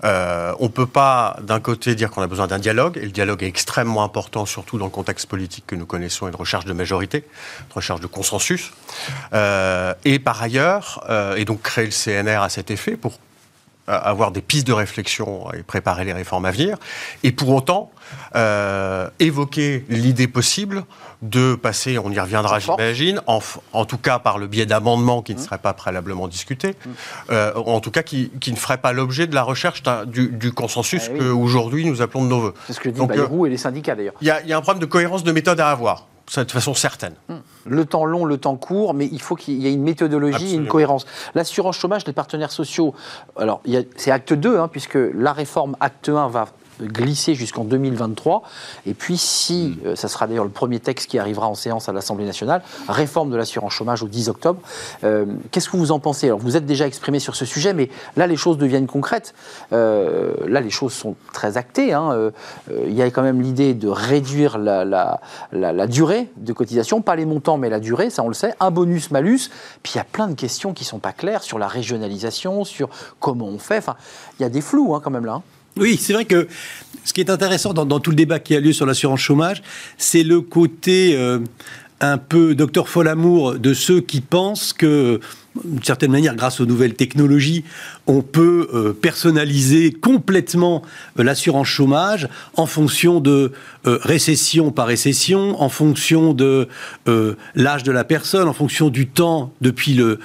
Euh, 0.03 0.53
on 0.59 0.65
ne 0.65 0.69
peut 0.69 0.87
pas, 0.87 1.37
d'un 1.43 1.59
côté, 1.59 1.93
dire 1.93 2.09
qu'on 2.09 2.23
a 2.23 2.27
besoin 2.27 2.47
d'un 2.47 2.59
dialogue, 2.59 2.97
et 2.97 3.05
le 3.05 3.11
dialogue 3.11 3.43
est 3.43 3.47
extrêmement 3.47 4.03
important, 4.03 4.47
surtout 4.47 4.79
dans 4.79 4.85
le 4.85 4.91
contexte 4.91 5.27
politique 5.27 5.65
que 5.67 5.75
nous 5.75 5.85
connaissons 5.85 6.27
et 6.27 6.31
de 6.31 6.37
recherche 6.37 6.65
de 6.65 6.73
majorité, 6.73 7.19
de 7.19 7.73
recherche 7.73 7.99
de 8.01 8.07
consensus. 8.07 8.71
et 9.33 10.19
par 10.19 10.41
ailleurs, 10.41 11.05
et 11.37 11.45
donc 11.45 11.61
créer 11.61 11.85
le 11.85 11.91
CNR 11.91 12.41
à 12.41 12.49
cet 12.49 12.71
effet 12.71 12.97
pour 12.97 13.18
avoir 13.89 14.31
des 14.31 14.41
pistes 14.41 14.67
de 14.67 14.73
réflexion 14.73 15.51
et 15.53 15.63
préparer 15.63 16.05
les 16.05 16.13
réformes 16.13 16.45
à 16.45 16.51
venir, 16.51 16.77
et 17.23 17.31
pour 17.31 17.49
autant 17.49 17.91
euh, 18.35 19.09
évoquer 19.19 19.85
l'idée 19.89 20.27
possible 20.27 20.83
de 21.21 21.55
passer, 21.55 21.97
on 21.97 22.11
y 22.11 22.19
reviendra 22.19 22.59
j'imagine, 22.59 23.21
en, 23.27 23.39
en, 23.73 23.85
tout 23.85 23.97
cas 23.97 24.19
par 24.19 24.37
le 24.37 24.47
biais 24.47 24.65
d'amendements 24.65 25.21
qui 25.21 25.35
ne 25.35 25.39
mmh. 25.39 25.43
seraient 25.43 25.57
pas 25.57 25.73
préalablement 25.73 26.27
discutés, 26.27 26.71
mmh. 26.71 26.89
euh, 27.31 27.53
en 27.55 27.79
tout 27.81 27.91
cas 27.91 28.03
qui, 28.03 28.31
qui 28.39 28.51
ne 28.51 28.57
feraient 28.57 28.77
pas 28.77 28.93
l'objet 28.93 29.27
de 29.27 29.35
la 29.35 29.43
recherche 29.43 29.83
du, 30.07 30.29
du, 30.29 30.51
consensus 30.53 31.09
eh 31.13 31.17
qu'aujourd'hui 31.17 31.85
nous 31.85 32.01
appelons 32.01 32.23
de 32.23 32.29
nos 32.29 32.39
voeux. 32.39 32.53
C'est 32.67 32.73
ce 32.73 32.79
que 32.79 32.89
disent 32.89 33.03
Bayrou 33.03 33.45
et 33.45 33.49
les 33.49 33.57
syndicats 33.57 33.95
d'ailleurs. 33.95 34.13
Il 34.21 34.27
y, 34.27 34.49
y, 34.49 34.53
a 34.53 34.57
un 34.57 34.61
problème 34.61 34.81
de 34.81 34.85
cohérence 34.85 35.23
de 35.23 35.31
méthode 35.31 35.59
à 35.59 35.69
avoir 35.69 36.07
de 36.37 36.51
façon 36.51 36.73
certaine. 36.73 37.15
Hmm. 37.27 37.37
Le 37.65 37.85
temps 37.85 38.05
long, 38.05 38.25
le 38.25 38.37
temps 38.37 38.55
court, 38.55 38.93
mais 38.93 39.07
il 39.11 39.21
faut 39.21 39.35
qu'il 39.35 39.55
y 39.55 39.67
ait 39.67 39.73
une 39.73 39.83
méthodologie, 39.83 40.53
une 40.53 40.67
cohérence. 40.67 41.05
L'assurance 41.35 41.77
chômage, 41.77 42.05
les 42.05 42.13
partenaires 42.13 42.51
sociaux, 42.51 42.93
alors 43.37 43.61
c'est 43.95 44.11
acte 44.11 44.33
2, 44.33 44.57
hein, 44.57 44.67
puisque 44.67 44.97
la 45.13 45.33
réforme 45.33 45.75
acte 45.79 46.09
1 46.09 46.27
va 46.27 46.47
glisser 46.81 47.35
jusqu'en 47.35 47.63
2023. 47.63 48.43
Et 48.85 48.93
puis, 48.93 49.17
si, 49.17 49.77
hmm. 49.83 49.87
euh, 49.87 49.95
ça 49.95 50.07
sera 50.07 50.27
d'ailleurs 50.27 50.43
le 50.43 50.49
premier 50.49 50.79
texte 50.79 51.09
qui 51.09 51.19
arrivera 51.19 51.47
en 51.47 51.55
séance 51.55 51.89
à 51.89 51.93
l'Assemblée 51.93 52.25
nationale, 52.25 52.61
réforme 52.87 53.29
de 53.29 53.37
l'assurance 53.37 53.73
chômage 53.73 54.03
au 54.03 54.07
10 54.07 54.29
octobre. 54.29 54.59
Euh, 55.03 55.25
qu'est-ce 55.51 55.69
que 55.69 55.77
vous 55.77 55.91
en 55.91 55.99
pensez? 55.99 56.27
Alors, 56.27 56.39
vous 56.39 56.57
êtes 56.57 56.65
déjà 56.65 56.87
exprimé 56.87 57.19
sur 57.19 57.35
ce 57.35 57.45
sujet, 57.45 57.73
mais 57.73 57.89
là, 58.15 58.27
les 58.27 58.37
choses 58.37 58.57
deviennent 58.57 58.87
concrètes. 58.87 59.33
Euh, 59.73 60.33
là, 60.47 60.61
les 60.61 60.69
choses 60.69 60.93
sont 60.93 61.15
très 61.33 61.57
actées. 61.57 61.93
Hein. 61.93 62.31
il 62.85 62.93
y 62.93 63.01
a 63.01 63.09
quand 63.09 63.21
même 63.21 63.41
l'idée 63.41 63.73
de 63.73 63.87
réduire 63.87 64.57
la, 64.57 64.85
la, 64.85 65.19
la, 65.51 65.87
durée 65.87 66.29
de 66.37 66.53
cotisation, 66.53 67.01
pas 67.01 67.15
les 67.15 67.25
montants, 67.25 67.57
mais 67.57 67.69
la 67.69 67.79
durée, 67.79 68.09
ça 68.09 68.23
on 68.23 68.27
le 68.27 68.33
sait. 68.33 68.53
Un 68.59 68.71
bonus-malus. 68.71 69.49
Puis 69.83 69.93
il 69.95 69.97
y 69.97 70.01
a 70.01 70.05
plein 70.05 70.27
de 70.27 70.33
questions 70.33 70.73
qui 70.73 70.83
ne 70.83 70.87
sont 70.87 70.99
pas 70.99 71.13
claires 71.13 71.43
sur 71.43 71.59
la 71.59 71.67
régionalisation, 71.67 72.63
sur 72.63 72.89
comment 73.19 73.45
on 73.45 73.59
fait. 73.59 73.77
Enfin, 73.77 73.95
il 74.39 74.43
y 74.43 74.45
a 74.45 74.49
des 74.49 74.61
flous 74.61 74.95
hein, 74.95 75.01
quand 75.03 75.11
même 75.11 75.25
là. 75.25 75.33
Hein. 75.33 75.43
Oui, 75.77 75.97
c'est 75.99 76.13
vrai 76.13 76.25
que 76.25 76.47
ce 77.03 77.13
qui 77.13 77.21
est 77.21 77.29
intéressant 77.29 77.73
dans, 77.73 77.99
tout 77.99 78.11
le 78.11 78.15
débat 78.15 78.39
qui 78.39 78.55
a 78.55 78.59
lieu 78.59 78.73
sur 78.73 78.85
l'assurance 78.85 79.21
chômage, 79.21 79.63
c'est 79.97 80.23
le 80.23 80.41
côté 80.41 81.15
euh, 81.15 81.39
un 82.01 82.17
peu 82.17 82.55
docteur 82.55 82.89
Folamour 82.89 83.55
de 83.55 83.73
ceux 83.73 84.01
qui 84.01 84.21
pensent 84.21 84.73
que 84.73 85.19
d'une 85.63 85.83
certaine 85.83 86.11
manière, 86.11 86.35
grâce 86.35 86.59
aux 86.61 86.65
nouvelles 86.65 86.93
technologies, 86.93 87.63
on 88.07 88.21
peut 88.21 88.69
euh, 88.73 88.93
personnaliser 88.93 89.91
complètement 89.91 90.83
euh, 91.17 91.23
l'assurance 91.23 91.67
chômage 91.67 92.27
en 92.55 92.65
fonction 92.65 93.19
de 93.19 93.51
euh, 93.85 93.99
récession 94.01 94.71
par 94.71 94.87
récession, 94.87 95.61
en 95.61 95.69
fonction 95.69 96.33
de 96.33 96.67
l'âge 97.55 97.83
de 97.83 97.91
la 97.91 98.03
personne, 98.03 98.47
en 98.47 98.53
fonction 98.53 98.89
du 98.89 99.07
temps 99.07 99.51
depuis 99.61 99.93
le, 99.93 100.19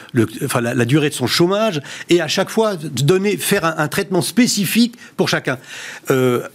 enfin, 0.44 0.60
la, 0.60 0.84
durée 0.84 1.08
de 1.08 1.14
son 1.14 1.26
chômage, 1.26 1.80
et 2.08 2.20
à 2.20 2.28
chaque 2.28 2.50
fois 2.50 2.76
donner, 2.76 3.36
faire 3.36 3.64
un, 3.64 3.88
traitement 3.88 4.22
spécifique 4.22 4.96
pour 5.16 5.28
chacun. 5.28 5.58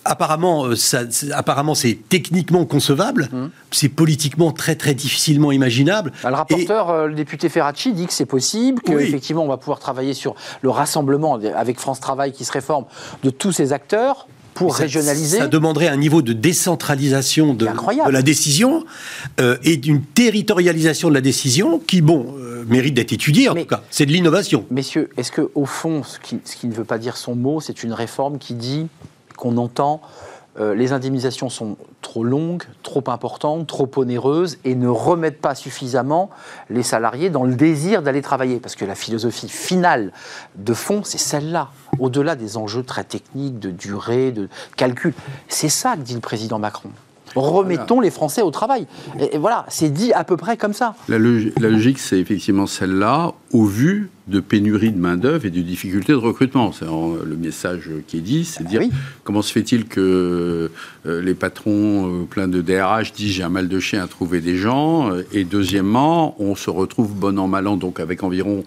apparemment, 0.05 0.75
ça, 0.75 1.01
apparemment, 1.33 1.73
c'est 1.73 1.97
techniquement 2.09 2.65
concevable, 2.65 3.29
mmh. 3.31 3.47
c'est 3.71 3.89
politiquement 3.89 4.51
très 4.51 4.75
très 4.75 4.93
difficilement 4.93 5.51
imaginable. 5.51 6.11
Le 6.23 6.35
rapporteur, 6.35 7.07
le 7.07 7.15
député 7.15 7.49
Ferracci, 7.49 7.93
dit 7.93 8.05
que 8.05 8.13
c'est 8.13 8.25
possible, 8.25 8.58
qu'effectivement 8.83 9.43
on 9.43 9.47
va 9.47 9.57
pouvoir 9.57 9.79
travailler 9.79 10.13
sur 10.13 10.35
le 10.61 10.69
rassemblement 10.69 11.35
avec 11.55 11.79
France 11.79 11.99
Travail 11.99 12.31
qui 12.31 12.45
se 12.45 12.51
réforme 12.51 12.85
de 13.23 13.29
tous 13.29 13.51
ces 13.51 13.73
acteurs 13.73 14.27
pour 14.53 14.75
régionaliser. 14.75 15.37
Ça 15.37 15.47
demanderait 15.47 15.87
un 15.87 15.95
niveau 15.95 16.21
de 16.21 16.33
décentralisation 16.33 17.53
de, 17.53 17.67
la 18.11 18.21
décision 18.21 18.83
euh, 19.39 19.57
et 19.63 19.77
d'une 19.77 20.01
territorialisation 20.01 21.07
de 21.09 21.13
la 21.13 21.21
décision 21.21 21.79
qui, 21.79 22.01
bon, 22.01 22.35
euh, 22.37 22.65
mérite 22.67 22.93
d'être 22.93 23.13
étudiée 23.13 23.47
en 23.47 23.55
tout 23.55 23.65
cas. 23.65 23.81
C'est 23.89 24.05
de 24.05 24.11
l'innovation. 24.11 24.65
Messieurs, 24.69 25.09
est-ce 25.17 25.31
que 25.31 25.49
au 25.55 25.65
fond, 25.65 26.03
ce 26.03 26.19
qui, 26.19 26.39
ce 26.43 26.57
qui, 26.57 26.67
ne 26.67 26.73
veut 26.73 26.83
pas 26.83 26.97
dire 26.97 27.15
son 27.15 27.35
mot, 27.35 27.61
c'est 27.61 27.83
une 27.83 27.93
réforme 27.93 28.37
qui 28.37 28.53
dit 28.53 28.87
qu'on 29.37 29.57
entend 29.57 30.01
euh, 30.59 30.73
les 30.73 30.93
indemnisations 30.93 31.49
sont 31.49 31.77
trop 32.01 32.23
longues, 32.23 32.63
trop 32.83 33.03
importantes, 33.07 33.67
trop 33.67 33.89
onéreuses 33.97 34.57
et 34.63 34.75
ne 34.75 34.87
remettent 34.87 35.41
pas 35.41 35.55
suffisamment 35.55 36.29
les 36.69 36.83
salariés 36.83 37.29
dans 37.29 37.43
le 37.43 37.55
désir 37.55 38.01
d'aller 38.01 38.21
travailler. 38.21 38.59
Parce 38.59 38.75
que 38.75 38.85
la 38.85 38.95
philosophie 38.95 39.49
finale 39.49 40.11
de 40.55 40.73
fond, 40.73 41.01
c'est 41.03 41.19
celle-là, 41.19 41.69
au-delà 41.99 42.35
des 42.35 42.57
enjeux 42.57 42.83
très 42.83 43.03
techniques, 43.03 43.59
de 43.59 43.71
durée, 43.71 44.31
de 44.31 44.49
calcul. 44.75 45.13
C'est 45.47 45.69
ça 45.69 45.95
que 45.95 46.01
dit 46.01 46.15
le 46.15 46.19
président 46.19 46.59
Macron. 46.59 46.89
Remettons 47.35 47.99
les 47.99 48.11
Français 48.11 48.41
au 48.41 48.51
travail. 48.51 48.87
Et, 49.19 49.35
et 49.35 49.37
voilà, 49.37 49.65
c'est 49.69 49.89
dit 49.89 50.13
à 50.13 50.23
peu 50.23 50.37
près 50.37 50.57
comme 50.57 50.73
ça. 50.73 50.95
La, 51.07 51.17
logi- 51.19 51.51
la 51.59 51.69
logique, 51.69 51.99
c'est 51.99 52.19
effectivement 52.19 52.67
celle-là, 52.67 53.33
au 53.51 53.65
vu 53.65 54.09
de 54.27 54.39
pénurie 54.39 54.91
de 54.91 54.99
main-d'œuvre 54.99 55.45
et 55.45 55.49
de 55.49 55.61
difficultés 55.61 56.11
de 56.13 56.17
recrutement. 56.17 56.71
C'est 56.71 56.85
le 56.85 57.35
message 57.35 57.89
qui 58.07 58.17
est 58.17 58.21
dit, 58.21 58.45
c'est 58.45 58.63
de 58.63 58.67
dire 58.69 58.81
Oui. 58.81 58.91
comment 59.23 59.41
se 59.41 59.51
fait-il 59.51 59.85
que 59.85 60.69
euh, 61.05 61.21
les 61.21 61.33
patrons 61.33 62.21
euh, 62.21 62.25
pleins 62.25 62.47
de 62.47 62.61
DRH 62.61 63.13
disent 63.13 63.31
j'ai 63.33 63.43
un 63.43 63.49
mal 63.49 63.67
de 63.67 63.79
chien 63.79 64.03
à 64.03 64.07
trouver 64.07 64.39
des 64.41 64.55
gens, 64.57 65.11
euh, 65.11 65.23
et 65.33 65.43
deuxièmement, 65.45 66.35
on 66.39 66.55
se 66.55 66.69
retrouve 66.69 67.13
bon 67.15 67.39
an 67.39 67.47
mal 67.47 67.67
an, 67.67 67.75
donc 67.77 67.99
avec 67.99 68.21
environ 68.23 68.63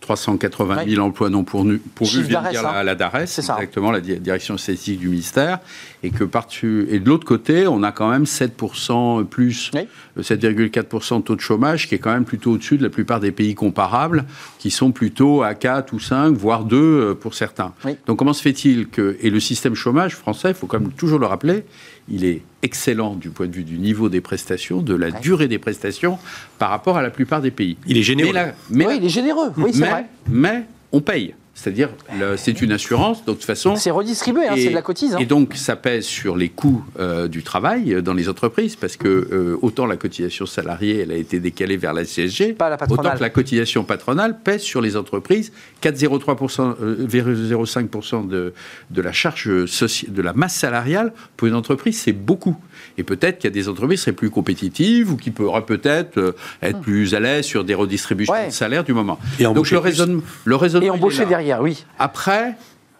380 0.00 0.84
000 0.86 1.02
emplois 1.02 1.30
non 1.30 1.44
pourvus, 1.44 1.80
vient 2.22 2.42
dire 2.50 2.62
la, 2.62 2.78
hein. 2.80 2.82
la 2.82 2.94
DARES, 2.94 3.26
C'est 3.26 3.40
ça. 3.42 3.54
exactement, 3.54 3.90
la 3.90 4.00
di- 4.02 4.18
direction 4.20 4.58
statistique 4.58 4.98
du 5.00 5.08
ministère, 5.08 5.60
et 6.04 6.10
que 6.10 6.22
par-dessus, 6.22 6.86
et 6.90 7.00
de 7.00 7.08
l'autre 7.08 7.24
côté, 7.24 7.66
on 7.66 7.82
a 7.82 7.90
quand 7.90 8.10
même 8.10 8.24
7% 8.26 9.24
plus, 9.24 9.70
Oui. 9.74 9.88
euh, 10.18 10.22
7,4% 10.22 11.16
de 11.18 11.22
taux 11.24 11.34
de 11.34 11.40
chômage, 11.40 11.88
qui 11.88 11.94
est 11.94 11.98
quand 11.98 12.12
même 12.12 12.26
plutôt 12.26 12.52
au-dessus 12.52 12.76
de 12.76 12.82
la 12.82 12.90
plupart 12.90 13.20
des 13.20 13.32
pays 13.32 13.54
comparables, 13.54 14.26
qui 14.58 14.70
sont 14.70 14.92
plutôt 14.92 15.42
à 15.42 15.54
4 15.54 15.94
ou 15.94 15.98
5, 15.98 16.36
voire 16.36 16.64
2 16.64 16.76
euh, 16.76 17.14
pour 17.14 17.32
certains. 17.34 17.72
Oui. 17.86 17.96
Donc 18.06 18.18
comment 18.18 18.34
se 18.34 18.42
fait-il 18.42 18.88
que, 18.88 19.16
et 19.22 19.30
le 19.30 19.40
système 19.40 19.74
chômage 19.74 20.14
français, 20.14 20.48
il 20.50 20.54
faut 20.54 20.66
quand 20.66 20.78
même 20.78 20.92
toujours 20.92 21.18
le 21.18 21.26
rappeler, 21.26 21.64
il 22.10 22.26
est 22.26 22.42
excellent 22.62 23.14
du 23.14 23.30
point 23.30 23.46
de 23.46 23.52
vue 23.52 23.64
du 23.64 23.78
niveau 23.78 24.10
des 24.10 24.20
prestations, 24.20 24.82
de 24.82 24.94
la 24.94 25.10
durée 25.10 25.48
des 25.48 25.58
prestations, 25.58 26.18
par 26.58 26.68
rapport 26.68 26.98
à 26.98 27.02
la 27.02 27.08
plupart 27.10 27.40
des 27.40 27.50
pays. 27.50 27.78
Il 27.86 27.96
est 27.96 28.02
généreux. 28.02 28.28
Mais, 28.34 28.38
la- 28.40 28.54
mais 28.70 28.86
oui, 28.86 28.94
il 28.98 29.04
est 29.06 29.08
généreux, 29.08 29.52
oui, 29.56 29.70
c'est 29.72 29.80
mais, 29.80 29.90
vrai. 29.90 30.04
mais 30.28 30.64
on 30.92 31.00
paye. 31.00 31.34
C'est-à-dire, 31.54 31.88
c'est 32.36 32.60
une 32.62 32.72
assurance, 32.72 33.18
donc 33.24 33.36
de 33.36 33.40
toute 33.40 33.44
façon. 33.44 33.76
C'est 33.76 33.90
redistribué, 33.92 34.48
hein, 34.48 34.54
c'est 34.56 34.70
de 34.70 34.74
la 34.74 34.82
cotise. 34.82 35.14
hein. 35.14 35.18
Et 35.20 35.24
donc, 35.26 35.54
ça 35.54 35.76
pèse 35.76 36.04
sur 36.04 36.36
les 36.36 36.48
coûts 36.48 36.84
euh, 36.98 37.28
du 37.28 37.42
travail 37.42 37.94
euh, 37.94 38.02
dans 38.02 38.12
les 38.12 38.28
entreprises, 38.28 38.74
parce 38.76 38.96
que 38.96 39.08
euh, 39.08 39.56
autant 39.62 39.86
la 39.86 39.96
cotisation 39.96 40.46
salariée, 40.46 40.98
elle 41.00 41.12
a 41.12 41.16
été 41.16 41.38
décalée 41.40 41.76
vers 41.76 41.92
la 41.92 42.04
CSG, 42.04 42.54
Pas 42.54 42.68
la 42.70 42.76
patronale. 42.76 43.06
autant 43.06 43.16
que 43.16 43.22
la 43.22 43.30
cotisation 43.30 43.84
patronale 43.84 44.38
pèse 44.42 44.62
sur 44.62 44.80
les 44.80 44.96
entreprises 44.96 45.52
4,03%, 45.80 46.74
euh, 46.82 47.06
0,05% 47.06 48.26
de, 48.28 48.52
de 48.90 49.02
la 49.02 49.12
charge 49.12 49.48
soci- 49.66 50.10
de 50.10 50.22
la 50.22 50.32
masse 50.32 50.54
salariale. 50.54 51.12
Pour 51.36 51.48
une 51.48 51.54
entreprise, 51.54 51.98
c'est 52.00 52.12
beaucoup. 52.12 52.56
Et 52.98 53.02
peut-être 53.04 53.38
qu'il 53.38 53.48
y 53.50 53.52
a 53.52 53.54
des 53.54 53.68
entreprises 53.68 54.00
qui 54.00 54.04
seraient 54.04 54.16
plus 54.16 54.30
compétitives 54.30 55.10
ou 55.12 55.16
qui 55.16 55.30
pourraient 55.30 55.64
peut-être 55.64 56.18
euh, 56.18 56.32
être 56.62 56.80
plus 56.80 57.14
à 57.14 57.20
l'aise 57.20 57.44
sur 57.44 57.64
des 57.64 57.74
redistributions 57.74 58.24
Hmm. 58.34 58.36
Ouais. 58.36 58.46
de 58.48 58.52
salaire 58.52 58.84
du 58.84 58.92
moment. 58.92 59.18
Et 59.38 59.44
donc 59.44 59.52
embaucher 59.52 59.74
le 59.74 59.80
raisonnement, 59.80 60.22
le 60.44 60.56
raisonnement 60.56 60.86
Et 60.86 60.90
embaucher 60.90 61.20
là. 61.22 61.26
Derrière, 61.44 61.62
oui. 61.62 61.84
Après, 61.98 62.56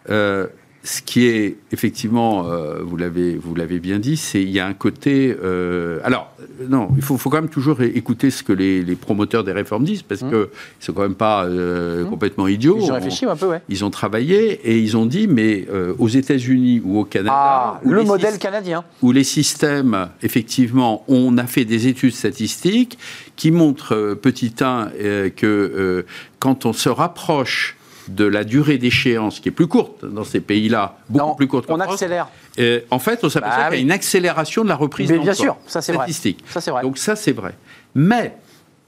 euh, 0.09 0.47
ce 0.83 1.01
qui 1.01 1.25
est 1.25 1.55
effectivement, 1.71 2.47
euh, 2.47 2.77
vous 2.83 2.95
l'avez 2.95 3.35
vous 3.37 3.55
l'avez 3.55 3.79
bien 3.79 3.97
dit, 3.97 4.17
c'est 4.17 4.39
il 4.43 4.51
y 4.51 4.59
a 4.59 4.67
un 4.67 4.75
côté. 4.75 5.35
euh, 5.43 5.97
alors 6.03 6.31
non, 6.69 6.89
il 6.95 7.01
faut, 7.01 7.17
faut 7.17 7.31
quand 7.31 7.41
même 7.41 7.49
toujours 7.49 7.81
écouter 7.81 8.29
ce 8.29 8.43
que 8.43 8.53
les, 8.53 8.83
les 8.83 8.95
promoteurs 8.95 9.43
des 9.43 9.51
réformes 9.51 9.83
disent 9.83 10.03
parce 10.03 10.21
que 10.21 10.49
ils 10.79 10.85
sont 10.85 10.93
quand 10.93 11.01
même 11.01 11.15
pas 11.15 11.45
euh, 11.45 12.05
complètement 12.05 12.47
idiots. 12.47 12.77
J'ai 12.81 12.91
On- 12.91 12.93
réfléchi 12.93 13.25
un 13.25 13.35
peu, 13.35 13.47
ouais. 13.47 13.61
Ils 13.67 13.83
ont 13.83 13.89
travaillé 13.89 14.51
et 14.63 14.77
ils 14.77 14.95
ont 14.95 15.07
dit, 15.07 15.25
mais 15.27 15.65
aux 15.97 16.07
États-Unis 16.07 16.83
ou 16.85 16.99
au 16.99 17.03
Canada, 17.03 17.33
Ah, 17.35 17.81
le 17.83 18.03
modèle 18.03 18.37
canadien. 18.37 18.83
où 19.01 19.11
les 19.11 19.23
systèmes, 19.23 20.09
effectivement, 20.21 21.03
on 21.07 21.39
a 21.39 21.47
fait 21.47 21.65
des 21.65 21.87
études 21.87 22.13
statistiques 22.13 22.99
qui 23.35 23.49
montrent, 23.49 24.13
petit 24.21 24.53
1, 24.61 24.89
euh, 25.01 25.29
que 25.35 26.05
quand 26.37 26.67
on 26.67 26.73
se 26.73 26.89
rapproche 26.89 27.75
de 28.07 28.25
la 28.25 28.43
durée 28.43 28.77
d'échéance, 28.77 29.39
qui 29.39 29.49
est 29.49 29.51
plus 29.51 29.67
courte 29.67 30.05
dans 30.05 30.23
ces 30.23 30.39
pays-là, 30.39 30.97
beaucoup 31.09 31.27
Non, 31.29 31.35
plus 31.35 31.47
courte 31.47 31.65
on 31.69 31.77
qu'en 31.77 31.83
France, 31.83 31.93
accélère. 31.95 32.27
euh, 32.59 32.81
en 32.91 32.99
fait, 32.99 33.23
on 33.23 33.29
s'aperçoit 33.29 33.63
Bah 33.63 33.69
qu'il 33.69 33.77
y 33.77 33.81
a 33.81 33.83
une 33.83 33.91
accélération 33.91 34.63
de 34.63 34.69
la 34.69 34.75
reprise 34.75 35.11
Mais 35.11 35.19
bien 35.19 35.33
sûr, 35.33 35.57
ça, 35.67 35.81
c'est 35.81 35.91
vrai. 35.93 36.03
Statistique. 36.05 36.43
Ça, 36.47 36.61
c'est 36.61 36.71
vrai. 36.71 36.81
Donc 36.83 36.97
ça, 36.97 37.15
c'est 37.15 37.31
vrai. 37.31 37.55
Mais, 37.95 38.35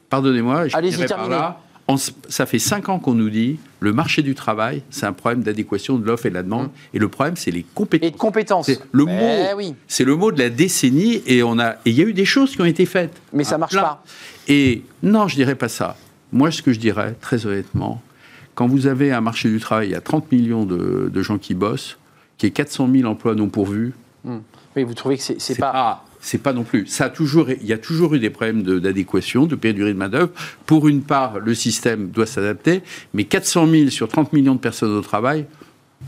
pardonnez-moi, 0.09 0.67
je 0.67 0.77
dirais 0.79 1.07
par 1.07 1.27
là, 1.29 1.59
on 1.89 1.95
ça 1.97 2.45
fait 2.45 2.59
cinq 2.59 2.89
ans 2.89 2.99
qu'on 2.99 3.13
nous 3.13 3.29
dit 3.29 3.59
le 3.79 3.93
marché 3.93 4.21
du 4.21 4.35
travail, 4.35 4.83
c'est 4.89 5.05
un 5.05 5.13
problème 5.13 5.41
d'adéquation 5.41 5.97
de 5.97 6.05
l'offre 6.05 6.25
et 6.25 6.29
de 6.29 6.35
la 6.35 6.43
demande. 6.43 6.69
Et 6.93 6.99
le 6.99 7.07
problème, 7.07 7.37
c'est 7.37 7.51
les 7.51 7.63
compétences. 7.63 8.07
Et 8.07 8.11
de 8.11 8.17
compétences. 8.17 8.65
C'est 8.65 8.79
le 8.91 9.05
Eh 9.07 9.11
mot. 9.53 9.57
oui. 9.57 9.73
C'est 9.87 10.03
le 10.03 10.15
mot 10.15 10.31
de 10.33 10.39
la 10.39 10.49
décennie 10.49 11.21
et 11.25 11.43
on 11.43 11.57
a. 11.59 11.71
Et 11.85 11.91
il 11.91 11.93
y 11.93 12.01
a 12.01 12.05
eu 12.05 12.13
des 12.13 12.25
choses 12.25 12.55
qui 12.55 12.61
ont 12.61 12.65
été 12.65 12.85
faites. 12.85 13.13
Mais 13.31 13.43
ça 13.45 13.57
marche 13.57 13.71
plein. 13.71 13.81
pas. 13.83 14.03
Et 14.49 14.83
non, 15.01 15.27
je 15.29 15.35
dirais 15.35 15.55
pas 15.55 15.69
ça. 15.69 15.95
Moi, 16.33 16.51
ce 16.51 16.61
que 16.61 16.73
je 16.73 16.79
dirais, 16.79 17.15
très 17.21 17.45
honnêtement, 17.45 18.01
quand 18.57 18.65
vous 18.67 18.87
avez 18.87 19.11
un 19.11 19.21
marché 19.21 19.49
du 19.49 19.59
travail, 19.59 19.93
a 19.93 20.01
30 20.01 20.31
millions 20.31 20.65
de, 20.65 21.11
de 21.13 21.21
gens 21.21 21.37
qui 21.37 21.53
bossent, 21.53 21.99
qui 22.39 22.47
est 22.47 22.51
400 22.51 22.89
000 22.91 23.07
emplois 23.07 23.35
non 23.35 23.49
pourvus. 23.49 23.93
Oui, 24.75 24.83
vous 24.83 24.95
trouvez 24.95 25.15
que 25.17 25.21
c'est 25.23 25.39
c'est 25.39 25.53
C'est 25.53 25.59
pas. 25.59 25.71
pas. 25.71 26.05
c'est 26.21 26.39
pas 26.39 26.53
non 26.53 26.63
plus. 26.63 26.87
Ça 26.87 27.05
a 27.05 27.09
toujours, 27.09 27.51
il 27.51 27.65
y 27.67 27.71
a 27.71 27.77
toujours 27.77 28.15
eu 28.15 28.19
des 28.19 28.31
problèmes 28.31 28.63
de- 28.63 28.79
d'adéquation, 28.79 29.45
de, 29.45 29.55
pénurie 29.55 29.93
de 29.93 29.97
main 29.99 30.09
d'œuvre. 30.09 30.31
Pour 30.65 30.87
une 30.87 31.03
part, 31.03 31.37
le 31.39 31.53
système 31.53 32.09
doit 32.09 32.25
s'adapter, 32.25 32.81
mais 33.13 33.25
400 33.25 33.67
000 33.67 33.89
sur 33.91 34.07
30 34.07 34.33
millions 34.33 34.55
de 34.55 34.59
personnes 34.59 34.91
au 34.97 35.01
travail, 35.01 35.45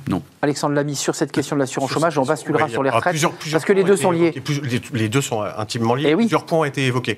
non. 0.09 0.21
Alexandre 0.41 0.73
Lamy, 0.73 0.95
sur 0.95 1.13
cette 1.15 1.31
question 1.31 1.55
de 1.55 1.62
l'assurance 1.62 1.91
chômage, 1.91 2.17
on 2.17 2.25
basculera 2.25 2.67
sur 2.67 2.81
les 2.83 2.89
alors, 2.89 2.97
retraites. 2.97 3.13
plusieurs- 3.13 3.31
plusieurs 3.33 3.59
parce 3.62 3.67
que 3.67 3.73
les 3.73 3.83
deux 3.83 3.95
sont 3.95 4.12
liés. 4.12 4.33
évoqués. 4.35 4.41
Plus- 4.41 4.62
les, 4.62 4.81
les 4.99 5.09
deux 5.09 5.21
sont 5.21 5.41
intimement 5.41 5.93
liés. 5.95 6.09
Eh 6.09 6.15
oui. 6.15 6.23
Plusieurs 6.23 6.45
points 6.45 6.59
ont 6.59 6.65
été 6.65 6.85
évoqués. 6.85 7.17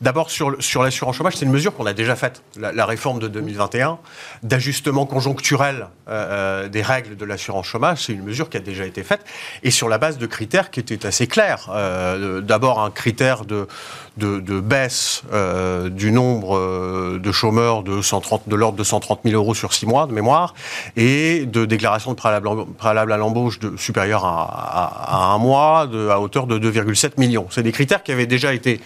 D'abord, 0.00 0.30
sur, 0.30 0.50
l'assurance 0.50 1.14
chômage, 1.16 1.36
c'est 1.36 1.44
une 1.44 1.50
mesure 1.52 1.74
qu'on 1.74 1.84
a 1.84 1.92
déjà 1.92 2.16
faite. 2.16 2.42
La, 2.58 2.72
la 2.72 2.86
réforme 2.86 3.18
de 3.18 3.28
2021 3.28 3.98
d'ajustement 4.42 5.04
conjoncturel 5.04 5.88
euh, 6.08 6.64
euh, 6.64 6.68
des 6.68 6.80
règles 6.82 7.16
de 7.16 7.24
l'assurance 7.26 7.66
chômage, 7.66 8.04
c'est 8.06 8.12
une 8.14 8.22
mesure 8.22 8.48
qui 8.48 8.56
a 8.56 8.60
déjà 8.60 8.86
été 8.86 9.02
faite 9.02 9.20
et 9.62 9.70
sur 9.70 9.88
la 9.90 9.98
base 9.98 10.16
de 10.16 10.26
critères 10.26 10.70
qui 10.70 10.80
étaient 10.80 11.04
assez 11.04 11.26
clairs. 11.26 11.68
Euh, 11.70 12.40
D'abord, 12.40 12.80
un 12.80 12.90
critère 12.90 13.44
de, 13.44 13.68
de, 14.16 14.40
de 14.40 14.60
baisse 14.60 15.22
euh, 15.34 15.90
du 15.90 16.12
nombre 16.12 17.18
de 17.18 17.32
chômeurs 17.32 17.82
de, 17.82 18.00
130, 18.00 18.48
de 18.48 18.56
l'ordre 18.56 18.78
de 18.78 18.84
130 18.84 19.20
000 19.24 19.36
euros 19.36 19.54
sur 19.54 19.74
6 19.74 19.84
mois 19.86 20.06
de 20.06 20.12
mémoire 20.12 20.54
et 20.96 21.44
de 21.44 21.66
déclaration 21.66 22.12
de 22.12 22.16
préalable, 22.16 22.48
préalable 22.78 23.12
à 23.12 23.16
l'embauche 23.18 23.58
supérieure 23.76 24.24
à, 24.24 24.44
à- 24.44 25.14
à 25.14 25.34
un 25.34 25.38
mois 25.38 25.86
de, 25.86 26.08
à 26.08 26.20
hauteur 26.20 26.46
de 26.46 26.58
2,7 26.58 27.12
millions. 27.18 27.46
C'est 27.50 27.62
des 27.62 27.72
critères 27.72 28.02
qui 28.02 28.12
avaient 28.12 28.26
déjà 28.26 28.54
été 28.54 28.80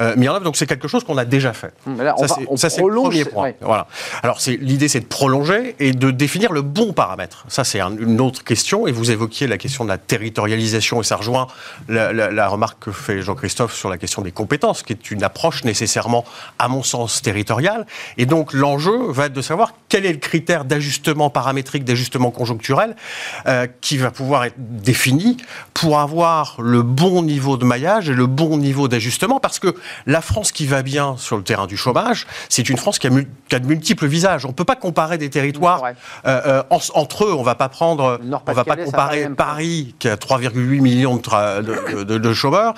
euh, 0.00 0.14
mis 0.16 0.28
en 0.28 0.34
œuvre, 0.34 0.44
donc 0.44 0.55
c'est 0.56 0.66
quelque 0.66 0.88
chose 0.88 1.04
qu'on 1.04 1.18
a 1.18 1.24
déjà 1.24 1.52
fait. 1.52 1.72
Là, 1.86 2.14
on 2.16 2.20
ça, 2.22 2.26
va- 2.26 2.34
c'est- 2.40 2.46
on 2.48 2.56
ça, 2.56 2.70
c'est 2.70 2.82
le 2.82 2.88
premier 2.94 3.24
point. 3.24 3.44
ouais. 3.44 3.56
Voilà. 3.60 3.86
Alors, 4.22 4.38
l'idée, 4.46 4.88
c'est 4.88 5.00
de 5.00 5.04
prolonger 5.06 5.76
et 5.78 5.92
de 5.92 6.10
définir 6.10 6.52
le 6.52 6.62
bon 6.62 6.92
paramètre. 6.92 7.44
Ça, 7.48 7.62
c'est 7.64 7.80
un- 7.80 7.96
une 7.96 8.20
autre 8.20 8.42
question. 8.44 8.86
Et 8.86 8.92
vous 8.92 9.10
évoquiez 9.10 9.46
la 9.46 9.58
question 9.58 9.84
de 9.84 9.90
la 9.90 9.98
territorialisation, 9.98 11.00
et 11.00 11.04
ça 11.04 11.16
rejoint 11.16 11.46
la, 11.88 12.12
la- 12.12 12.30
la 12.30 12.48
remarque 12.48 12.84
que 12.84 12.92
fait 12.92 13.22
Jean-Christophe 13.22 13.74
sur 13.74 13.88
la 13.90 13.98
question 13.98 14.22
des 14.22 14.32
compétences, 14.32 14.82
qui 14.82 14.92
est 14.92 15.10
une 15.10 15.22
approche 15.22 15.64
nécessairement, 15.64 16.24
à 16.58 16.68
mon 16.68 16.82
sens, 16.82 17.22
territoriale. 17.22 17.86
Et 18.16 18.26
donc, 18.26 18.52
l'enjeu 18.52 19.10
va 19.10 19.26
être 19.26 19.32
de 19.32 19.42
savoir 19.42 19.72
quel 19.88 20.06
est 20.06 20.12
le 20.12 20.18
critère 20.18 20.64
d'ajustement 20.64 21.30
paramétrique, 21.30 21.84
d'ajustement 21.84 22.30
conjoncturel, 22.30 22.96
euh, 23.46 23.66
qui 23.80 23.96
va 23.98 24.10
pouvoir 24.10 24.44
être 24.44 24.54
défini 24.58 25.36
pour 25.74 25.98
avoir 25.98 26.56
le 26.60 26.82
bon 26.82 27.22
niveau 27.22 27.56
de 27.56 27.64
maillage 27.64 28.08
et 28.08 28.14
le 28.14 28.26
bon 28.26 28.56
niveau 28.56 28.88
d'ajustement, 28.88 29.40
parce 29.40 29.58
que 29.58 29.74
la 30.06 30.20
France 30.20 30.45
qui 30.52 30.66
va 30.66 30.82
bien 30.82 31.16
sur 31.18 31.36
le 31.36 31.42
terrain 31.42 31.66
du 31.66 31.76
chômage, 31.76 32.26
c'est 32.48 32.68
une 32.68 32.76
France 32.76 32.98
qui 32.98 33.06
a, 33.06 33.10
mul- 33.10 33.28
qui 33.48 33.56
a 33.56 33.58
de 33.58 33.66
multiples 33.66 34.06
visages. 34.06 34.44
On 34.44 34.48
ne 34.48 34.52
peut 34.54 34.64
pas 34.64 34.76
comparer 34.76 35.18
des 35.18 35.30
territoires 35.30 35.82
euh, 36.26 36.40
euh, 36.46 36.62
en- 36.70 36.78
entre 36.94 37.24
eux. 37.24 37.34
On 37.34 37.42
va 37.42 37.54
pas 37.54 37.68
prendre, 37.68 38.18
on 38.52 38.54
va 38.54 38.64
pas 38.64 38.76
comparer. 38.86 39.28
Paris 39.36 39.94
qui 39.98 40.08
a 40.08 40.16
3,8 40.16 40.80
millions 40.80 41.16
de, 41.16 41.22
tra- 41.22 41.62
de, 41.62 42.02
de- 42.04 42.18
de 42.18 42.32
chômeurs, 42.32 42.74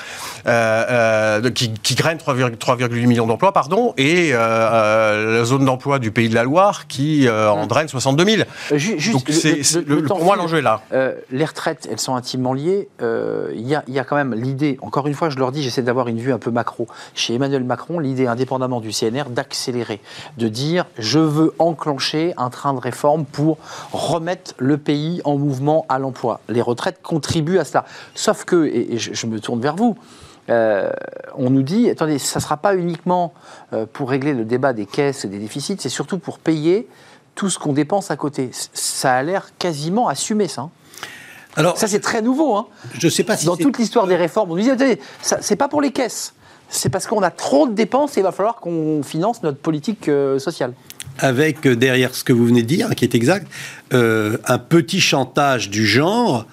euh, 0.46 1.40
euh, 1.42 1.50
qui, 1.50 1.72
qui 1.72 1.94
graine 1.94 2.18
3,8 2.18 2.57
3,8 2.57 3.07
millions 3.07 3.26
d'emplois, 3.26 3.52
pardon, 3.52 3.94
et 3.96 4.33
la 4.33 5.44
zone 5.44 5.64
d'emploi 5.64 5.98
du 5.98 6.11
Pays 6.11 6.28
de 6.28 6.35
la 6.35 6.44
Loire 6.44 6.87
qui 6.87 7.28
en 7.28 7.66
draine 7.66 7.88
62 7.88 8.24
000. 8.24 8.42
Euh, 8.72 8.78
ju- 8.78 8.98
juste, 8.98 9.12
Donc 9.16 9.28
le- 9.28 9.35
c'est- 9.35 9.87
le- 9.87 10.02
pour 10.04 10.22
moi 10.24 10.37
l'enjeu 10.37 10.59
est 10.59 10.62
là. 10.62 10.81
Les 11.31 11.44
retraites, 11.44 11.88
elles 11.90 12.00
sont 12.00 12.14
intimement 12.16 12.52
liées. 12.54 12.88
Il 13.00 13.66
y, 13.66 13.76
y 13.92 13.98
a 13.98 14.04
quand 14.04 14.16
même 14.16 14.35
l'idée, 14.35 14.78
encore 14.83 15.07
une 15.07 15.14
fois, 15.14 15.31
je 15.31 15.37
leur 15.38 15.52
dis, 15.52 15.62
j'essaie 15.62 15.83
d'avoir 15.83 16.09
une 16.09 16.18
vue 16.18 16.33
un 16.33 16.38
peu 16.38 16.50
macro. 16.50 16.87
Chez 17.14 17.35
Emmanuel 17.35 17.58
Macron, 17.64 17.99
l'idée, 17.99 18.27
indépendamment 18.27 18.81
du 18.81 18.90
CNR, 18.90 19.31
d'accélérer, 19.31 20.01
de 20.37 20.49
dire 20.49 20.87
je 20.99 21.18
veux 21.18 21.55
enclencher 21.59 22.35
un 22.37 22.51
train 22.51 22.75
de 22.75 22.81
réforme 22.81 23.25
pour 23.25 23.59
remettre 23.92 24.55
le 24.59 24.79
pays 24.79 25.21
en 25.25 25.37
mouvement 25.37 25.87
à 25.88 25.99
l'emploi. 25.99 26.40
Les 26.49 26.62
retraites 26.62 27.01
contribuent 27.03 27.59
à 27.59 27.64
cela. 27.64 27.85
Sauf 28.14 28.44
que, 28.44 28.66
et, 28.66 28.99
je, 28.99 29.27
me 29.27 29.40
tourne 29.40 29.61
vers 29.61 29.77
vous, 29.77 29.97
euh, 30.51 30.90
on 31.35 31.51
nous 31.51 31.62
dit, 31.62 31.90
attendez, 31.90 32.18
ça 32.18 32.38
ne 32.38 32.42
sera 32.42 32.57
pas 32.57 32.75
uniquement 32.75 33.35
euh, 33.73 33.87
pour 33.92 34.11
régler 34.11 34.33
le 34.33 34.44
débat 34.44 34.73
des 34.73 34.87
caisses 34.87 35.25
et 35.25 35.29
des 35.29 35.38
déficits, 35.38 35.77
c'est 35.79 35.88
surtout 35.88 36.18
pour 36.18 36.38
payer 36.38 36.88
tout 37.35 37.51
ce 37.51 37.59
qu'on 37.59 37.73
dépense 37.73 38.11
à 38.11 38.16
côté. 38.16 38.51
Ça 38.53 39.14
a 39.14 39.23
l'air 39.23 39.51
quasiment 39.59 40.09
assumé, 40.09 40.49
ça. 40.49 40.62
hein. 40.62 40.71
Alors, 41.57 41.77
ça, 41.77 41.88
c'est 41.88 42.01
très 42.01 42.23
nouveau. 42.23 42.55
Hein. 42.57 42.68
Je 42.94 43.07
ne 43.07 43.11
sais 43.11 43.25
pas 43.25 43.37
si 43.37 43.47
Dans 43.47 43.57
toute 43.57 43.79
l'histoire 43.79 44.07
des 44.07 44.16
réformes, 44.16 44.53
on 44.53 44.57
nous 44.57 44.62
dit, 44.62 44.71
attendez, 44.71 45.01
c'est 45.21 45.57
pas 45.57 45.68
pour 45.68 45.81
les 45.81 45.90
caisses. 45.90 46.35
C'est 46.68 46.90
parce 46.90 47.07
qu'on 47.07 47.22
a 47.22 47.31
trop 47.31 47.66
de 47.66 47.72
dépenses 47.72 48.16
et 48.16 48.20
il 48.20 48.22
va 48.22 48.33
falloir 48.33 48.57
qu'on 48.57 49.02
finance 49.02 49.42
notre 49.42 49.59
politique 49.59 50.09
euh, 50.09 50.38
sociale. 50.38 50.72
avec 51.18 51.66
euh, 51.66 51.74
derrière 51.74 52.14
ce 52.14 52.22
que 52.24 52.33
vous 52.33 52.46
venez 52.46 52.62
de 52.62 52.66
dire, 52.66 52.90
qui 52.94 53.04
est 53.04 53.14
exact, 53.14 53.46
euh, 53.94 54.37
un 54.46 54.59
petit 54.59 55.00
chantage 55.00 55.70
du 55.70 55.87
genre, 55.87 56.44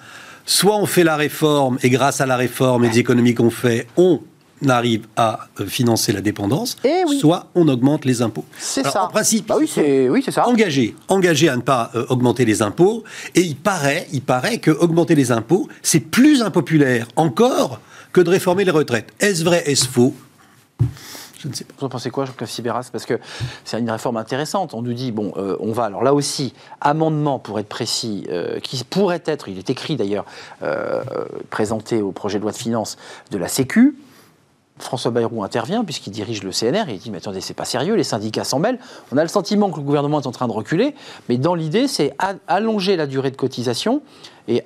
soit 0.46 0.76
on 0.76 0.86
fait 0.86 1.04
la 1.04 1.16
réforme 1.16 1.78
et 1.82 1.90
grâce 1.90 2.20
à 2.20 2.26
la 2.26 2.36
réforme 2.36 2.84
et 2.84 2.88
les 2.88 2.98
économies 2.98 3.34
qu'on 3.34 3.50
fait, 3.50 3.86
on 3.96 4.20
arrive 4.68 5.06
à 5.16 5.48
financer 5.68 6.12
la 6.14 6.22
dépendance, 6.22 6.76
Eh 6.82 7.02
oui. 7.06 7.20
soit 7.20 7.48
on 7.54 7.68
augmente 7.68 8.06
les 8.06 8.22
impôts. 8.22 8.46
C'est 8.58 8.84
ça. 8.86 9.04
En 9.04 9.08
principe, 9.08 9.46
Bah 9.48 9.56
oui, 9.58 9.70
c'est 9.72 10.08
oui, 10.08 10.24
ça. 10.26 10.48
engagé, 10.48 10.96
engagé 11.08 11.50
à 11.50 11.56
ne 11.56 11.60
pas 11.60 11.90
euh, 11.94 12.06
augmenter 12.08 12.46
les 12.46 12.62
impôts. 12.62 13.04
Et 13.34 13.42
il 13.42 13.54
paraît, 13.56 14.06
il 14.14 14.22
paraît 14.22 14.56
que 14.56 14.70
augmenter 14.70 15.14
les 15.14 15.30
impôts, 15.30 15.68
c'est 15.82 16.00
plus 16.00 16.40
impopulaire 16.40 17.06
encore 17.16 17.80
que 18.16 18.22
de 18.22 18.30
réformer 18.30 18.64
les 18.64 18.70
retraites. 18.70 19.12
Est-ce 19.20 19.44
vrai, 19.44 19.62
est-ce 19.66 19.86
faux? 19.86 20.14
Je 21.38 21.48
ne 21.48 21.52
sais 21.52 21.64
pas. 21.64 21.74
Vous 21.78 21.84
en 21.84 21.90
pensez 21.90 22.08
quoi, 22.08 22.24
Jean-Claude 22.24 22.48
Sibéras 22.48 22.88
Parce 22.90 23.04
que 23.04 23.20
c'est 23.66 23.78
une 23.78 23.90
réforme 23.90 24.16
intéressante. 24.16 24.72
On 24.72 24.80
nous 24.80 24.94
dit, 24.94 25.12
bon, 25.12 25.34
euh, 25.36 25.54
on 25.60 25.70
va, 25.72 25.84
alors 25.84 26.02
là 26.02 26.14
aussi, 26.14 26.54
amendement, 26.80 27.38
pour 27.38 27.58
être 27.58 27.68
précis, 27.68 28.26
euh, 28.30 28.58
qui 28.60 28.82
pourrait 28.84 29.22
être, 29.26 29.50
il 29.50 29.58
est 29.58 29.68
écrit 29.68 29.96
d'ailleurs, 29.96 30.24
euh, 30.62 31.02
présenté 31.50 32.00
au 32.00 32.10
projet 32.10 32.38
de 32.38 32.44
loi 32.44 32.52
de 32.52 32.56
finances 32.56 32.96
de 33.32 33.36
la 33.36 33.48
Sécu. 33.48 33.98
François 34.78 35.10
Bayrou 35.10 35.44
intervient 35.44 35.84
puisqu'il 35.84 36.10
dirige 36.10 36.42
le 36.42 36.52
CNR 36.52 36.88
et 36.88 36.94
il 36.94 36.98
dit 36.98 37.10
mais 37.10 37.16
attendez 37.16 37.40
c'est 37.40 37.54
pas 37.54 37.64
sérieux 37.64 37.94
les 37.94 38.04
syndicats 38.04 38.44
s'en 38.44 38.58
mêlent 38.58 38.78
on 39.10 39.16
a 39.16 39.22
le 39.22 39.28
sentiment 39.28 39.70
que 39.70 39.78
le 39.78 39.82
gouvernement 39.82 40.20
est 40.20 40.26
en 40.26 40.32
train 40.32 40.48
de 40.48 40.52
reculer 40.52 40.94
mais 41.30 41.38
dans 41.38 41.54
l'idée 41.54 41.88
c'est 41.88 42.14
allonger 42.46 42.96
la 42.96 43.06
durée 43.06 43.30
de 43.30 43.38
cotisation 43.38 44.02
et, 44.48 44.62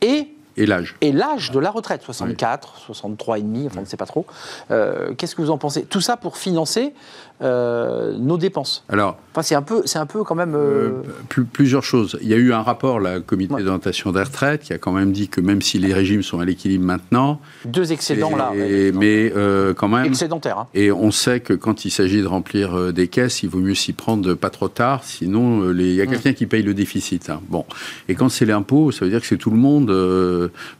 et 0.00 0.28
Et 0.58 0.66
l'âge. 0.66 0.96
et 1.00 1.12
l'âge 1.12 1.50
de 1.50 1.58
la 1.58 1.70
retraite, 1.70 2.02
64, 2.02 2.78
63 2.78 3.38
et 3.38 3.42
demi, 3.42 3.66
enfin 3.66 3.78
on 3.78 3.82
ne 3.82 3.86
sait 3.86 3.96
pas 3.96 4.06
trop. 4.06 4.26
Euh, 4.70 5.14
Qu'est-ce 5.14 5.34
que 5.34 5.42
vous 5.42 5.50
en 5.50 5.58
pensez? 5.58 5.84
Tout 5.84 6.00
ça 6.00 6.16
pour 6.16 6.36
financer 6.36 6.94
euh, 7.42 8.16
nos 8.18 8.36
dépenses. 8.36 8.84
Alors, 8.88 9.18
Enfin, 9.32 9.42
c'est 9.42 9.54
un 9.54 9.62
peu, 9.62 9.82
c'est 9.84 9.98
un 10.00 10.06
peu 10.06 10.24
quand 10.24 10.34
même. 10.34 10.54
euh, 10.56 10.58
Euh, 10.88 11.02
plus- 11.28 11.44
plusieurs 11.44 11.84
choses. 11.84 12.18
Il 12.22 12.28
y 12.28 12.34
a 12.34 12.36
eu 12.36 12.52
un 12.52 12.62
rapport, 12.62 12.98
la 12.98 13.20
comité 13.20 13.54
Ouais. 13.54 13.62
d'orientation 13.62 14.10
des 14.10 14.22
retraites, 14.22 14.62
qui 14.64 14.72
a 14.72 14.78
quand 14.78 14.90
même 14.92 15.12
dit 15.12 15.28
que 15.28 15.40
même 15.40 15.62
si 15.62 15.78
les 15.78 15.92
régimes 15.94 16.22
sont 16.24 16.40
à 16.40 16.44
l'équilibre 16.44 16.84
maintenant, 16.84 17.40
deux 17.64 17.92
excédents 17.92 18.34
là. 18.36 18.50
et- 18.56 18.90
mais 18.92 19.32
quand 19.76 19.88
même. 19.88 20.06
Excédentaires. 20.06 20.58
hein. 20.58 20.66
Et 20.74 20.90
on 20.90 21.10
sait 21.12 21.38
que 21.40 21.52
quand 21.52 21.84
il 21.84 21.90
s'agit 21.90 22.20
de 22.20 22.26
remplir 22.26 22.92
des 22.92 23.06
caisses, 23.08 23.42
il 23.44 23.48
vaut 23.48 23.60
mieux 23.60 23.74
s'y 23.74 23.92
prendre 23.92 24.34
pas 24.34 24.50
trop 24.50 24.68
tard, 24.68 25.04
sinon 25.04 25.68
les- 25.68 25.90
il 25.90 25.94
y 25.94 26.00
a 26.02 26.06
Mm. 26.06 26.08
quelqu'un 26.08 26.32
qui 26.32 26.46
paye 26.46 26.62
le 26.62 26.74
déficit. 26.74 27.30
hein. 27.30 27.40
Bon, 27.48 27.64
et 28.08 28.14
quand 28.16 28.28
c'est 28.28 28.46
l'impôt, 28.46 28.90
ça 28.90 29.04
veut 29.04 29.10
dire 29.10 29.20
que 29.20 29.26
c'est 29.26 29.36
tout 29.36 29.50
le 29.50 29.56
monde. 29.56 29.68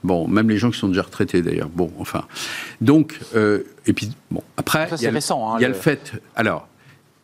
bon, 0.03 0.27
même 0.29 0.49
les 0.51 0.57
gens 0.59 0.71
qui 0.71 0.79
sont 0.79 0.88
déjà 0.88 1.03
retraités 1.03 1.42
d'ailleurs. 1.42 1.68
Bon, 1.75 1.90
enfin, 1.99 2.25
donc 2.81 3.18
et 3.88 3.92
puis 3.92 4.11
bon 4.31 4.42
après 4.57 4.88
Ça, 4.88 4.94
il 4.94 4.98
y 4.98 5.01
c'est 5.01 5.07
a, 5.07 5.11
le- 5.11 5.14
récent, 5.16 5.51
hein, 5.53 5.57
il 5.59 5.62
y 5.62 5.64
a 5.64 5.68
le- 5.68 5.74
le 5.74 5.81
fait. 5.81 6.12
Alors 6.37 6.68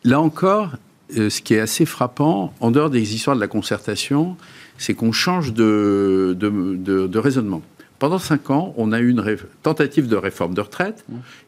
là 0.03 0.19
encore, 0.19 0.71
euh, 1.17 1.29
ce 1.29 1.41
qui 1.41 1.53
est 1.53 1.59
assez 1.59 1.85
frappant, 1.85 2.53
en 2.59 2.71
dehors 2.71 2.89
des 2.89 3.15
histoires 3.15 3.35
de 3.37 3.41
la 3.41 3.47
concertation, 3.47 4.35
c'est 4.77 4.93
qu'on 4.93 5.11
change 5.11 5.53
de, 5.53 6.35
de, 6.37 6.49
de- 6.75 7.07
de 7.07 7.19
raisonnement. 7.19 7.61
Pendant 7.97 8.19
cinq 8.19 8.49
ans, 8.49 8.73
on 8.77 8.91
a 8.91 8.99
eu 8.99 9.09
une 9.09 9.19
ré- 9.21 9.37
tentative 9.63 10.07
de 10.07 10.15
réforme 10.17 10.53
de 10.53 10.59
retraite 10.61 11.05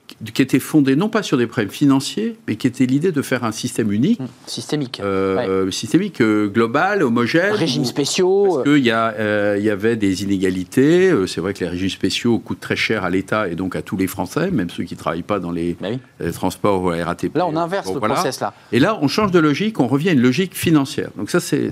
qui- 0.08 0.32
qui 0.32 0.42
était 0.42 0.60
fondée 0.60 0.96
non 0.96 1.10
pas 1.10 1.22
sur 1.22 1.38
des 1.38 1.46
problèmes 1.46 1.70
financiers, 1.70 2.38
mais 2.48 2.56
qui 2.56 2.68
était 2.68 2.86
l'idée 2.86 3.12
de 3.12 3.22
faire 3.22 3.44
un 3.44 3.52
système 3.52 3.92
unique, 3.92 4.22
Systémique. 4.46 5.02
euh, 5.04 5.36
Ouais. 5.36 5.48
euh, 5.50 5.72
systémique, 5.72 6.22
euh, 6.22 6.48
global, 6.48 7.04
homogène. 7.04 7.52
Régimes 7.54 7.84
spéciaux. 7.84 8.46
parce 8.56 8.64
qu'il 8.64 8.86
y, 8.86 8.92
a, 8.92 9.14
euh, 9.20 9.56
il 9.60 9.66
y 9.66 9.70
avait 9.70 9.98
des 9.98 10.24
inégalités. 10.24 11.10
Euh, 11.12 11.28
C'est 11.28 11.42
vrai 11.42 11.54
que 11.54 11.60
les 11.66 11.70
régimes 11.70 11.90
spéciaux 11.90 12.40
coûtent 12.40 12.62
très 12.62 12.78
cher 12.78 13.04
à 13.04 13.10
l'État 13.10 13.50
et 13.50 13.56
donc 13.56 13.76
à 13.76 13.82
tous 13.82 13.98
les 13.98 14.08
Français, 14.08 14.50
même 14.50 14.70
ceux 14.70 14.84
qui 14.86 14.94
ne 14.94 15.00
travaillent 15.00 15.24
pas 15.24 15.40
dans 15.40 15.52
les, 15.52 15.76
Bah 15.82 15.90
oui. 15.92 16.00
les 16.22 16.32
transports 16.32 16.82
ou 16.84 16.92
la 16.92 17.04
RATP. 17.04 17.36
Là, 17.36 17.46
on 17.46 17.58
inverse 17.58 17.88
Bon, 17.88 17.94
le 17.96 18.00
voilà. 18.00 18.14
process 18.16 18.40
là. 18.40 18.54
Et 18.72 18.80
là, 18.80 18.98
on 19.02 19.10
change 19.10 19.32
de 19.32 19.40
logique, 19.40 19.82
on 19.82 19.88
revient 19.88 20.10
à 20.10 20.14
une 20.14 20.22
logique 20.22 20.56
financière. 20.56 21.10
Donc 21.18 21.30
ça, 21.30 21.42
c'est 21.42 21.72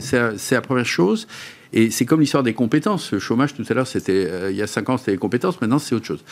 la 0.52 0.62
première 0.62 0.86
chose. 0.86 1.28
Et 1.74 1.92
c'est 1.92 2.06
comme 2.06 2.22
l'histoire 2.22 2.44
des 2.44 2.54
compétences. 2.54 3.12
Le 3.12 3.20
chômage, 3.20 3.54
tout 3.54 3.64
à 3.70 3.74
l'heure, 3.74 3.88
c'était 3.88 4.28
euh, 4.30 4.52
il 4.52 4.58
y 4.58 4.62
a 4.62 4.68
cinq 4.68 4.90
ans, 4.90 4.98
c'était 4.98 5.12
les 5.12 5.18
compétences. 5.18 5.60
Maintenant, 5.62 5.80
c'est 5.80 5.96
autre 5.96 6.06
chose. 6.06 6.24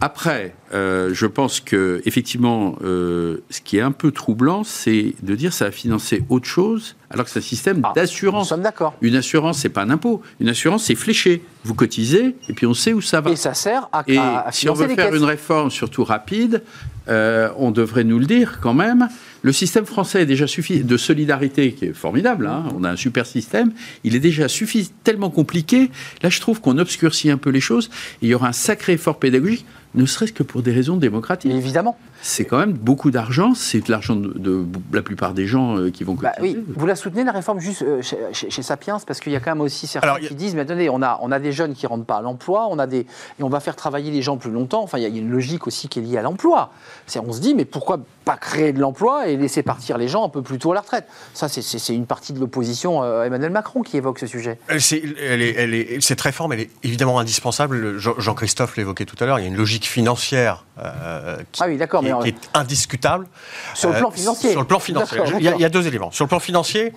Après, 0.00 0.54
euh, 0.74 1.10
je 1.14 1.24
pense 1.24 1.60
que 1.60 2.02
effectivement, 2.04 2.76
euh, 2.82 3.38
ce 3.48 3.60
qui 3.60 3.78
est 3.78 3.80
un 3.80 3.92
peu 3.92 4.10
troublant, 4.10 4.64
c'est 4.64 5.14
de 5.22 5.34
dire 5.36 5.52
ça 5.52 5.66
a 5.66 5.70
financé 5.70 6.22
autre 6.28 6.46
chose, 6.46 6.96
alors 7.10 7.24
que 7.24 7.30
c'est 7.30 7.38
un 7.38 7.42
système 7.42 7.80
Ah, 7.84 7.88
Nous 7.88 7.94
d'assurance. 7.94 8.48
sommes 8.48 8.60
d'accord. 8.62 8.94
Une 9.00 9.14
assurance, 9.14 9.58
c'est 9.58 9.68
pas 9.68 9.82
un 9.82 9.90
impôt. 9.90 10.20
Une 10.40 10.48
assurance, 10.48 10.84
c'est 10.84 10.96
fléché. 10.96 11.42
Vous 11.64 11.74
cotisez 11.74 12.34
et 12.48 12.52
puis 12.52 12.66
on 12.66 12.74
sait 12.74 12.92
où 12.92 13.00
ça 13.00 13.20
va. 13.20 13.30
Et 13.30 13.36
ça 13.36 13.54
sert 13.54 13.88
à, 13.92 14.02
Et 14.08 14.18
à- 14.18 14.40
à 14.40 14.52
si 14.52 14.68
on 14.68 14.74
financer 14.74 14.90
veut 14.90 14.94
faire 15.00 15.10
caisses. 15.10 15.20
une 15.20 15.24
réforme 15.26 15.70
surtout 15.70 16.04
rapide, 16.04 16.62
euh, 17.08 17.50
on 17.56 17.70
devrait 17.70 18.04
nous 18.04 18.18
le 18.18 18.26
dire 18.26 18.58
quand 18.60 18.74
même. 18.74 19.08
Le 19.42 19.52
système 19.52 19.84
français 19.84 20.22
est 20.22 20.26
déjà 20.26 20.46
suffisant 20.46 20.86
de 20.86 20.96
solidarité, 20.96 21.72
qui 21.72 21.86
est 21.86 21.92
formidable. 21.92 22.46
hein. 22.46 22.64
On 22.74 22.82
a 22.84 22.90
un 22.90 22.96
super 22.96 23.26
système. 23.26 23.72
Il 24.02 24.14
est 24.16 24.20
déjà 24.20 24.48
suffisamment 24.48 24.94
tellement 25.04 25.30
compliqué. 25.30 25.90
Là, 26.22 26.30
je 26.30 26.40
trouve 26.40 26.60
qu'on 26.60 26.78
obscurcit 26.78 27.30
un 27.30 27.36
peu 27.36 27.50
les 27.50 27.60
choses. 27.60 27.90
Il 28.22 28.28
y 28.28 28.34
aura 28.34 28.48
un 28.48 28.52
sacré 28.52 28.94
effort 28.94 29.18
pédagogique, 29.18 29.66
ne 29.94 30.06
serait-ce 30.06 30.32
que 30.32 30.42
pour 30.42 30.62
des 30.62 30.72
raisons 30.72 30.96
démocratiques. 30.96 31.52
Évidemment. 31.52 31.98
C'est 32.26 32.46
quand 32.46 32.56
même 32.56 32.72
beaucoup 32.72 33.10
d'argent. 33.10 33.52
C'est 33.54 33.86
de 33.86 33.90
l'argent 33.90 34.16
de, 34.16 34.32
de 34.38 34.64
la 34.94 35.02
plupart 35.02 35.34
des 35.34 35.46
gens 35.46 35.76
euh, 35.76 35.90
qui 35.90 36.04
vont 36.04 36.14
Bah 36.14 36.32
oui, 36.40 36.58
vous 36.74 36.86
la 36.86 36.96
soutenez 36.96 37.22
la 37.22 37.32
réforme 37.32 37.60
juste 37.60 37.82
euh, 37.82 38.00
chez, 38.00 38.16
chez- 38.32 38.48
chez 38.48 38.62
Sapiens? 38.62 38.98
Parce 39.06 39.20
qu'il 39.20 39.30
y 39.30 39.36
a 39.36 39.40
quand 39.40 39.50
même 39.50 39.60
aussi 39.60 39.86
certains 39.86 40.08
Alors, 40.08 40.16
a- 40.16 40.26
qui 40.26 40.34
disent 40.34 40.54
mais 40.54 40.62
attendez 40.62 40.88
on 40.88 41.02
a 41.02 41.18
on 41.20 41.30
a 41.30 41.38
des 41.38 41.52
jeunes 41.52 41.74
qui 41.74 41.86
rentrent 41.86 42.06
pas 42.06 42.16
à 42.16 42.22
l'emploi, 42.22 42.66
on 42.70 42.78
a 42.78 42.86
des 42.86 43.00
et 43.00 43.42
on 43.42 43.50
va 43.50 43.60
faire 43.60 43.76
travailler 43.76 44.10
les 44.10 44.22
gens 44.22 44.38
plus 44.38 44.50
longtemps. 44.50 44.82
Enfin 44.82 44.96
il 44.96 45.02
y 45.02 45.04
a 45.04 45.08
une 45.08 45.30
logique 45.30 45.66
aussi 45.66 45.88
qui 45.88 45.98
est 45.98 46.02
liée 46.02 46.16
à 46.16 46.22
l'emploi. 46.22 46.70
On 47.14 47.32
se 47.32 47.40
dit 47.40 47.54
mais 47.54 47.66
pourquoi 47.66 48.00
pas 48.24 48.38
créer 48.38 48.72
de 48.72 48.80
l'emploi 48.80 49.28
et 49.28 49.36
laisser 49.36 49.62
partir 49.62 49.98
les 49.98 50.08
gens 50.08 50.24
un 50.24 50.30
peu 50.30 50.40
plus 50.40 50.58
tôt 50.58 50.72
à 50.72 50.74
la 50.76 50.80
retraite? 50.80 51.06
Ça 51.34 51.48
c'est- 51.50 51.94
une 51.94 52.06
partie 52.06 52.32
de 52.32 52.40
l'opposition 52.40 53.02
euh, 53.02 53.24
Emmanuel 53.24 53.50
Macron 53.52 53.82
qui 53.82 53.98
évoque 53.98 54.18
ce 54.18 54.26
sujet. 54.26 54.58
Elle, 54.68 54.80
c'est- 54.80 55.02
elle 55.20 55.42
est- 55.42 55.54
elle 55.58 55.74
est- 55.74 56.00
cette 56.00 56.22
réforme, 56.22 56.54
elle 56.54 56.60
est 56.60 56.70
évidemment 56.82 57.18
indispensable. 57.18 57.98
Jean- 57.98 58.18
Jean-Christophe 58.18 58.76
l'évoquait 58.78 59.04
tout 59.04 59.16
à 59.20 59.26
l'heure. 59.26 59.38
Il 59.38 59.42
y 59.42 59.44
a 59.44 59.48
une 59.48 59.56
logique 59.56 59.84
financière 59.86 60.64
euh, 60.82 61.36
qui, 61.52 61.62
Ah 61.62 61.66
oui, 61.68 61.76
d'accord, 61.76 62.00
qui 62.00 62.06
mais 62.06 62.10
est- 62.10 62.14
en- 62.14 62.20
qui 62.22 62.28
est 62.30 62.50
indiscutable. 62.54 63.26
Sur 63.74 63.90
le 63.90 63.98
plan 63.98 64.08
Euh, 64.08 64.12
financier. 64.16 64.50
Sur 64.50 64.60
le 64.60 64.66
plan 64.66 64.78
financier. 64.80 65.18
D'accord, 65.18 65.32
Il 65.38 65.44
y, 65.44 65.46
a, 65.46 65.50
d'accord. 65.50 65.60
il 65.60 65.62
y 65.62 65.64
a 65.66 65.68
deux 65.68 65.86
éléments. 65.86 66.10
Sur 66.10 66.24
le 66.24 66.28
plan 66.28 66.40
financier, 66.40 66.92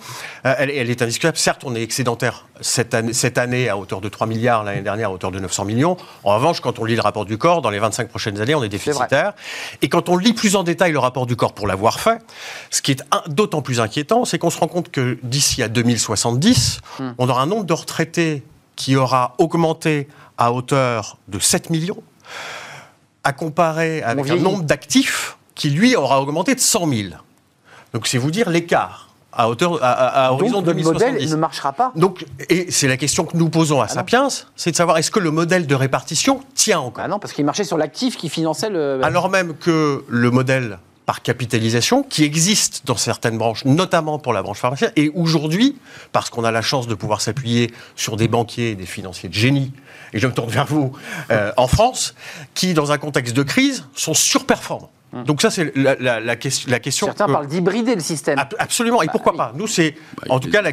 euh, 0.46 0.54
elle, 0.58 0.70
elle 0.70 0.90
est 0.90 1.00
indiscutable. 1.02 1.36
Certes, 1.38 1.62
on 1.64 1.74
est 1.76 1.82
excédentaire 1.82 2.46
cette 2.60 2.92
année, 2.94 3.12
cette 3.12 3.38
année 3.38 3.68
à 3.68 3.76
hauteur 3.76 4.00
de 4.00 4.08
3 4.08 4.26
milliards, 4.26 4.64
l'année 4.64 4.80
dernière 4.82 5.10
à 5.10 5.12
hauteur 5.12 5.30
de 5.30 5.38
900 5.38 5.64
millions. 5.64 5.96
En 6.24 6.34
revanche, 6.34 6.60
quand 6.60 6.78
on 6.80 6.84
lit 6.84 6.96
le 6.96 7.02
rapport 7.02 7.24
du 7.24 7.38
corps, 7.38 7.62
dans 7.62 7.70
les 7.70 7.78
25 7.78 8.08
prochaines 8.08 8.40
années, 8.40 8.54
on 8.54 8.64
est 8.64 8.68
déficitaire. 8.68 9.32
Et 9.82 9.88
quand 9.88 10.08
on 10.08 10.16
lit 10.16 10.32
plus 10.32 10.56
en 10.56 10.64
détail 10.64 10.92
le 10.92 10.98
rapport 10.98 11.26
du 11.26 11.36
corps 11.36 11.52
pour 11.54 11.66
l'avoir 11.68 12.00
fait, 12.00 12.18
ce 12.70 12.82
qui 12.82 12.90
est 12.92 13.02
un- 13.12 13.22
d'autant 13.28 13.62
plus 13.62 13.80
inquiétant, 13.80 14.24
c'est 14.24 14.38
qu'on 14.38 14.50
se 14.50 14.58
rend 14.58 14.68
compte 14.68 14.90
que 14.90 15.18
d'ici 15.22 15.62
à 15.62 15.68
2070, 15.68 16.80
Hmm. 16.98 17.10
on 17.18 17.28
aura 17.28 17.42
un 17.42 17.46
nombre 17.46 17.64
de 17.64 17.72
retraités 17.74 18.42
qui 18.74 18.96
aura 18.96 19.34
augmenté 19.38 20.08
à 20.36 20.52
hauteur 20.52 21.18
de 21.28 21.38
7 21.38 21.70
millions, 21.70 22.02
à 23.28 23.32
comparer 23.32 24.02
avec 24.02 24.28
un 24.30 24.36
nombre 24.36 24.62
d'actifs 24.64 25.36
qui, 25.54 25.70
lui, 25.70 25.94
aura 25.96 26.20
augmenté 26.22 26.54
de 26.54 26.60
100 26.60 26.88
000. 26.88 27.08
Donc, 27.92 28.06
c'est 28.06 28.18
vous 28.18 28.30
dire 28.30 28.48
l'écart 28.48 29.04
à 29.32 29.48
hauteur 29.50 29.78
à, 29.82 29.90
à- 30.26 30.32
horizon 30.32 30.62
Donc 30.62 30.66
le 30.68 30.72
2070. 30.74 31.12
modèle 31.12 31.30
ne 31.30 31.36
marchera 31.36 31.72
pas. 31.72 31.92
Donc, 31.94 32.24
et 32.48 32.70
c'est 32.70 32.88
la 32.88 32.96
question 32.96 33.24
que 33.26 33.36
nous 33.36 33.50
posons 33.50 33.80
à 33.80 33.84
Ah. 33.84 33.88
Sapiens, 33.88 34.28
c'est 34.56 34.70
de 34.70 34.76
savoir 34.76 34.96
est-ce 34.98 35.10
que 35.10 35.20
le 35.20 35.30
modèle 35.30 35.66
de 35.66 35.74
répartition 35.74 36.40
tient 36.54 36.80
encore 36.80 37.04
Ah 37.04 37.08
non 37.08 37.18
parce 37.18 37.34
qu'il 37.34 37.44
marchait 37.44 37.64
sur 37.64 37.76
l'actif 37.76 38.16
qui 38.16 38.30
finançait 38.30 38.70
le. 38.70 39.00
Alors 39.04 39.28
même 39.28 39.54
que 39.54 40.04
le 40.08 40.30
modèle 40.30 40.78
par 41.08 41.22
capitalisation, 41.22 42.02
qui 42.02 42.22
existe 42.22 42.82
dans 42.84 42.98
certaines 42.98 43.38
branches, 43.38 43.64
notamment 43.64 44.18
pour 44.18 44.34
la 44.34 44.42
branche 44.42 44.58
pharmacienne, 44.58 44.92
et 44.94 45.10
aujourd'hui, 45.14 45.78
parce 46.12 46.28
qu'on 46.28 46.44
a 46.44 46.50
la 46.50 46.60
chance 46.60 46.86
de 46.86 46.94
pouvoir 46.94 47.22
s'appuyer 47.22 47.70
sur 47.96 48.18
des 48.18 48.28
banquiers 48.28 48.72
et 48.72 48.74
des 48.74 48.84
financiers 48.84 49.30
de 49.30 49.34
génie, 49.34 49.72
et 50.12 50.18
je 50.18 50.26
me 50.26 50.34
tourne 50.34 50.50
vers 50.50 50.66
vous, 50.66 50.92
euh, 51.30 51.50
en 51.56 51.66
France, 51.66 52.14
qui, 52.52 52.74
dans 52.74 52.92
un 52.92 52.98
contexte 52.98 53.34
de 53.34 53.42
crise, 53.42 53.86
sont 53.94 54.12
surperformants. 54.12 54.90
Donc 55.24 55.40
ça, 55.40 55.50
c'est 55.50 55.74
la, 55.76 55.94
la- 55.98 56.20
la 56.20 56.36
question. 56.36 56.70
La 56.70 56.78
question. 56.80 57.06
Certains 57.06 57.26
que- 57.26 57.32
parlent 57.32 57.46
d'hybrider 57.46 57.94
le 57.94 58.00
système. 58.00 58.38
Ab- 58.38 58.54
Absolument. 58.58 59.00
Et 59.02 59.06
pourquoi 59.06 59.32
oui. 59.32 59.38
pas 59.38 59.52
Nous, 59.54 59.66
c'est 59.66 59.94
Bah, 60.16 60.34
en 60.34 60.38
tout 60.38 60.50
cas 60.50 60.60
la, 60.60 60.72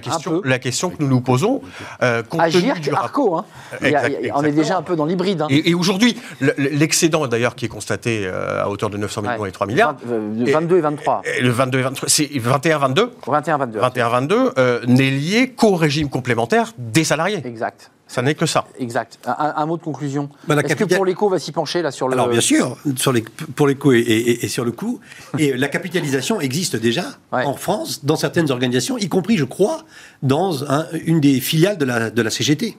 question, 0.00 0.40
peu. 0.40 0.48
la 0.48 0.58
question 0.58 0.90
que 0.90 0.96
nous 1.00 1.06
nous 1.08 1.20
posons. 1.20 1.62
euh, 2.02 2.22
Agir. 2.38 2.74
Arco, 2.94 3.36
hein. 3.36 3.44
Exact- 3.82 4.16
a- 4.30 4.36
on 4.38 4.42
est 4.42 4.50
déjà 4.52 4.76
un 4.78 4.82
peu 4.82 4.96
dans 4.96 5.04
l'hybride. 5.06 5.42
Hein. 5.42 5.46
Et, 5.50 5.70
et 5.70 5.74
aujourd'hui, 5.74 6.16
le- 6.40 6.52
le- 6.56 6.70
l'excédent 6.70 7.26
d'ailleurs 7.28 7.54
qui 7.54 7.64
est 7.66 7.68
constaté 7.68 8.22
euh, 8.26 8.64
à 8.64 8.68
hauteur 8.68 8.90
de 8.90 8.96
900 8.96 9.22
millions 9.22 9.38
Ouais. 9.38 9.48
et 9.50 9.52
3 9.52 9.66
milliards, 9.68 9.94
Vingt- 10.04 10.46
euh, 10.48 10.52
22 10.52 10.78
et 10.78 10.80
23. 10.80 11.22
et 11.38 11.40
le 11.42 11.50
22 11.50 11.78
et 11.78 11.82
23, 11.82 12.08
c'est 12.08 12.24
21-22, 12.24 13.10
21-22. 13.26 13.78
21-22 13.80 14.52
euh, 14.58 14.80
n'est 14.86 15.10
lié 15.10 15.50
qu'au 15.56 15.76
régime 15.76 16.08
complémentaire 16.08 16.72
des 16.76 17.04
salariés. 17.04 17.40
Exact. 17.44 17.90
Ça 18.08 18.22
n'est 18.22 18.34
que 18.34 18.46
ça. 18.46 18.66
Exact. 18.78 19.18
Un, 19.26 19.66
mot 19.66 19.76
de 19.76 19.82
conclusion. 19.82 20.28
La 20.46 20.54
Est-ce 20.56 20.62
capitale- 20.68 20.88
que 20.88 20.94
pour 20.94 21.04
l'écho 21.04 21.28
va 21.28 21.40
s'y 21.40 21.50
pencher 21.50 21.82
là 21.82 21.90
sur 21.90 22.06
le. 22.06 22.14
Alors 22.14 22.28
bien 22.28 22.40
sûr, 22.40 22.76
sur 22.96 23.12
les, 23.12 23.22
pour 23.22 23.66
l'éco 23.66 23.92
et, 23.92 23.98
et- 23.98 24.44
et 24.44 24.48
sur 24.48 24.64
le 24.64 24.70
coût. 24.72 25.00
Et 25.38 25.56
la 25.56 25.66
capitalisation 25.68 26.40
existe 26.40 26.76
déjà 26.76 27.04
Ouais. 27.32 27.44
en 27.44 27.54
France, 27.54 28.04
dans 28.04 28.14
certaines 28.16 28.50
organisations, 28.52 28.96
y 28.96 29.08
compris, 29.08 29.36
je 29.36 29.44
crois, 29.44 29.82
dans 30.22 30.64
un- 30.70 30.86
une 31.04 31.20
des 31.20 31.40
filiales 31.40 31.78
de 31.78 31.84
la, 31.84 32.10
de 32.10 32.22
la 32.22 32.30
CGT. 32.30 32.76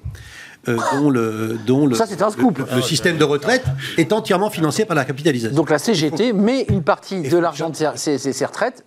euh, 0.70 0.76
dont, 0.94 1.10
le, 1.10 1.58
dont 1.66 1.86
le, 1.88 1.96
Ça, 1.96 2.06
c'est 2.08 2.22
un 2.22 2.30
scoop. 2.30 2.58
le, 2.58 2.66
le 2.76 2.82
système 2.82 3.18
de 3.18 3.24
retraite 3.24 3.64
est 3.98 4.12
entièrement 4.12 4.50
financé 4.50 4.84
par 4.84 4.96
la 4.98 5.06
capitalisation. 5.06 5.56
Donc 5.56 5.70
la 5.70 5.78
CGT 5.80 6.34
met 6.34 6.64
une 6.70 6.84
partie 6.84 7.22
de 7.22 7.38
l'argent 7.38 7.70
de 7.70 7.76
ses, 7.76 7.88
ses- 7.96 8.18
ses- 8.18 8.34
ses 8.34 8.46
retraites 8.46 8.84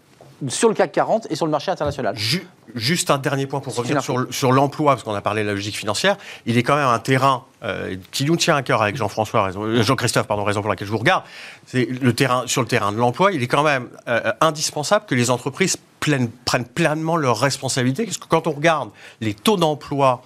sur 0.48 0.68
le 0.68 0.74
CAC 0.74 0.92
40 0.92 1.26
et 1.30 1.36
sur 1.36 1.46
le 1.46 1.52
marché 1.52 1.70
international. 1.70 2.16
Ju- 2.16 2.46
Juste 2.76 3.10
un 3.10 3.18
dernier 3.18 3.46
point 3.46 3.58
pour 3.60 3.74
revenir 3.74 4.00
sur, 4.02 4.16
le- 4.18 4.30
sur 4.30 4.52
l'emploi, 4.52 4.92
parce 4.92 5.02
qu'on 5.02 5.14
a 5.14 5.20
parlé 5.20 5.42
de 5.42 5.48
la 5.48 5.54
logique 5.54 5.76
financière. 5.76 6.16
Il 6.46 6.56
est 6.56 6.62
quand 6.62 6.76
même 6.76 6.86
un 6.86 6.98
terrain 7.00 7.42
euh, 7.64 7.96
qui 8.12 8.24
nous 8.24 8.36
tient 8.36 8.54
à 8.54 8.62
cœur 8.62 8.80
avec 8.80 8.96
Jean-François, 8.96 9.50
euh, 9.56 9.82
Jean-Christophe, 9.82 10.26
pardon, 10.28 10.44
raison 10.44 10.60
pour 10.60 10.70
laquelle 10.70 10.86
je 10.86 10.92
vous 10.92 10.98
regarde. 10.98 11.24
C'est 11.66 11.84
le 11.86 12.12
terrain 12.14 12.44
sur 12.46 12.62
le 12.62 12.68
terrain 12.68 12.92
de 12.92 12.96
l'emploi. 12.98 13.32
Il 13.32 13.42
est 13.42 13.48
quand 13.48 13.64
même 13.64 13.88
euh, 14.06 14.32
indispensable 14.40 15.04
que 15.06 15.16
les 15.16 15.30
entreprises 15.30 15.76
prennent, 15.98 16.30
prennent 16.44 16.64
pleinement 16.64 17.16
leurs 17.16 17.38
responsabilités, 17.40 18.04
parce 18.04 18.18
que 18.18 18.26
quand 18.28 18.46
on 18.46 18.52
regarde 18.52 18.90
les 19.20 19.34
taux 19.34 19.56
d'emploi 19.56 20.22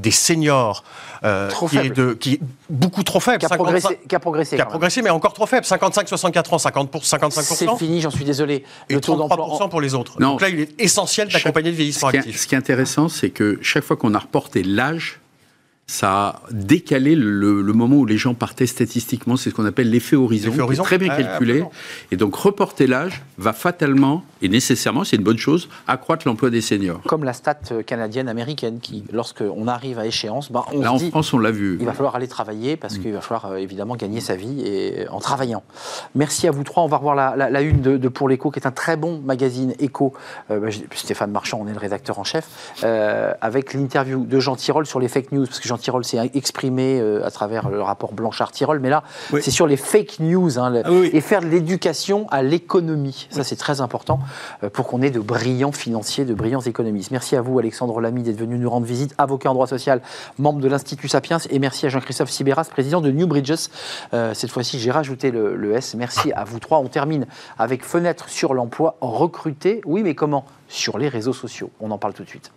des 0.00 0.10
seniors, 0.10 0.84
euh, 1.24 1.48
Trop 1.50 1.68
qui, 1.68 1.78
est 1.78 1.90
de, 1.90 2.14
qui 2.14 2.34
est 2.34 2.40
beaucoup 2.68 3.02
trop 3.02 3.20
faible, 3.20 3.38
Qui 3.38 3.46
a 3.46 3.48
55 3.48 3.64
progressé, 3.64 4.00
qui 4.08 4.14
a 4.14 4.18
progressé. 4.20 4.56
qui 4.56 4.62
a 4.62 4.64
quand 4.64 4.70
même. 4.70 4.78
progressé, 4.78 5.02
mais 5.02 5.10
encore 5.10 5.32
trop 5.32 5.46
faible, 5.46 5.66
55-64 5.66 6.54
ans, 6.54 6.58
50 6.58 6.90
pour, 6.90 7.02
55%. 7.02 7.30
C'est 7.30 7.76
fini, 7.76 8.00
j'en 8.00 8.10
suis 8.10 8.24
désolé. 8.24 8.64
Et 8.88 8.94
Le 8.94 9.00
taux 9.00 9.14
33% 9.14 9.28
d'emploi. 9.28 9.68
pour 9.68 9.80
les 9.80 9.94
autres. 9.94 10.20
Non. 10.20 10.32
Donc 10.32 10.42
là, 10.42 10.48
il 10.48 10.60
est 10.60 10.80
essentiel 10.80 11.28
d'accompagner 11.28 11.70
le 11.70 11.76
vieillissement 11.76 12.08
ce 12.08 12.12
qui, 12.12 12.16
est, 12.16 12.20
actif. 12.20 12.40
ce 12.40 12.46
qui 12.46 12.54
est 12.54 12.58
intéressant, 12.58 13.08
c'est 13.08 13.30
que 13.30 13.58
chaque 13.62 13.84
fois 13.84 13.96
qu'on 13.96 14.14
a 14.14 14.18
reporté 14.18 14.62
l'âge, 14.62 15.20
ça 15.88 16.10
a 16.10 16.42
décalé 16.50 17.14
le, 17.14 17.62
le 17.62 17.72
moment 17.72 17.96
où 17.96 18.06
les 18.06 18.16
gens 18.16 18.34
partaient 18.34 18.66
statistiquement. 18.66 19.36
C'est 19.36 19.50
ce 19.50 19.54
qu'on 19.54 19.64
appelle 19.64 19.88
l'effet 19.88 20.16
horizon, 20.16 20.52
horizon 20.58 20.82
très 20.82 20.98
bien 20.98 21.14
Ouais, 21.16 21.22
calculé. 21.22 21.64
Et 22.10 22.16
donc 22.16 22.34
reporter 22.34 22.88
l'âge 22.88 23.22
va 23.38 23.52
fatalement 23.52 24.24
et 24.42 24.48
nécessairement, 24.48 25.04
c'est 25.04 25.16
une 25.16 25.22
bonne 25.22 25.38
chose, 25.38 25.68
accroître 25.86 26.26
l'emploi 26.26 26.50
des 26.50 26.60
seniors. 26.60 27.00
Comme 27.02 27.22
la 27.22 27.32
stat 27.32 27.60
canadienne 27.86 28.28
américaine 28.28 28.80
qui, 28.80 29.04
lorsqu'on 29.12 29.68
arrive 29.68 29.98
à 30.00 30.06
échéance, 30.06 30.50
ben, 30.50 30.64
on 30.72 30.80
Là, 30.80 30.88
se 30.88 30.92
en 30.92 30.96
dit 30.96 31.10
France, 31.10 31.32
on 31.32 31.38
l'a 31.38 31.52
vu. 31.52 31.76
il 31.78 31.86
va 31.86 31.92
falloir 31.92 32.16
aller 32.16 32.26
travailler 32.28 32.76
parce 32.76 32.98
qu'il 32.98 33.12
va 33.12 33.20
falloir 33.20 33.52
euh, 33.52 33.56
évidemment 33.56 33.94
gagner 33.94 34.20
sa 34.20 34.34
vie 34.34 34.62
et, 34.62 35.06
en 35.08 35.20
travaillant. 35.20 35.62
Merci 36.16 36.48
à 36.48 36.50
vous 36.50 36.64
trois. 36.64 36.82
On 36.82 36.88
va 36.88 36.96
revoir 36.96 37.14
la, 37.14 37.36
la- 37.36 37.48
la 37.48 37.60
une 37.62 37.80
de, 37.80 37.96
de 37.96 38.08
Pour 38.08 38.28
l'écho, 38.28 38.50
qui 38.50 38.58
est 38.58 38.66
un 38.66 38.72
très 38.72 38.96
bon 38.96 39.20
magazine 39.24 39.72
écho. 39.78 40.12
Euh, 40.50 40.58
bah, 40.58 40.68
Stéphane 40.96 41.30
Marchand, 41.30 41.60
on 41.64 41.68
est 41.68 41.72
le 41.72 41.78
rédacteur 41.78 42.18
en 42.18 42.24
chef, 42.24 42.74
euh, 42.82 43.32
avec 43.40 43.72
l'interview 43.72 44.24
de 44.26 44.40
Jean 44.40 44.56
Tirole 44.56 44.86
sur 44.86 44.98
les 44.98 45.08
fake 45.08 45.30
news, 45.32 45.46
parce 45.46 45.60
que 45.60 45.68
Jean 45.68 45.75
Tirole 45.78 46.04
s'est 46.04 46.30
exprimé 46.34 47.00
euh, 47.00 47.24
à 47.26 47.30
travers 47.30 47.68
le 47.68 47.80
rapport 47.82 48.12
Blanchard-Tirole, 48.12 48.80
mais 48.80 48.90
là, 48.90 49.02
Oui. 49.32 49.40
c'est 49.42 49.50
sur 49.50 49.66
les 49.66 49.76
fake 49.76 50.20
news 50.20 50.58
hein, 50.58 50.70
le- 50.70 50.82
Ah 50.84 50.90
oui, 50.90 51.10
et 51.12 51.20
faire 51.20 51.40
de 51.40 51.46
l'éducation 51.46 52.26
à 52.30 52.42
l'économie. 52.42 53.28
Ça, 53.30 53.44
c'est 53.44 53.56
très 53.56 53.80
important 53.80 54.18
euh, 54.62 54.70
pour 54.70 54.86
qu'on 54.86 55.02
ait 55.02 55.10
de 55.10 55.20
brillants 55.20 55.72
financiers, 55.72 56.24
de 56.24 56.34
brillants 56.34 56.60
économistes. 56.60 57.10
Merci 57.10 57.36
à 57.36 57.40
vous, 57.42 57.58
Alexandre 57.58 58.00
Lamy, 58.00 58.22
d'être 58.22 58.38
venu 58.38 58.58
nous 58.58 58.70
rendre 58.70 58.86
visite, 58.86 59.14
avocat 59.18 59.50
en 59.50 59.54
droit 59.54 59.66
social, 59.66 60.00
membre 60.38 60.60
de 60.60 60.68
l'Institut 60.68 61.08
Sapiens, 61.08 61.38
et 61.50 61.58
merci 61.58 61.86
à 61.86 61.88
Jean-Christophe 61.88 62.30
Sibéras, 62.30 62.64
président 62.70 63.00
de 63.00 63.10
New 63.10 63.26
Bridges. 63.26 63.68
Euh, 64.14 64.34
cette 64.34 64.50
fois-ci, 64.50 64.78
j'ai 64.78 64.90
rajouté 64.90 65.30
le, 65.30 65.56
le 65.56 65.74
S. 65.74 65.94
Merci 65.94 66.32
à 66.32 66.44
vous 66.44 66.58
trois. 66.58 66.78
On 66.78 66.88
termine 66.88 67.26
avec 67.58 67.84
fenêtre 67.84 68.28
sur 68.28 68.54
l'emploi, 68.54 68.96
recruter. 69.00 69.80
Oui, 69.84 70.02
mais 70.02 70.14
comment? 70.14 70.44
Sur 70.68 70.98
les 70.98 71.08
réseaux 71.08 71.32
sociaux. 71.32 71.70
On 71.80 71.90
en 71.90 71.98
parle 71.98 72.12
tout 72.14 72.24
de 72.24 72.28
suite. 72.28 72.50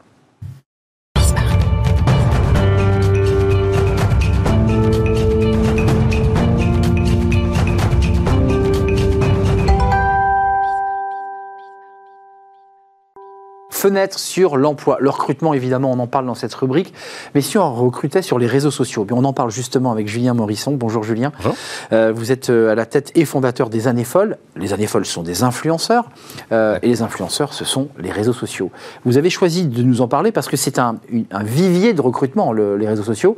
Fenêtre 13.80 14.20
sur 14.20 14.58
l'emploi. 14.58 14.98
Le 15.00 15.10
recrutement, 15.10 15.54
évidemment, 15.54 15.90
on 15.90 16.00
en 16.00 16.08
parle 16.08 16.26
dans 16.26 16.36
cette 16.36 16.54
rubrique. 16.54 16.94
Mais 17.34 17.40
si 17.40 17.58
on 17.58 17.74
recrutait 17.74 18.22
sur 18.22 18.38
les 18.38 18.46
réseaux 18.46 18.72
sociaux, 18.72 19.08
on 19.10 19.24
en 19.24 19.32
parle 19.32 19.52
justement 19.52 19.94
avec 19.94 20.10
Julien 20.10 20.34
Morisson. 20.34 20.74
Bonjour 20.74 21.02
Julien. 21.04 21.32
Bonjour. 21.38 21.56
Euh, 21.94 22.12
vous 22.14 22.34
êtes 22.34 22.50
euh, 22.50 22.74
à 22.74 22.76
la 22.76 22.86
tête 22.86 23.14
et 23.16 23.24
fondateur 23.24 23.70
des 23.70 23.88
Années 23.88 24.04
Folles. 24.04 24.38
Les 24.58 24.74
Années 24.74 24.86
Folles 24.86 25.06
sont 25.06 25.24
des 25.24 25.44
influenceurs. 25.44 26.10
euh, 26.52 26.78
et 26.82 26.90
les 26.90 27.02
influenceurs, 27.02 27.54
ce 27.54 27.64
sont 27.64 27.88
les 27.98 28.12
réseaux 28.12 28.34
sociaux. 28.34 28.70
Vous 29.06 29.18
avez 29.18 29.30
choisi 29.30 29.66
de 29.66 29.82
nous 29.82 30.02
en 30.02 30.10
parler 30.10 30.34
parce 30.34 30.50
que 30.50 30.58
c'est 30.58 30.78
un, 30.78 30.98
vivier 31.42 31.94
de 31.94 32.02
recrutement, 32.02 32.52
le- 32.52 32.76
les 32.76 32.88
réseaux 32.88 33.04
sociaux. 33.04 33.38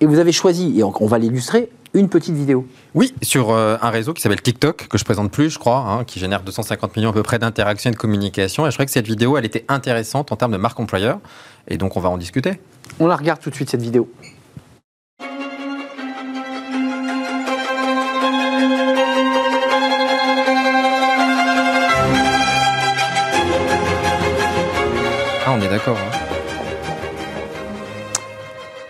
Et 0.00 0.06
vous 0.06 0.18
avez 0.18 0.32
choisi, 0.32 0.78
et 0.78 0.82
on, 0.84 0.92
on 1.00 1.06
va 1.06 1.18
l'illustrer, 1.18 1.68
une 1.94 2.08
petite 2.08 2.34
vidéo. 2.34 2.66
Oui, 2.94 3.14
sur 3.22 3.50
euh, 3.50 3.76
un 3.82 3.90
réseau 3.90 4.14
qui 4.14 4.22
s'appelle 4.22 4.40
TikTok, 4.40 4.88
que 4.88 4.98
je 4.98 5.04
présente 5.04 5.30
plus, 5.30 5.50
je 5.50 5.58
crois, 5.58 5.78
hein, 5.78 6.04
qui 6.04 6.18
génère 6.20 6.42
250 6.42 6.96
millions 6.96 7.10
à 7.10 7.12
peu 7.12 7.22
près 7.22 7.38
d'interactions 7.38 7.90
et 7.90 7.92
de 7.92 7.98
communication. 7.98 8.66
Et 8.66 8.70
je 8.70 8.74
trouvais 8.76 8.86
que 8.86 8.92
cette 8.92 9.06
vidéo, 9.06 9.36
elle 9.36 9.44
était 9.44 9.64
intéressante 9.68 10.32
en 10.32 10.36
termes 10.36 10.52
de 10.52 10.56
marque 10.56 10.80
employeur. 10.80 11.18
Et 11.68 11.76
donc, 11.76 11.96
on 11.96 12.00
va 12.00 12.08
en 12.08 12.18
discuter. 12.18 12.60
On 12.98 13.06
la 13.06 13.16
regarde 13.16 13.40
tout 13.40 13.50
de 13.50 13.54
suite, 13.54 13.70
cette 13.70 13.82
vidéo. 13.82 14.08
Ah, 25.44 25.52
on 25.56 25.60
est 25.60 25.68
d'accord. 25.68 25.96
hein. 25.98 26.18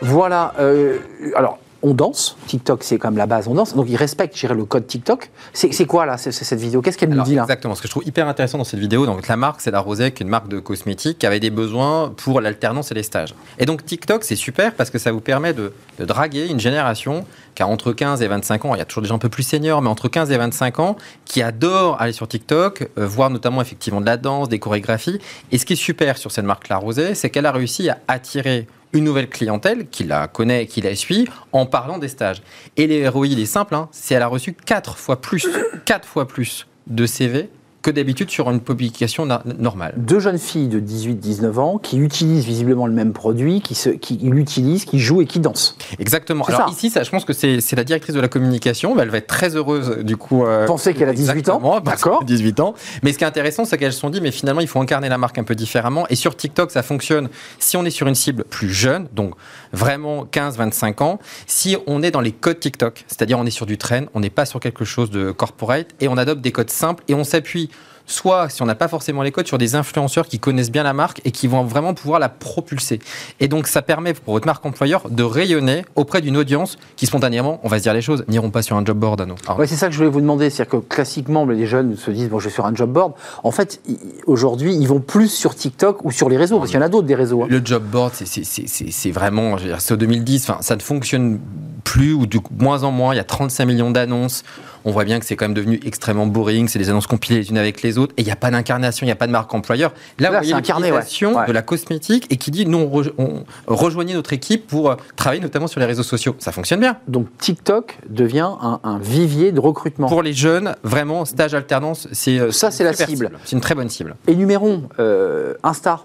Voilà. 0.03 0.53
euh, 0.59 0.98
alors, 1.36 1.59
on 1.83 1.95
danse. 1.95 2.37
TikTok, 2.47 2.83
c'est 2.83 3.03
même 3.03 3.16
la 3.16 3.26
base, 3.26 3.49
on 3.49 3.55
danse. 3.55 3.74
Donc, 3.74 3.87
ils 3.89 3.97
respectent, 3.97 4.35
je 4.35 4.41
dirais, 4.41 4.55
le 4.55 4.64
code 4.64 4.87
TikTok. 4.87 5.30
C'est 5.53 5.87
quoi, 5.87 6.07
là, 6.07 6.16
cette 6.18 6.59
vidéo? 6.59 6.80
Qu'est-ce 6.80 6.99
qu'elle 6.99 7.11
nous 7.11 7.22
dit, 7.22 7.35
là? 7.35 7.43
Exactement. 7.43 7.74
Ce 7.74 7.83
que 7.83 7.89
je 7.89 7.93
trouve 7.93 8.07
hyper 8.07 8.28
intéressant 8.28 8.59
dans 8.59 8.64
cette 8.64 8.80
vidéo, 8.80 9.07
donc 9.07 9.26
la 9.28 9.37
marque, 9.37 9.61
c'est 9.61 9.70
la 9.70 9.83
est 10.01 10.20
une 10.20 10.28
marque 10.28 10.49
de 10.49 10.59
cosmétiques 10.59 11.18
qui 11.18 11.26
avait 11.26 11.41
des 11.41 11.51
besoins 11.51 12.12
pour 12.16 12.41
l'alternance 12.41 12.91
et 12.91 12.95
les 12.95 13.03
stages. 13.03 13.35
Et 13.59 13.66
donc 13.66 13.85
TikTok, 13.85 14.24
c'est 14.24 14.37
super 14.37 14.74
parce 14.74 14.91
que 14.91 14.99
ça 14.99 15.12
vous 15.12 15.20
permet 15.20 15.53
de, 15.53 15.72
de 15.99 16.05
draguer 16.05 16.47
une 16.47 16.61
génération 16.61 17.24
qui 17.55 17.62
a 17.62 17.66
entre 17.66 17.93
15 17.93 18.22
et 18.22 18.28
25 18.28 18.64
ans. 18.64 18.74
Il 18.74 18.78
y 18.78 18.80
a 18.80 18.85
toujours 18.85 19.03
des 19.03 19.09
gens 19.09 19.16
un 19.16 19.18
peu 19.18 19.28
plus 19.28 19.43
seniors, 19.43 19.83
mais 19.83 19.89
entre 19.89 20.09
15 20.09 20.30
et 20.30 20.39
25 20.39 20.78
ans, 20.80 20.97
qui 21.24 21.43
adorent 21.43 22.01
aller 22.01 22.12
sur 22.12 22.26
TikTok, 22.28 22.89
euh, 22.99 23.07
voir 23.07 23.30
notamment 23.30 23.61
effectivement 23.61 24.01
de 24.01 24.07
la 24.07 24.16
danse, 24.16 24.49
des 24.49 24.59
chorégraphies. 24.59 25.18
Et 25.51 25.59
ce 25.59 25.66
qui 25.66 25.74
est 25.74 25.76
super 25.76 26.16
sur 26.16 26.30
cette 26.30 26.45
marque 26.45 26.68
La 26.68 26.76
Rosée, 26.76 27.14
c'est 27.14 27.30
qu'elle 27.30 27.47
a 27.47 27.53
réussi 27.53 27.91
à 27.91 27.99
attirer 28.09 28.66
une 28.93 29.05
nouvelle 29.05 29.28
clientèle 29.28 29.88
qui 29.88 30.05
la 30.05 30.28
connaît, 30.28 30.66
qui 30.66 30.80
la 30.80 30.95
suit, 30.95 31.28
en 31.53 31.66
parlant 31.66 31.99
des 31.99 32.09
stages. 32.09 32.43
Et 32.76 32.86
les 32.86 33.09
est 33.38 33.47
simple, 33.47 33.74
hein, 33.74 33.88
c'est 33.93 34.14
elle 34.14 34.22
a 34.22 34.26
reçu 34.26 34.53
4 34.53 34.97
fois 34.97 35.20
plus, 35.20 35.49
4 35.84 36.07
fois 36.07 36.28
plus 36.28 36.66
de 36.86 37.07
CV 37.07 37.49
que 37.83 37.91
d'habitude 37.91 38.30
sur 38.30 38.51
une 38.51 38.61
publication 38.61 39.26
normale. 39.59 39.95
Deux 39.97 40.20
jeunes 40.20 40.39
filles 40.39 40.68
de 40.68 40.80
18-19 40.80 41.59
ans 41.59 41.78
qui 41.78 41.99
utilisent 41.99 42.45
visiblement 42.45 42.87
le 42.87 42.93
même 42.93 43.12
produit, 43.12 43.61
qui, 43.61 43.74
se, 43.74 43.91
qui 43.91 44.16
l'utilisent, 44.22 44.85
qui 44.85 44.99
jouent 45.01 45.22
et 45.22 45.26
qui 45.26 45.41
dansent. 45.41 45.76
Exactement. 45.99 46.45
Alors 46.45 46.61
ça. 46.61 46.66
ici, 46.70 46.91
ça, 46.91 47.03
je 47.03 47.11
pense 47.11 47.24
que 47.24 47.33
c'est 47.33 47.61
c'est 47.61 47.76
la 47.76 47.85
directrice 47.85 48.14
de 48.14 48.20
la 48.20 48.28
communication. 48.28 48.99
elle 49.01 49.11
va 49.11 49.18
être 49.18 49.26
très 49.26 49.57
heureuse 49.57 49.99
du 49.99 50.16
coup. 50.16 50.45
euh, 50.45 50.66
Pensez 50.66 50.95
qu'elle 50.95 51.09
a 51.09 51.12
18 51.12 51.49
ans 51.49 51.80
D'accord. 51.85 52.20
qu'elle 52.20 52.26
a 52.26 52.37
18 52.37 52.61
ans. 52.61 52.74
Mais 53.03 53.12
ce 53.12 53.18
qui 53.18 53.24
est 53.24 53.26
intéressant, 53.26 53.64
c'est 53.64 53.76
qu'elles 53.78 53.93
se 53.93 53.99
sont 54.01 54.11
dit, 54.11 54.20
mais 54.20 54.30
finalement, 54.30 54.61
il 54.61 54.68
faut 54.68 54.80
incarner 54.80 55.09
la 55.09 55.18
marque 55.18 55.39
un 55.39 55.45
peu 55.45 55.55
différemment. 55.55 56.07
Et 56.09 56.14
sur 56.14 56.37
TikTok, 56.37 56.70
ça 56.70 56.83
fonctionne 56.83 57.28
si 57.59 57.76
on 57.76 57.85
est 57.85 57.91
sur 57.91 58.07
une 58.07 58.14
cible 58.14 58.45
plus 58.45 58.70
jeune, 58.72 59.09
donc 59.12 59.35
vraiment 59.72 60.24
15-25 60.24 61.03
ans. 61.03 61.18
Si 61.47 61.76
on 61.87 62.03
est 62.03 62.11
dans 62.11 62.20
les 62.20 62.33
codes 62.33 62.61
TikTok, 62.61 63.05
c'est-à-dire 63.09 63.39
on 63.39 63.47
est 63.47 63.51
sur 63.51 63.66
du 63.66 63.78
trend, 63.78 64.03
on 64.14 64.20
n'est 64.20 64.30
pas 64.30 64.45
sur 64.47 64.61
quelque 64.61 64.85
chose 64.85 65.11
de 65.11 65.30
corporate, 65.33 65.89
et 66.01 66.09
on 66.09 66.16
adopte 66.16 66.41
des 66.41 66.53
codes 66.53 66.70
simples 66.70 67.03
et 67.09 67.14
on 67.14 67.24
s'appuie 67.24 67.70
soit, 68.07 68.48
si 68.48 68.62
on 68.62 68.66
n'a 68.66 68.74
pas 68.74 68.88
forcément 68.88 69.22
les 69.22 69.30
codes, 69.32 69.46
sur 69.46 69.59
des 69.59 69.74
influenceurs 69.74 70.26
qui 70.26 70.38
connaissent 70.38 70.70
bien 70.70 70.82
la 70.82 70.92
marque 70.92 71.20
et 71.24 71.30
qui 71.30 71.46
vont 71.46 71.64
vraiment 71.64 71.94
pouvoir 71.94 72.18
la 72.20 72.28
propulser. 72.28 72.98
Et 73.40 73.48
donc, 73.48 73.66
ça 73.68 73.82
permet 73.82 74.14
pour 74.14 74.34
votre 74.34 74.46
marque 74.46 74.64
employeur 74.66 75.03
de 75.11 75.22
rayonner 75.22 75.84
auprès 75.96 76.20
d'une 76.20 76.36
audience 76.36 76.78
qui, 76.96 77.07
spontanément, 77.07 77.61
on 77.62 77.68
va 77.68 77.78
se 77.78 77.82
dire 77.84 77.94
les 77.94 78.03
choses, 78.03 78.24
n'iront 78.28 78.50
pas 78.50 78.62
sur 78.62 78.76
un 78.76 78.84
job 78.84 78.98
board 78.98 79.20
à 79.20 79.26
nous. 79.26 79.34
Ouais, 79.57 79.66
c'est 79.66 79.76
ça 79.76 79.86
que 79.86 79.92
je 79.92 79.98
voulais 79.98 80.11
vous 80.11 80.20
demander. 80.20 80.50
C'est-à-dire 80.50 80.80
que 80.80 80.86
classiquement, 80.88 81.44
les 81.46 81.66
jeunes 81.66 81.96
se 81.96 82.11
disent 82.11 82.28
bon, 82.28 82.38
je 82.38 82.48
vais 82.48 82.55
sur 82.55 82.66
un 82.66 82.74
job 82.74 82.90
board. 82.90 83.12
En 83.44 83.50
fait, 83.50 83.80
aujourd'hui, 84.26 84.74
ils 84.74 84.86
vont 84.88 85.00
plus 85.00 85.28
sur 85.28 85.55
TikTok 85.55 86.05
ou 86.05 86.11
sur 86.11 86.28
les 86.28 86.36
réseaux, 86.36 86.59
parce 86.59 86.70
qu'il 86.70 86.78
y 86.80 86.82
en 86.82 86.86
a 86.86 86.88
d'autres 86.88 87.07
des 87.07 87.14
réseaux. 87.14 87.42
hein. 87.42 87.46
Le 87.48 87.61
job 87.64 87.82
board, 87.84 88.12
c'est- 88.14 89.11
vraiment, 89.11 89.57
c'est 89.78 89.94
au 89.94 89.96
2010, 89.96 90.48
enfin, 90.48 90.61
ça 90.62 90.76
ne 90.76 90.80
fonctionne 90.82 91.38
plus 91.84 92.12
ou 92.14 92.26
de 92.26 92.38
moins 92.59 92.84
en 92.84 92.90
moins. 92.92 93.12
Il 93.14 93.16
y 93.16 93.20
a 93.20 93.24
35 93.24 93.64
millions 93.66 93.90
d'annonces. 93.90 94.44
On 94.84 94.90
voit 94.92 95.05
bien 95.05 95.20
que 95.20 95.26
c'est 95.26 95.36
quand 95.36 95.44
même 95.44 95.55
devenu 95.55 95.78
extrêmement 95.84 96.26
boring. 96.26 96.68
C'est 96.68 96.78
des 96.78 96.88
annonces 96.90 97.07
compilées 97.07 97.38
les 97.40 97.50
unes 97.50 97.59
avec 97.59 97.82
les 97.82 97.91
autres. 97.99 98.12
Et 98.16 98.22
il 98.22 98.24
n'y 98.24 98.30
a 98.32 98.36
pas 98.36 98.51
d'incarnation, 98.51 99.05
il 99.05 99.09
n'y 99.09 99.12
a 99.12 99.16
pas 99.16 99.26
de 99.26 99.32
marque 99.32 99.53
employeur. 99.55 99.93
Là, 100.18 100.30
Là, 100.30 100.40
c'est 100.43 100.53
incarné, 100.53 100.90
ouais. 100.93 101.01
de 101.47 101.53
la 101.53 101.62
cosmétique 101.62 102.26
et 102.30 102.36
qui 102.36 102.51
dit, 102.51 102.66
nous, 102.66 102.78
on, 102.78 103.01
re- 103.03 103.12
on- 103.18 103.45
rejoignez 103.66 104.14
notre 104.14 104.32
équipe 104.32 104.66
pour 104.66 104.90
euh, 104.90 104.97
travailler 105.16 105.40
notamment 105.43 105.66
sur 105.66 105.80
les 105.80 105.86
réseaux 105.86 106.03
sociaux. 106.03 106.34
Ça 106.38 106.53
fonctionne 106.53 106.80
bien. 106.80 106.97
Donc 107.09 107.26
TikTok 107.38 107.99
devient 108.09 108.49
un, 108.61 108.80
un 108.84 108.99
vivier 108.99 109.53
de 109.53 109.61
recrutement. 109.61 110.09
Pour 110.09 110.22
les 110.22 110.32
jeunes, 110.32 110.74
vraiment, 110.82 111.24
stage 111.24 111.55
alternance, 111.55 112.09
c'est 112.12 112.38
euh, 112.38 112.51
Ça, 112.53 112.70
c'est 112.70 112.84
la 112.84 112.93
cible. 112.93 113.30
C'est 113.45 113.53
une 113.57 113.61
très 113.61 113.74
bonne 113.74 113.88
cible. 113.88 114.16
Énumérons 114.26 114.84
euh, 114.99 115.55
Insta. 115.62 116.01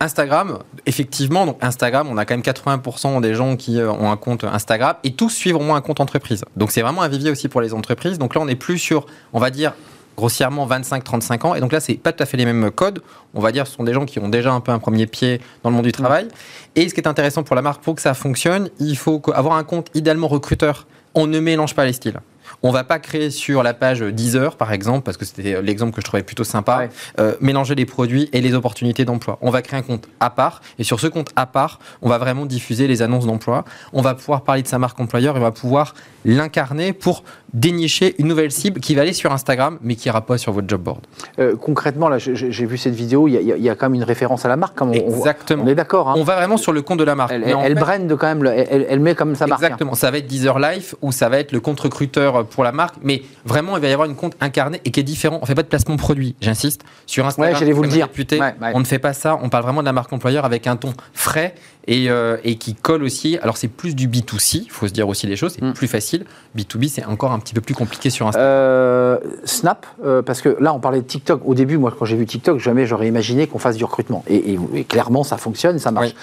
Instagram, 0.00 0.58
effectivement, 0.84 1.46
donc 1.46 1.58
Instagram, 1.60 2.08
on 2.10 2.16
a 2.18 2.24
quand 2.24 2.34
même 2.34 2.42
80% 2.42 3.20
des 3.20 3.34
gens 3.34 3.54
qui 3.56 3.80
euh, 3.80 3.90
ont 3.92 4.10
un 4.10 4.16
compte 4.16 4.42
Instagram 4.42 4.96
et 5.04 5.12
tous 5.12 5.30
suivent 5.30 5.56
au 5.56 5.60
moins 5.60 5.76
un 5.76 5.80
compte 5.80 6.00
entreprise. 6.00 6.44
Donc 6.56 6.72
c'est 6.72 6.82
vraiment 6.82 7.02
un 7.02 7.08
vivier 7.08 7.30
aussi 7.30 7.48
pour 7.48 7.60
les 7.60 7.72
entreprises. 7.72 8.18
Donc 8.18 8.34
là, 8.34 8.40
on 8.40 8.46
n'est 8.46 8.56
plus 8.56 8.78
sur, 8.78 9.06
on 9.32 9.38
va 9.38 9.50
dire, 9.50 9.74
grossièrement 10.16 10.66
25-35 10.66 11.46
ans. 11.46 11.54
Et 11.54 11.60
donc 11.60 11.72
là, 11.72 11.80
c'est 11.80 11.94
pas 11.94 12.12
tout 12.12 12.22
à 12.22 12.26
fait 12.26 12.36
les 12.36 12.44
mêmes 12.44 12.70
codes. 12.70 13.02
On 13.34 13.40
va 13.40 13.52
dire, 13.52 13.66
ce 13.66 13.74
sont 13.74 13.84
des 13.84 13.92
gens 13.92 14.06
qui 14.06 14.18
ont 14.18 14.28
déjà 14.28 14.52
un 14.52 14.60
peu 14.60 14.72
un 14.72 14.78
premier 14.78 15.06
pied 15.06 15.40
dans 15.62 15.70
le 15.70 15.76
monde 15.76 15.84
du 15.84 15.92
travail. 15.92 16.28
Et 16.74 16.88
ce 16.88 16.94
qui 16.94 17.00
est 17.00 17.08
intéressant 17.08 17.42
pour 17.42 17.56
la 17.56 17.62
marque, 17.62 17.82
pour 17.82 17.94
que 17.94 18.02
ça 18.02 18.14
fonctionne, 18.14 18.70
il 18.78 18.96
faut 18.96 19.20
avoir 19.34 19.56
un 19.56 19.64
compte 19.64 19.88
idéalement 19.94 20.28
recruteur. 20.28 20.86
On 21.14 21.26
ne 21.26 21.38
mélange 21.40 21.74
pas 21.74 21.84
les 21.84 21.92
styles. 21.92 22.20
On 22.62 22.70
va 22.70 22.84
pas 22.84 22.98
créer 23.00 23.30
sur 23.30 23.62
la 23.62 23.74
page 23.74 24.00
10 24.02 24.36
heures, 24.36 24.56
par 24.56 24.72
exemple, 24.72 25.02
parce 25.02 25.16
que 25.16 25.24
c'était 25.24 25.60
l'exemple 25.60 25.92
que 25.94 26.00
je 26.00 26.06
trouvais 26.06 26.22
plutôt 26.22 26.44
sympa, 26.44 26.78
Ouais. 26.78 26.88
euh, 27.20 27.34
mélanger 27.40 27.74
les 27.74 27.86
produits 27.86 28.28
et 28.32 28.40
les 28.40 28.54
opportunités 28.54 29.04
d'emploi. 29.04 29.36
On 29.42 29.50
va 29.50 29.62
créer 29.62 29.78
un 29.80 29.82
compte 29.82 30.08
à 30.20 30.30
part, 30.30 30.62
et 30.78 30.84
sur 30.84 31.00
ce 31.00 31.06
compte 31.08 31.30
à 31.36 31.46
part, 31.46 31.80
on 32.02 32.08
va 32.08 32.18
vraiment 32.18 32.46
diffuser 32.46 32.86
les 32.86 33.02
annonces 33.02 33.26
d'emploi. 33.26 33.64
On 33.92 34.00
va 34.00 34.14
pouvoir 34.14 34.42
parler 34.42 34.62
de 34.62 34.68
sa 34.68 34.78
marque 34.78 34.98
employeur 35.00 35.36
et 35.36 35.40
on 35.40 35.42
va 35.42 35.50
pouvoir 35.50 35.94
l'incarner 36.24 36.92
pour 36.92 37.24
dénicher 37.60 38.14
une 38.18 38.28
nouvelle 38.28 38.52
cible 38.52 38.80
qui 38.80 38.94
va 38.94 39.00
aller 39.02 39.14
sur 39.14 39.32
Instagram, 39.32 39.78
mais 39.82 39.94
qui 39.94 40.08
ira 40.08 40.20
pas 40.20 40.36
sur 40.36 40.52
votre 40.52 40.68
job 40.68 40.82
board. 40.82 41.00
Euh, 41.38 41.56
concrètement, 41.56 42.08
là, 42.10 42.18
j'ai- 42.18 42.66
vu 42.66 42.76
cette 42.76 42.94
vidéo, 42.94 43.28
il 43.28 43.32
y, 43.34 43.36
a- 43.52 43.56
y 43.56 43.66
y 43.66 43.76
quand 43.76 43.86
même 43.88 43.94
une 43.94 44.04
référence 44.04 44.44
à 44.44 44.48
la 44.48 44.56
marque. 44.56 44.76
comme 44.76 44.90
on- 44.90 44.92
on, 45.06 45.16
Exactement. 45.16 45.64
on 45.64 45.66
est 45.68 45.74
d'accord. 45.74 46.10
hein. 46.10 46.14
On 46.18 46.22
va 46.22 46.36
vraiment 46.36 46.58
sur 46.58 46.72
le 46.72 46.82
compte 46.82 46.98
de 46.98 47.04
la 47.04 47.14
marque. 47.14 47.32
Elle, 47.32 47.44
elle 47.46 47.74
fait- 47.74 47.74
brand 47.80 48.16
quand 48.18 48.26
même, 48.26 48.42
le- 48.42 48.50
elle, 48.50 48.84
elle 48.90 49.00
met 49.00 49.14
comme 49.14 49.34
sa 49.34 49.46
marque. 49.46 49.62
hein. 49.62 49.66
Exactement. 49.68 49.94
Ça 49.94 50.10
va 50.10 50.18
être 50.18 50.26
Deezer 50.26 50.58
Life 50.58 50.94
ou 51.00 51.12
ça 51.12 51.28
va 51.30 51.38
être 51.38 51.52
le 51.52 51.60
compte 51.60 51.80
recruteur 51.80 52.44
pour 52.46 52.62
la 52.62 52.72
marque. 52.72 52.96
Mais 53.02 53.22
vraiment, 53.46 53.76
il 53.78 53.80
va 53.80 53.88
y 53.88 53.92
avoir 53.92 54.06
une 54.08 54.16
compte 54.16 54.34
incarnée 54.40 54.80
et 54.84 54.90
qui 54.90 55.00
est 55.00 55.04
différent. 55.04 55.38
On 55.40 55.46
fait 55.46 55.54
pas 55.54 55.62
de 55.62 55.68
placement 55.68 55.96
produit, 55.96 56.34
j'insiste. 56.42 56.82
Sur 57.06 57.24
Instagram, 57.26 57.54
Ouais, 57.54 57.58
j'allais 57.58 57.72
vous 57.72 57.82
le 57.84 57.88
dire. 57.88 58.06
réputé, 58.06 58.38
Ouais, 58.38 58.54
ouais. 58.60 58.72
on 58.74 58.80
ne 58.80 58.84
fait 58.84 58.98
pas 58.98 59.14
ça. 59.14 59.38
On 59.42 59.48
parle 59.48 59.62
vraiment 59.64 59.80
de 59.80 59.86
la 59.86 59.92
marque 59.94 60.12
employeur 60.12 60.44
avec 60.44 60.66
un 60.66 60.76
ton 60.76 60.92
frais 61.14 61.54
et, 61.86 62.10
euh, 62.10 62.36
et 62.44 62.56
qui 62.56 62.74
colle 62.74 63.02
aussi. 63.02 63.38
Alors, 63.40 63.56
c'est 63.56 63.68
plus 63.68 63.94
du 63.94 64.08
B2C, 64.08 64.62
il 64.64 64.70
faut 64.70 64.88
se 64.88 64.92
dire 64.92 65.08
aussi 65.08 65.26
les 65.26 65.36
choses. 65.36 65.54
C'est 65.58 65.64
Mm. 65.64 65.72
plus 65.72 65.86
facile. 65.88 66.26
B2B, 66.56 66.88
c'est 66.88 67.04
encore 67.04 67.32
un 67.32 67.38
petit 67.46 67.54
peu 67.54 67.60
plus 67.60 67.74
compliqué 67.74 68.10
sur 68.10 68.26
Instagram. 68.26 68.50
Euh, 68.50 69.18
Snap, 69.44 69.86
euh, 70.04 70.20
parce 70.22 70.40
que 70.42 70.56
là 70.60 70.74
on 70.74 70.80
parlait 70.80 71.00
de 71.00 71.06
TikTok. 71.06 71.42
Au 71.44 71.54
début, 71.54 71.78
moi 71.78 71.94
quand 71.96 72.04
j'ai 72.04 72.16
vu 72.16 72.26
TikTok, 72.26 72.58
jamais 72.58 72.86
j'aurais 72.86 73.06
imaginé 73.06 73.46
qu'on 73.46 73.58
fasse 73.60 73.76
du 73.76 73.84
recrutement. 73.84 74.24
Et, 74.26 74.52
et- 74.52 74.58
et 74.74 74.84
clairement, 74.84 75.22
ça 75.22 75.36
fonctionne, 75.36 75.78
ça 75.78 75.90
marche. 75.92 76.08
Oui. 76.08 76.14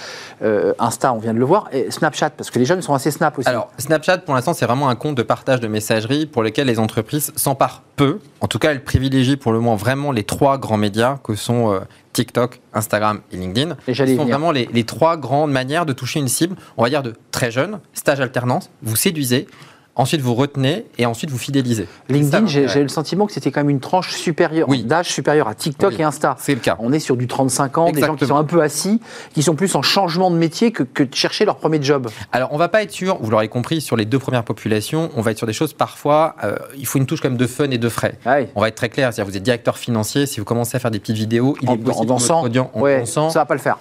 Euh, 0.44 0.74
Insta, 0.80 1.14
on 1.14 1.18
vient 1.20 1.34
de 1.34 1.40
le 1.40 1.46
voir. 1.46 1.70
Et 1.72 1.90
Snapchat, 1.92 2.32
parce 2.32 2.52
que 2.52 2.60
les 2.60 2.66
jeunes 2.66 2.82
sont 2.82 2.94
assez 2.94 3.10
Snap 3.12 3.38
aussi. 3.40 3.48
Alors, 3.48 3.70
Snapchat, 3.78 4.18
pour 4.20 4.36
l'instant, 4.36 4.54
c'est 4.54 4.66
vraiment 4.66 4.90
un 4.90 4.96
compte 4.96 5.16
de 5.16 5.24
partage 5.24 5.60
de 5.62 5.68
messagerie 5.68 6.26
pour 6.26 6.44
lequel 6.44 6.68
les 6.68 6.78
entreprises 6.80 7.32
s'emparent 7.36 7.82
peu. 7.96 8.20
En 8.42 8.48
tout 8.48 8.60
cas, 8.60 8.72
elles 8.72 8.84
privilégient 8.84 9.38
pour 9.38 9.54
le 9.54 9.60
moment 9.60 9.76
vraiment 9.76 10.12
les 10.12 10.24
trois 10.24 10.58
grands 10.58 10.78
médias 10.78 11.20
que 11.24 11.36
sont 11.36 11.80
TikTok, 12.12 12.60
Instagram 12.74 13.22
et 13.32 13.38
LinkedIn. 13.38 13.76
Et 13.88 13.94
Ce 13.94 14.06
sont 14.06 14.12
venir. 14.12 14.26
vraiment 14.28 14.52
les, 14.52 14.70
les 14.74 14.84
trois 14.84 15.18
grandes 15.18 15.52
manières 15.52 15.86
de 15.86 15.94
toucher 15.94 16.20
une 16.20 16.28
cible, 16.28 16.56
on 16.78 16.84
va 16.84 16.90
dire 16.90 17.02
de 17.04 17.14
très 17.32 17.50
jeune, 17.52 17.80
stage 17.94 18.20
alternance, 18.20 18.70
vous 18.84 18.96
séduisez, 18.96 19.48
ensuite 19.96 20.22
vous 20.22 20.34
retenez 20.34 20.86
et 20.98 21.06
ensuite 21.06 21.30
vous 21.30 21.38
fidélisez. 21.38 21.88
LinkedIn, 22.10 22.46
j'ai 22.48 22.66
ouais. 22.66 22.80
eu 22.80 22.84
le 22.84 22.88
sentiment 22.90 23.26
que 23.28 23.32
c'était 23.34 23.52
quand 23.52 23.60
même 23.62 23.70
une 23.70 23.80
tranche 23.80 24.14
supérieure, 24.16 24.68
Oui. 24.70 24.84
d'âge 24.84 25.10
supérieure 25.10 25.48
à 25.48 25.56
TikTok 25.56 25.92
Oui. 25.92 26.02
et 26.02 26.04
Insta. 26.04 26.36
C'est 26.40 26.54
le 26.56 26.60
cas. 26.62 26.76
On 26.80 26.92
est 26.94 27.00
sur 27.00 27.16
du 27.16 27.28
35 27.28 27.78
ans, 27.78 27.92
des 27.92 28.02
gens 28.02 28.16
qui 28.16 28.26
sont 28.26 28.36
un 28.36 28.44
peu 28.44 28.62
assis, 28.62 29.00
qui 29.34 29.44
sont 29.44 29.56
plus 29.56 29.76
en 29.76 29.82
changement 29.82 30.32
de 30.32 30.36
métier 30.38 30.72
que, 30.72 30.84
que 30.84 31.04
de 31.04 31.14
chercher 31.14 31.46
leur 31.46 31.58
premier 31.58 31.82
job. 31.82 32.10
Alors, 32.32 32.50
on 32.54 32.58
va 32.58 32.70
pas 32.70 32.82
être 32.84 32.92
sûr, 32.92 33.18
vous 33.22 33.30
l'aurez 33.30 33.50
compris, 33.50 33.82
sur 33.82 33.96
les 33.96 34.06
deux 34.06 34.20
premières 34.20 34.44
populations, 34.44 35.10
on 35.16 35.22
va 35.22 35.32
être 35.32 35.38
sur 35.38 35.48
des 35.48 35.54
choses 35.54 35.74
parfois, 35.74 36.36
euh, 36.44 36.56
il 36.78 36.86
faut 36.86 36.98
une 36.98 37.06
touche 37.06 37.22
quand 37.22 37.30
même 37.30 37.38
de 37.38 37.48
fun 37.48 37.70
et 37.70 37.78
de 37.78 37.90
frais. 37.90 38.18
Ouais. 38.26 38.50
On 38.56 38.62
va 38.62 38.70
être 38.70 38.76
très 38.76 38.90
clair, 38.90 39.14
c'est-à-dire 39.14 39.30
vous 39.32 39.38
êtes 39.38 39.44
directeur 39.44 39.78
financier, 39.78 40.26
si 40.26 40.40
vous 40.40 40.46
commencez 40.46 40.76
à 40.76 40.80
faire 40.80 40.92
des 40.92 41.00
petites 41.00 41.18
vidéos, 41.18 41.56
il 41.62 41.70
En, 41.70 41.74
est 41.74 41.78
possible 41.78 41.90
en 41.90 41.94
que 41.94 41.98
votre 41.98 42.08
dansant, 42.08 42.44
audience- 42.44 42.70
en 42.74 42.80
ouais, 42.82 43.00
dansant, 43.00 43.30
ça 43.30 43.40
va 43.40 43.46
pas 43.46 43.54
le 43.54 43.60
faire. 43.60 43.78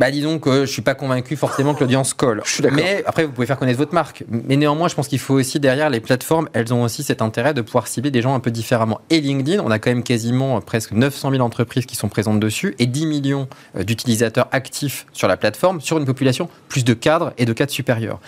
Bah 0.00 0.10
disons 0.10 0.38
que 0.38 0.64
je 0.64 0.72
suis 0.72 0.80
pas 0.80 0.94
convaincu 0.94 1.36
forcément 1.36 1.74
que 1.74 1.80
l'audience 1.80 2.14
colle. 2.14 2.40
Je 2.46 2.52
suis 2.52 2.62
d'accord. 2.62 2.78
Mais 2.78 3.04
après 3.04 3.26
vous 3.26 3.32
pouvez 3.32 3.46
faire 3.46 3.58
connaître 3.58 3.76
votre 3.76 3.92
marque. 3.92 4.24
Mais 4.30 4.56
néanmoins 4.56 4.88
je 4.88 4.94
pense 4.94 5.08
qu'il 5.08 5.18
faut 5.18 5.34
aussi 5.34 5.60
derrière 5.60 5.90
les 5.90 6.00
plateformes, 6.00 6.48
elles 6.54 6.72
ont 6.72 6.84
aussi 6.84 7.02
cet 7.02 7.20
intérêt 7.20 7.52
de 7.52 7.60
pouvoir 7.60 7.86
cibler 7.86 8.10
des 8.10 8.22
gens 8.22 8.34
un 8.34 8.40
peu 8.40 8.50
différemment. 8.50 9.02
Et 9.10 9.20
LinkedIn, 9.20 9.62
on 9.62 9.70
a 9.70 9.78
quand 9.78 9.90
même 9.90 10.02
quasiment 10.02 10.56
euh, 10.56 10.60
presque 10.60 10.92
900 10.92 11.32
000 11.32 11.42
entreprises 11.42 11.84
qui 11.84 11.96
sont 11.96 12.08
présentes 12.08 12.40
dessus 12.40 12.74
et 12.78 12.86
10 12.86 13.04
millions 13.04 13.46
euh, 13.76 13.82
d'utilisateurs 13.82 14.48
actifs 14.52 15.04
sur 15.12 15.28
la 15.28 15.36
plateforme 15.36 15.82
sur 15.82 15.98
une 15.98 16.06
population 16.06 16.48
plus 16.70 16.82
de 16.82 16.94
cadres 16.94 17.34
et 17.36 17.44
de 17.44 17.52
cadres 17.52 17.70
supérieurs. 17.70 18.20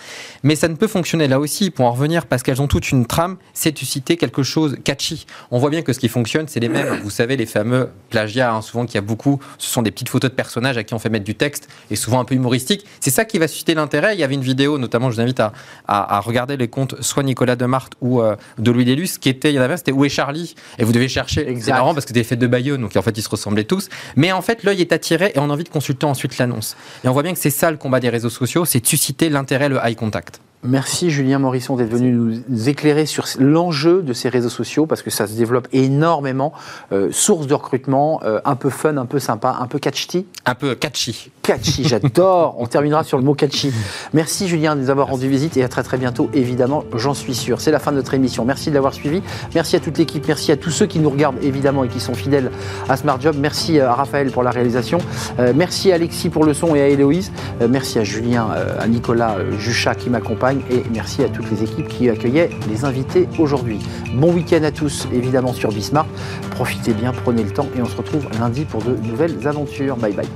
Mais 0.43 0.55
ça 0.55 0.67
ne 0.67 0.75
peut 0.75 0.85
fonctionner 0.85 1.27
là 1.27 1.39
aussi 1.39 1.71
pour 1.71 1.87
en 1.87 1.91
revenir 1.93 2.27
parce 2.27 2.43
qu'elles 2.43 2.61
ont 2.61 2.67
toute 2.67 2.91
une 2.91 3.07
trame, 3.07 3.37
c'est 3.55 3.71
de 3.71 3.79
susciter 3.79 4.17
quelque 4.17 4.43
chose 4.43 4.77
catchy. 4.83 5.25
On 5.49 5.57
voit 5.57 5.71
bien 5.71 5.81
que 5.81 5.91
ce 5.91 5.97
qui 5.97 6.07
fonctionne, 6.07 6.47
c'est 6.47 6.59
les 6.59 6.69
mêmes. 6.69 6.99
Vous 7.01 7.09
savez 7.09 7.35
les 7.35 7.47
fameux 7.47 7.89
plagiats, 8.11 8.53
hein, 8.53 8.61
souvent 8.61 8.85
qu'il 8.85 8.93
y 8.93 8.99
a 8.99 9.01
beaucoup. 9.01 9.39
Ce 9.57 9.71
sont 9.71 9.81
des 9.81 9.89
petites 9.89 10.09
photos 10.09 10.29
de 10.29 10.35
personnages 10.35 10.77
à 10.77 10.83
qui 10.83 10.93
on 10.93 10.99
fait 10.99 11.09
mettre 11.09 11.25
du 11.25 11.33
texte 11.33 11.62
et 11.91 11.95
souvent 11.95 12.19
un 12.19 12.25
peu 12.25 12.35
humoristique. 12.35 12.85
C'est 12.99 13.09
ça 13.11 13.25
qui 13.25 13.39
va 13.39 13.47
susciter 13.47 13.73
l'intérêt. 13.73 14.15
Il 14.15 14.19
y 14.19 14.23
avait 14.23 14.33
une 14.33 14.41
vidéo, 14.41 14.77
notamment, 14.77 15.09
je 15.11 15.15
vous 15.15 15.21
invite 15.21 15.39
à, 15.39 15.53
à- 15.87 16.17
à 16.17 16.19
regarder 16.19 16.57
les 16.57 16.67
comptes 16.67 17.01
soit 17.01 17.23
Nicolas 17.23 17.55
Demarthe 17.55 17.93
ou 18.01 18.21
euh, 18.21 18.35
de 18.57 18.71
Louis 18.71 18.85
Lélus, 18.85 19.17
qui 19.19 19.29
était, 19.29 19.51
il 19.51 19.55
y 19.55 19.59
en 19.59 19.61
avait 19.61 19.73
un, 19.75 19.77
c'était 19.77 19.91
Où 19.91 20.05
est 20.05 20.09
Charlie? 20.09 20.55
Et 20.79 20.83
vous 20.83 20.91
devez 20.91 21.07
chercher. 21.07 21.55
C'est 21.59 21.71
marrant 21.71 21.93
parce 21.93 22.05
que 22.05 22.09
c'était 22.09 22.23
fait 22.23 22.35
de 22.35 22.47
Bayonne, 22.47 22.81
donc 22.81 22.95
en 22.95 23.01
fait 23.01 23.17
ils 23.17 23.21
se 23.23 23.29
ressemblaient 23.29 23.63
tous. 23.63 23.89
Mais 24.15 24.31
en 24.31 24.41
fait, 24.41 24.63
l'œil 24.63 24.81
est 24.81 24.91
attiré 24.93 25.31
et 25.35 25.39
on 25.39 25.49
a 25.49 25.53
envie 25.53 25.63
de 25.63 25.69
consulter 25.69 26.05
ensuite 26.05 26.37
l'annonce. 26.37 26.75
Et 27.03 27.07
on 27.07 27.13
voit 27.13 27.23
bien 27.23 27.33
que 27.33 27.39
c'est 27.39 27.49
ça 27.49 27.71
le 27.71 27.77
combat 27.77 27.99
des 27.99 28.09
réseaux 28.09 28.29
sociaux, 28.29 28.65
c'est 28.65 28.79
de 28.79 28.87
susciter 28.87 29.29
l'intérêt, 29.29 29.69
le 29.69 29.77
eye 29.83 29.95
contact. 29.95 30.39
Merci 30.63 31.09
Julien 31.09 31.39
Morisson 31.39 31.75
d'être 31.75 31.89
venu 31.89 32.11
nous 32.11 32.69
éclairer 32.69 33.05
sur 33.05 33.25
l'enjeu 33.37 34.01
de 34.01 34.13
ces 34.13 34.29
réseaux 34.29 34.49
sociaux 34.49 34.85
parce 34.85 35.01
que 35.01 35.09
ça 35.09 35.27
se 35.27 35.33
développe 35.33 35.67
énormément. 35.73 36.53
Euh, 36.91 37.09
source 37.11 37.47
de 37.47 37.53
recrutement, 37.53 38.21
euh, 38.23 38.39
un 38.45 38.55
peu 38.55 38.69
fun, 38.69 38.95
un 38.95 39.05
peu 39.05 39.19
sympa, 39.19 39.57
un 39.59 39.67
peu 39.67 39.79
catchy. 39.79 40.25
Un 40.45 40.55
peu 40.55 40.75
catchy. 40.75 41.31
Catchy, 41.41 41.83
j'adore. 41.87 42.55
On 42.59 42.65
terminera 42.65 43.03
sur 43.03 43.17
le 43.17 43.25
mot 43.25 43.33
catchy. 43.33 43.73
Merci 44.13 44.47
Julien 44.47 44.75
de 44.75 44.81
nous 44.81 44.89
avoir 44.89 45.07
rendu 45.07 45.27
visite 45.27 45.57
et 45.57 45.63
à 45.63 45.67
très 45.67 45.83
très 45.83 45.97
bientôt, 45.97 46.29
évidemment, 46.33 46.85
j'en 46.95 47.13
suis 47.13 47.35
sûr. 47.35 47.59
C'est 47.59 47.71
la 47.71 47.79
fin 47.79 47.91
de 47.91 47.97
notre 47.97 48.13
émission. 48.13 48.45
Merci 48.45 48.69
de 48.69 48.75
l'avoir 48.75 48.93
suivi. 48.93 49.21
Merci 49.55 49.75
à 49.75 49.79
toute 49.81 49.97
l'équipe. 49.97 50.25
Merci 50.27 50.53
à 50.53 50.57
tous 50.57 50.71
ceux 50.71 50.85
qui 50.85 50.99
nous 50.99 51.09
regardent, 51.09 51.43
évidemment, 51.43 51.83
et 51.83 51.89
qui 51.89 51.99
sont 51.99 52.13
fidèles 52.13 52.51
à 52.87 52.95
Smart 52.95 53.19
Job. 53.19 53.35
Merci 53.37 53.79
à 53.81 53.93
Raphaël 53.93 54.31
pour 54.31 54.43
la 54.43 54.51
réalisation. 54.51 54.99
Euh, 55.39 55.51
merci 55.53 55.91
à 55.91 55.95
Alexis 55.95 56.29
pour 56.29 56.45
le 56.45 56.53
son 56.53 56.73
et 56.73 56.81
à 56.81 56.87
Héloïse. 56.87 57.31
Euh, 57.61 57.67
merci 57.69 57.99
à 57.99 58.03
Julien, 58.03 58.47
euh, 58.55 58.79
à 58.79 58.87
Nicolas 58.87 59.35
euh, 59.37 59.57
Juchat 59.57 59.95
qui 59.95 60.09
m'accompagne 60.09 60.52
et 60.69 60.83
merci 60.91 61.23
à 61.23 61.29
toutes 61.29 61.49
les 61.51 61.63
équipes 61.63 61.87
qui 61.87 62.09
accueillaient 62.09 62.49
les 62.69 62.85
invités 62.85 63.27
aujourd'hui. 63.39 63.79
Bon 64.15 64.33
week-end 64.33 64.63
à 64.63 64.71
tous, 64.71 65.07
évidemment, 65.13 65.53
sur 65.53 65.69
Bismart. 65.69 66.07
Profitez 66.51 66.93
bien, 66.93 67.11
prenez 67.11 67.43
le 67.43 67.51
temps 67.51 67.67
et 67.77 67.81
on 67.81 67.85
se 67.85 67.97
retrouve 67.97 68.27
lundi 68.39 68.65
pour 68.65 68.81
de 68.81 68.95
nouvelles 68.95 69.47
aventures. 69.47 69.97
Bye 69.97 70.13
bye. 70.13 70.27